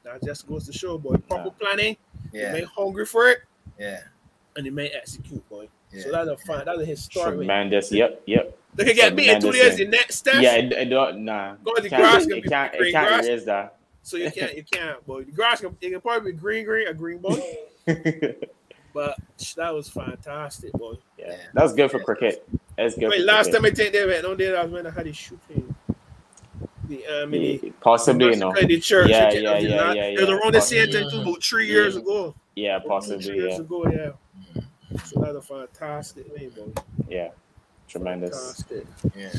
that 0.03 0.23
just 0.25 0.49
goes 0.49 0.67
to 0.67 0.73
show, 0.73 0.99
boy. 0.99 1.17
Proper 1.29 1.51
planning. 1.51 1.97
They 2.33 2.41
Yeah, 2.41 2.53
make 2.53 2.65
hungry 2.65 3.07
for 3.07 3.29
it 3.29 3.39
yeah, 3.79 4.01
and 4.57 4.65
they 4.67 4.71
may 4.71 4.89
execute, 4.89 5.47
boy. 5.49 5.69
yeah. 5.93 6.03
So 6.03 6.13
that's 6.13 6.29
a 6.29 6.37
fun, 6.47 6.63
that's 6.65 6.81
a 6.81 6.85
historic. 6.85 7.39
win. 7.39 7.47
Tremendous. 7.47 7.91
Yep, 7.93 8.23
yep. 8.27 8.57
They 8.75 8.85
can 8.85 8.95
get 8.95 9.17
beat 9.17 9.29
in 9.31 9.41
two 9.41 9.51
Tremendous 9.53 9.77
days. 9.77 9.87
The 9.91 9.97
next 9.97 10.15
step. 10.17 10.35
Yeah, 10.43 10.55
it, 10.57 10.73
it 10.73 10.85
don't 10.87 11.25
nah. 11.25 11.55
Go 11.65 11.75
to 11.75 11.81
the 11.83 11.87
It 11.87 11.91
grass 11.91 12.27
can't, 12.27 12.33
it 12.33 12.45
can't, 12.49 12.73
green 12.73 12.89
it 12.89 12.93
can't 12.93 13.09
grass. 13.09 13.27
erase 13.27 13.45
that. 13.45 13.77
So 14.03 14.17
you 14.17 14.31
can't, 14.31 14.57
you 14.57 14.65
can't, 14.65 15.05
boy. 15.07 15.25
The 15.25 15.33
grass 15.33 15.61
can, 15.61 15.77
it 15.81 15.91
can 15.91 16.01
probably 16.01 16.33
be 16.33 16.39
green, 16.39 16.65
green, 16.65 16.89
a 16.89 16.95
green, 16.95 17.19
boy. 17.19 17.41
But 18.93 19.17
that 19.55 19.73
was 19.73 19.89
fantastic, 19.89 20.73
boy. 20.73 20.95
yeah, 21.17 21.37
that 21.55 21.63
was 21.63 21.73
good 21.75 21.93
for 21.93 22.01
cricket. 22.01 22.45
That's 22.77 22.97
good. 22.97 23.11
Wait, 23.11 23.21
for 23.21 23.25
last 23.27 23.51
cricket. 23.53 23.63
time 23.63 23.65
I 23.67 23.75
think 23.77 23.93
they 23.93 24.05
went 24.05 24.25
on 24.25 24.37
there, 24.37 24.59
I 24.59 24.65
was 24.65 24.73
when 24.73 24.85
I 24.85 24.91
had 24.91 25.07
a 25.07 25.13
shooting. 25.13 25.77
The 26.89 27.07
um, 27.07 27.33
in 27.33 27.41
the 27.61 27.73
Possibly, 27.81 28.31
you 28.31 28.37
know. 28.37 28.53
the 28.53 28.81
church. 28.81 29.09
Yeah, 29.11 29.29
it 29.31 29.43
yeah, 29.45 29.59
yeah, 29.59 29.77
not- 29.77 29.97
yeah, 29.97 30.03
It 30.07 30.19
was 30.21 30.29
yeah. 30.29 30.35
around 30.35 30.55
the 30.55 30.61
same 30.61 30.91
time 30.91 31.09
too, 31.09 31.21
about 31.21 31.41
three 31.41 31.69
years 31.69 31.95
Yeah. 31.95 32.01
ago. 32.01 32.35
Yeah, 32.57 32.81
Three 32.81 32.89
possibly. 32.89 33.35
years 33.37 33.53
Yeah, 33.53 33.61
ago, 33.61 33.85
yeah. 34.57 34.63
So 35.05 35.21
that's 35.21 35.37
a 35.37 35.41
fantastic 35.43 36.27
win, 36.35 36.51
boy. 36.51 36.73
yeah. 37.09 37.29
Tremendous. 37.87 38.61
Fantastic. 38.65 38.87
Yeah. 39.17 39.31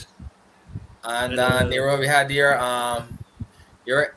And 1.03 1.39
uh, 1.41 1.64
Nero, 1.66 1.99
we 1.99 2.07
had 2.07 2.32
your 2.32 2.57
um, 2.57 3.20
your 3.86 4.16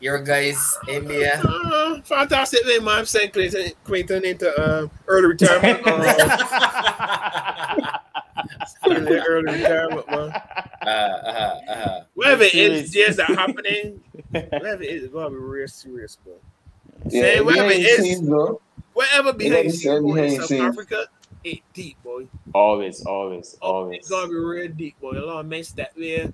your 0.00 0.22
guys 0.22 0.76
India. 0.88 1.40
Uh, 1.44 2.00
fantastic 2.04 2.60
win, 2.64 2.84
man. 2.84 3.06
St. 3.06 3.32
Clinton, 3.32 3.70
Quinton 3.84 4.24
into 4.24 4.48
um, 4.82 4.90
early 5.06 5.28
retirement. 5.28 5.80
Uh, 5.86 7.98
into 8.86 9.24
early 9.26 9.52
retirement, 9.52 10.08
man. 10.10 10.32
uh, 10.82 10.86
uh, 10.86 11.60
uh, 11.70 12.00
Whatever 12.14 12.44
it 12.44 12.52
Serious. 12.52 12.82
is, 12.84 12.90
just 12.92 13.16
that 13.18 13.28
happening. 13.30 14.00
Whatever 14.30 14.82
it 14.82 14.90
is, 14.90 15.04
it's 15.04 15.12
gonna 15.12 15.30
be 15.30 15.36
real 15.36 15.68
serious, 15.68 16.16
bro. 16.24 16.34
Yeah, 17.08 17.20
Say 17.22 17.40
whatever 17.40 17.68
behind 17.68 17.84
it 17.84 17.86
is, 17.86 17.98
scenes, 18.04 18.28
though. 18.28 18.60
whatever 18.92 19.32
behind 19.32 19.54
Yeah, 19.54 19.60
in 19.96 20.36
South 20.36 20.46
scenes. 20.46 20.62
Africa, 20.62 21.06
it 21.44 21.60
deep, 21.72 21.96
boy. 22.02 22.26
always, 22.54 23.04
always, 23.06 23.56
always. 23.62 23.98
it's 24.00 24.10
gonna 24.10 24.28
be 24.28 24.34
real 24.34 24.68
deep, 24.72 24.98
boy. 25.00 25.12
A 25.12 25.24
lot 25.24 25.40
of 25.40 25.46
men 25.46 25.64
that 25.76 25.92
there. 25.96 26.32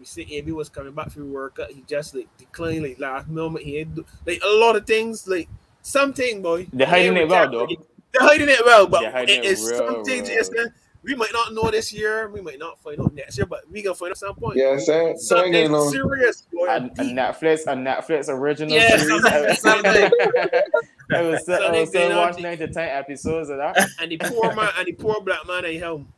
We 0.00 0.06
see 0.06 0.26
AB 0.36 0.50
was 0.52 0.68
coming 0.70 0.92
back 0.94 1.10
from 1.10 1.30
work. 1.32 1.58
uh, 1.60 1.66
He 1.68 1.84
just 1.86 2.14
like 2.14 2.26
declined 2.38 2.82
like 2.82 2.98
last 2.98 3.28
moment. 3.28 3.64
He 3.66 3.76
had 3.78 3.96
like 4.26 4.40
a 4.42 4.48
lot 4.48 4.74
of 4.74 4.86
things, 4.86 5.28
like 5.28 5.48
something, 5.82 6.40
boy. 6.42 6.66
They're 6.72 6.86
hiding 6.86 7.16
it 7.18 7.28
well, 7.28 7.50
though. 7.50 7.66
They're 7.66 8.26
hiding 8.26 8.48
it 8.48 8.64
well, 8.64 8.86
but 8.86 9.00
They're 9.02 9.12
hiding 9.12 9.40
it 9.40 9.44
it 9.44 9.50
is 9.52 9.68
real, 9.70 9.78
something. 9.78 10.14
real. 10.22 10.24
Just, 10.24 10.52
uh, 10.56 10.68
we 11.02 11.14
might 11.14 11.32
not 11.32 11.54
know 11.54 11.70
this 11.70 11.92
year. 11.92 12.28
We 12.28 12.40
might 12.40 12.58
not 12.58 12.78
find 12.82 13.00
out 13.00 13.14
next 13.14 13.36
year, 13.38 13.46
but 13.46 13.60
we 13.70 13.80
gonna 13.82 13.94
find 13.94 14.10
out 14.10 14.16
some 14.18 14.34
point. 14.34 14.56
Yeah, 14.56 14.76
same, 14.78 15.16
same 15.16 15.18
something 15.18 15.52
thing, 15.52 15.72
though. 15.72 15.90
serious, 15.90 16.42
boy. 16.52 16.66
a, 16.66 16.76
a. 16.76 16.88
Netflix, 17.04 17.60
a 17.62 17.74
Netflix 17.76 18.28
original 18.28 18.74
Yeah, 18.74 18.96
series. 18.98 19.60
something- 19.60 19.82
something. 19.84 20.10
I 21.12 21.22
was 21.22 21.42
still, 21.42 21.62
I 21.62 21.70
was 21.80 21.88
still 21.90 22.16
watching 22.16 22.42
nine 22.42 22.58
to 22.58 22.68
ten 22.68 22.88
episodes 22.88 23.48
of 23.50 23.58
that. 23.58 23.76
and 24.00 24.10
the 24.10 24.16
poor 24.18 24.54
man 24.54 24.68
and 24.78 24.86
the 24.86 24.92
poor 24.92 25.20
black 25.20 25.46
man 25.46 25.64
at 25.64 25.74
helm. 25.74 26.12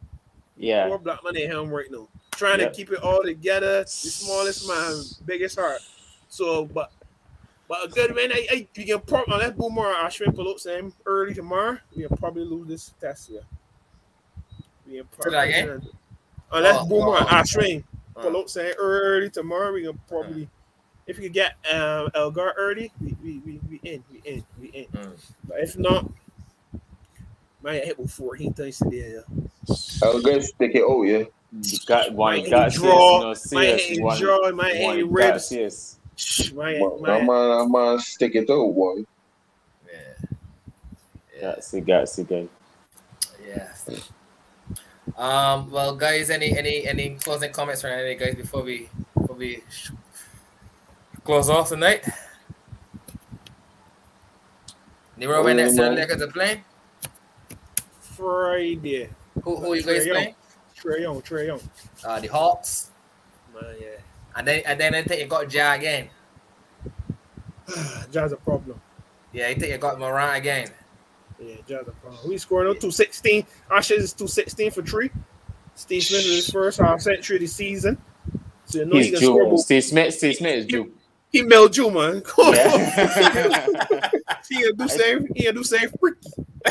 Yeah, 0.57 0.87
Poor 0.89 0.99
black 0.99 1.25
man 1.25 1.37
at 1.37 1.51
home 1.51 1.71
right 1.71 1.91
now. 1.91 2.09
Trying 2.33 2.61
Yep. 2.61 2.73
to 2.73 2.77
keep 2.77 2.93
it 2.93 3.03
all 3.03 3.23
together. 3.23 3.83
The 3.83 3.89
smallest 3.89 4.69
man, 4.69 5.03
biggest 5.27 5.59
heart. 5.59 5.81
So, 6.29 6.67
but 6.67 6.93
but 7.69 7.85
a 7.85 7.89
good 7.89 8.15
man, 8.15 8.33
I, 8.33 8.47
I 8.51 8.69
we 8.77 8.85
can 8.85 9.01
probably 9.01 9.35
unless 9.35 9.53
Bumrah 9.53 9.77
or 9.77 9.95
Ashwin 9.95 10.35
pull 10.35 10.51
up 10.51 10.59
same 10.59 10.93
early 11.07 11.35
tomorrow, 11.35 11.79
we 11.97 12.07
can 12.07 12.17
probably 12.17 12.45
lose 12.45 12.69
this 12.69 12.95
test 13.01 13.31
here. 13.31 13.43
We 14.87 14.99
can 14.99 15.09
Say 15.21 15.31
that 15.31 15.49
again? 15.49 15.89
unless 16.53 16.77
Oh, 16.77 16.87
Bumrah 16.87 17.23
or 17.23 17.23
oh, 17.23 17.27
Ashwin 17.27 17.85
uh, 18.17 18.23
pull 18.23 18.37
up 18.37 18.49
saying 18.49 18.75
early 18.79 19.31
tomorrow, 19.31 19.73
we 19.73 19.85
can 19.85 19.99
probably 20.09 20.49
if 21.07 21.19
we 21.19 21.29
get 21.29 21.57
um 21.73 22.09
Elgar 22.15 22.55
early, 22.57 22.93
we 23.01 23.17
we, 23.23 23.39
we, 23.45 23.61
we 23.69 23.81
in, 23.85 24.05
we 24.11 24.21
in, 24.25 24.45
we 24.61 24.69
in. 24.69 24.87
Mm. 24.87 25.13
But 25.49 25.59
if 25.61 25.77
not, 25.79 26.11
might 27.63 27.85
hit 27.85 27.99
with 27.99 28.11
14 28.11 28.53
times 28.55 28.79
today, 28.79 29.15
yeah. 29.15 29.75
I'll 30.03 30.21
go 30.21 30.41
stick 30.41 30.73
it 30.75 30.83
out, 30.83 31.03
yeah. 31.03 31.25
you 31.63 31.79
got 31.87 32.13
one 32.13 32.39
Might 32.39 32.51
got 32.51 32.73
hit 32.73 32.81
draw, 32.81 33.35
serious, 33.35 33.53
no 33.53 33.59
might 33.59 33.67
serious, 33.79 33.87
hit 33.89 34.03
one, 34.03 34.21
draw, 34.21 34.51
might 34.53 34.83
one 34.83 34.97
hit 34.97 35.05
got 35.07 35.13
ribs. 35.13 35.47
serious. 35.47 35.99
Shh, 36.17 36.53
Might, 36.53 36.79
But 36.81 37.01
might, 37.01 37.21
I'm 37.21 37.27
gonna, 37.27 37.63
I'm 37.65 37.73
gonna 37.73 38.01
stick 38.01 38.35
it 38.35 38.51
out, 38.51 38.73
boy. 38.75 39.05
yeah. 39.91 39.99
Yeah. 41.35 41.41
Got 41.41 41.65
see, 41.65 41.81
got 41.81 42.09
see, 42.09 42.23
good. 42.25 42.49
Yeah. 43.49 43.69
Um. 45.17 45.71
Well, 45.71 45.97
guys, 45.97 46.31
any 46.31 46.57
any 46.57 46.87
any 46.87 47.17
closing 47.17 47.53
comments 47.53 47.81
from 47.83 47.91
any 47.93 48.15
guys 48.15 48.35
before 48.35 48.63
we 48.63 48.89
before 49.19 49.37
we 49.37 49.63
sh- 49.71 49.91
close 51.25 51.49
off 51.51 51.69
tonight? 51.71 52.07
Nero, 55.17 55.43
when 55.45 55.57
next 55.57 55.77
time 55.77 55.95
Lakers 55.95 56.23
are 56.23 56.29
playing? 56.29 56.63
Friday. 58.17 59.09
Who 59.43 59.57
who 59.57 59.75
you 59.75 59.83
guys 59.83 60.03
Trae 60.03 60.07
Young. 60.07 60.15
playing? 60.15 60.35
Trae 60.81 61.01
Young, 61.01 61.23
Trae 61.23 61.47
Young. 61.47 61.61
Uh, 62.05 62.21
the 62.21 62.27
Hawks. 62.29 62.91
Man, 63.55 63.65
yeah. 63.81 63.87
And 64.37 64.47
then 64.47 64.63
and 64.67 64.81
then 64.81 64.95
I 64.95 65.03
think 65.03 65.21
you 65.23 65.27
got 65.27 65.53
Ja 65.53 65.73
again. 65.75 66.09
Jazz 68.13 68.33
a 68.33 68.37
problem. 68.37 68.81
Yeah, 69.33 69.49
I 69.49 69.55
think 69.55 69.73
you 69.73 69.79
got 69.79 69.99
Morant 69.99 70.37
again. 70.37 70.69
Yeah, 71.41 71.57
Jazz 71.67 71.89
a 71.89 71.93
problem. 71.93 72.29
We 72.29 72.39
scoring 72.39 72.69
on 72.69 72.75
216? 72.75 73.47
Ashes 73.71 74.03
is 74.05 74.13
216 74.13 74.71
for 74.71 74.83
three. 74.83 75.11
Steve 75.75 76.03
Smith 76.03 76.21
is 76.21 76.47
his 76.47 76.51
first 76.51 76.79
half 76.79 77.01
century 77.01 77.37
of 77.37 77.41
the 77.41 77.47
season. 77.47 77.97
So 78.67 78.81
you 78.81 78.85
know 78.87 78.97
he 78.97 79.05
He's 79.05 79.19
can 79.19 79.23
score. 79.29 79.51
Jew. 79.51 79.59
Steve 79.59 79.85
Smith. 79.85 80.15
Steve 80.15 80.37
Smith 80.37 80.55
is 80.59 80.67
Jew. 80.67 80.93
He 81.31 81.43
Mel 81.43 81.69
Jew, 81.69 81.91
man. 81.91 82.23
Yeah. 82.39 83.67
he 84.49 84.63
can 84.63 84.77
do 84.77 84.89
same. 84.89 85.27
He 85.35 85.45
can 85.45 85.55
do 85.55 85.65
same 85.65 85.89
freaky. 85.99 86.12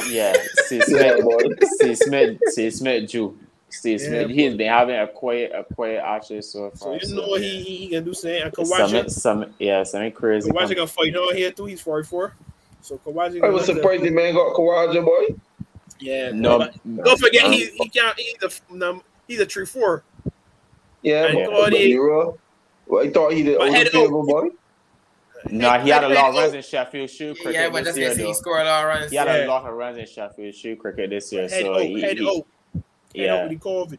Yeah. 0.10 0.34
Steve 0.66 0.84
Yeah, 0.88 1.16
Smith. 1.18 1.24
boy. 1.24 1.40
Steve 1.76 1.98
Smith. 1.98 2.40
Steve 2.48 2.74
Smith 2.74 3.10
Jew. 3.10 3.38
Steve 3.70 4.02
Yeah, 4.02 4.08
Smith. 4.08 4.28
boy. 4.28 4.34
He's 4.34 4.56
been 4.56 4.68
having 4.70 4.96
a 4.98 5.08
quiet, 5.08 5.52
a 5.56 5.74
quiet 5.74 6.02
Ashes 6.04 6.50
so 6.52 6.70
far. 6.72 6.76
So 6.78 6.86
far. 6.86 6.94
you 6.96 7.00
so, 7.06 7.16
know 7.16 7.36
yeah. 7.36 7.40
he, 7.50 7.64
he 7.64 7.88
can 7.90 8.04
do 8.04 8.14
same. 8.14 8.44
And 8.46 8.56
Some, 8.56 8.66
Khawaja, 8.66 9.10
some, 9.10 9.46
yeah, 9.60 9.84
something 9.84 10.12
crazy. 10.12 10.50
Khawaja 10.50 10.68
come- 10.68 10.76
can 10.76 10.88
fight 10.88 11.16
on 11.16 11.36
here 11.36 11.52
too. 11.52 11.66
He's 11.66 11.82
44. 11.82 12.34
So 12.82 12.98
Khawaja. 12.98 13.44
I 13.44 13.50
was 13.50 13.66
surprised 13.66 14.04
the 14.04 14.10
man 14.10 14.34
got 14.34 14.54
Khawaja, 14.56 15.04
boy. 15.06 15.36
Yeah. 16.00 16.32
No, 16.34 16.58
but 16.58 16.76
don't 17.04 17.20
forget 17.20 17.52
he 17.52 17.66
he 17.68 17.90
can't. 17.90 18.18
He's 18.20 18.36
a 18.42 18.74
num- 18.74 19.04
he's 19.28 19.40
a 19.40 19.46
true 19.46 19.66
four. 19.68 20.04
Yeah, 21.04 21.26
And 21.26 21.36
but, 21.36 21.46
Cody- 21.50 21.72
but 21.72 21.80
Nero, 22.02 22.38
well, 22.88 23.06
I 23.06 23.10
thought 23.12 23.34
he 23.34 23.44
did 23.44 23.58
But 23.58 23.68
over 23.70 23.78
head 23.78 23.90
favor, 23.90 24.24
boy. 24.24 24.48
Nah, 25.50 25.80
he 25.80 25.90
had 25.90 26.04
a 26.04 26.10
lot 26.10 26.30
of 26.30 26.36
runs 26.36 26.54
in 26.54 26.62
Sheffield 26.62 27.10
Shield 27.10 27.38
cricket 27.42 27.54
Yeah, 27.62 27.70
but 27.70 27.84
this 27.84 27.96
just 27.96 27.98
year, 28.00 28.10
because 28.10 28.26
he 28.28 28.34
scored 28.34 28.62
a 28.62 28.66
lot 28.66 28.84
of 28.84 28.90
runs. 28.90 29.12
He 29.12 29.18
had 29.18 29.28
Yeah. 29.28 29.46
a 29.46 29.48
lot 29.48 29.66
of 29.68 29.74
runs 29.76 29.98
in 29.98 30.06
Sheffield 30.06 30.54
Shield 30.54 30.80
cricket 30.80 31.10
this 31.10 31.32
year, 31.34 31.48
Head 31.50 31.62
so 31.64 31.76
out, 31.76 31.82
he, 31.82 32.02
head 32.02 32.18
he- 32.20 32.28
out, 32.28 32.84
yeah, 33.14 33.42
with 33.48 33.50
the 33.50 33.56
COVID. 33.70 33.98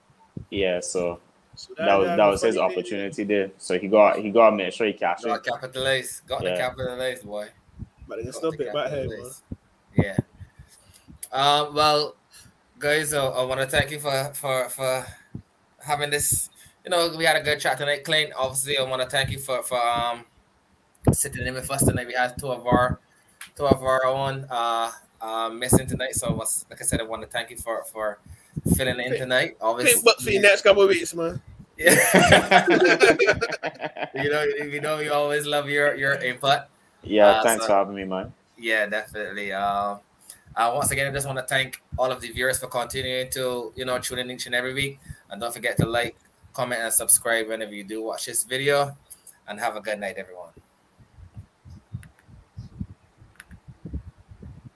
yeah. 0.51 0.81
So 0.81 1.20
So 1.56 1.74
that 1.78 1.98
was 1.98 2.06
that 2.09 2.27
was 2.27 2.43
his 2.43 2.56
opportunity 2.56 3.24
there. 3.24 3.51
So 3.59 3.78
he 3.78 3.89
got 3.89 4.19
he 4.19 4.31
got 4.31 4.51
to 4.51 4.56
make 4.56 4.73
sure 4.73 4.86
he 4.86 4.93
cashed 4.93 5.24
Got 5.24 5.47
it. 5.47 5.51
capitalized. 5.51 6.27
Got 6.27 6.43
the 6.43 6.51
Yeah. 6.51 6.56
capitalized, 6.56 7.24
boy. 7.24 7.48
But 8.09 8.20
it's 8.20 8.36
still 8.36 8.52
the 8.52 8.59
pick 8.59 8.73
back 8.73 8.90
head, 8.90 9.09
man. 9.09 9.31
Yeah. 9.97 10.16
Um. 11.32 11.74
Well, 11.74 12.14
guys, 12.78 13.12
uh, 13.12 13.31
I 13.31 13.44
want 13.44 13.60
to 13.60 13.66
thank 13.66 13.90
you 13.90 13.98
for 13.98 14.31
for 14.35 14.69
for 14.69 15.06
having 15.81 16.10
this. 16.10 16.51
You 16.85 16.90
know, 16.90 17.14
we 17.16 17.24
had 17.24 17.36
a 17.36 17.43
good 17.43 17.60
chat 17.60 17.78
tonight, 17.78 18.05
Clint. 18.05 18.32
Obviously, 18.36 18.77
I 18.78 18.82
want 18.82 19.02
to 19.02 19.09
thank 19.09 19.31
you 19.31 19.39
for 19.39 19.62
for 19.62 19.78
um 19.81 20.24
sitting 21.12 21.47
in 21.47 21.55
with 21.55 21.70
us 21.70 21.85
tonight. 21.85 22.07
We 22.07 22.15
had 22.15 22.39
two 22.39 22.49
of 22.49 22.66
our 22.66 23.01
two 23.57 23.66
of 23.66 23.83
our 23.83 24.07
own 24.07 24.47
uh, 24.51 24.91
uh 25.20 25.49
missing 25.51 25.87
tonight. 25.87 26.15
So, 26.15 26.29
I 26.29 26.33
was, 26.33 26.65
like 26.70 26.81
I 26.81 26.85
said, 26.85 27.01
I 27.01 27.05
want 27.05 27.23
to 27.23 27.29
thank 27.29 27.51
you 27.51 27.57
for 27.57 27.83
for 27.85 28.19
filling 28.77 29.01
in 29.01 29.12
tonight. 29.19 29.57
Obviously, 29.61 29.95
Pick 29.95 30.05
butt 30.05 30.19
for 30.20 30.31
the 30.31 30.39
next 30.39 30.62
couple 30.62 30.83
of 30.83 30.89
weeks, 30.89 31.15
man. 31.15 31.41
Yeah. 31.77 32.66
you 34.15 34.31
know, 34.31 34.43
you 34.45 34.81
know, 34.81 34.99
we 34.99 35.09
always 35.09 35.47
love 35.47 35.69
your 35.69 35.95
your 35.97 36.15
input. 36.15 36.61
yeah, 37.03 37.27
Uh, 37.29 37.43
thanks 37.43 37.65
so- 37.65 37.69
for 37.69 37.74
having 37.74 37.95
me, 37.97 38.05
man. 38.05 38.33
Yeah, 38.59 38.87
definitely. 38.87 39.53
Um, 39.53 39.99
uh, 40.55 40.70
once 40.74 40.91
again, 40.93 41.09
I 41.09 41.12
just 41.12 41.27
want 41.27 41.39
to 41.39 41.45
thank 41.45 41.83
all 41.99 42.12
of 42.12 42.20
the 42.20 42.31
viewers 42.31 42.59
for 42.59 42.66
continuing 42.69 43.31
to, 43.31 43.73
you 43.74 43.85
know, 43.85 43.99
tune 43.99 44.19
in 44.19 44.31
each 44.31 44.47
and 44.47 44.55
every 44.55 44.74
week. 44.74 45.01
And 45.31 45.41
don't 45.41 45.53
forget 45.53 45.77
to 45.79 45.87
like, 45.87 46.16
comment, 46.53 46.83
and 46.83 46.93
subscribe 46.93 47.49
whenever 47.49 47.74
you 47.74 47.85
do 47.85 48.03
watch 48.03 48.27
this 48.27 48.45
video. 48.45 48.97
And 49.49 49.59
have 49.59 49.74
a 49.74 49.81
good 49.81 49.99
night, 49.99 50.16
everyone. 50.16 50.41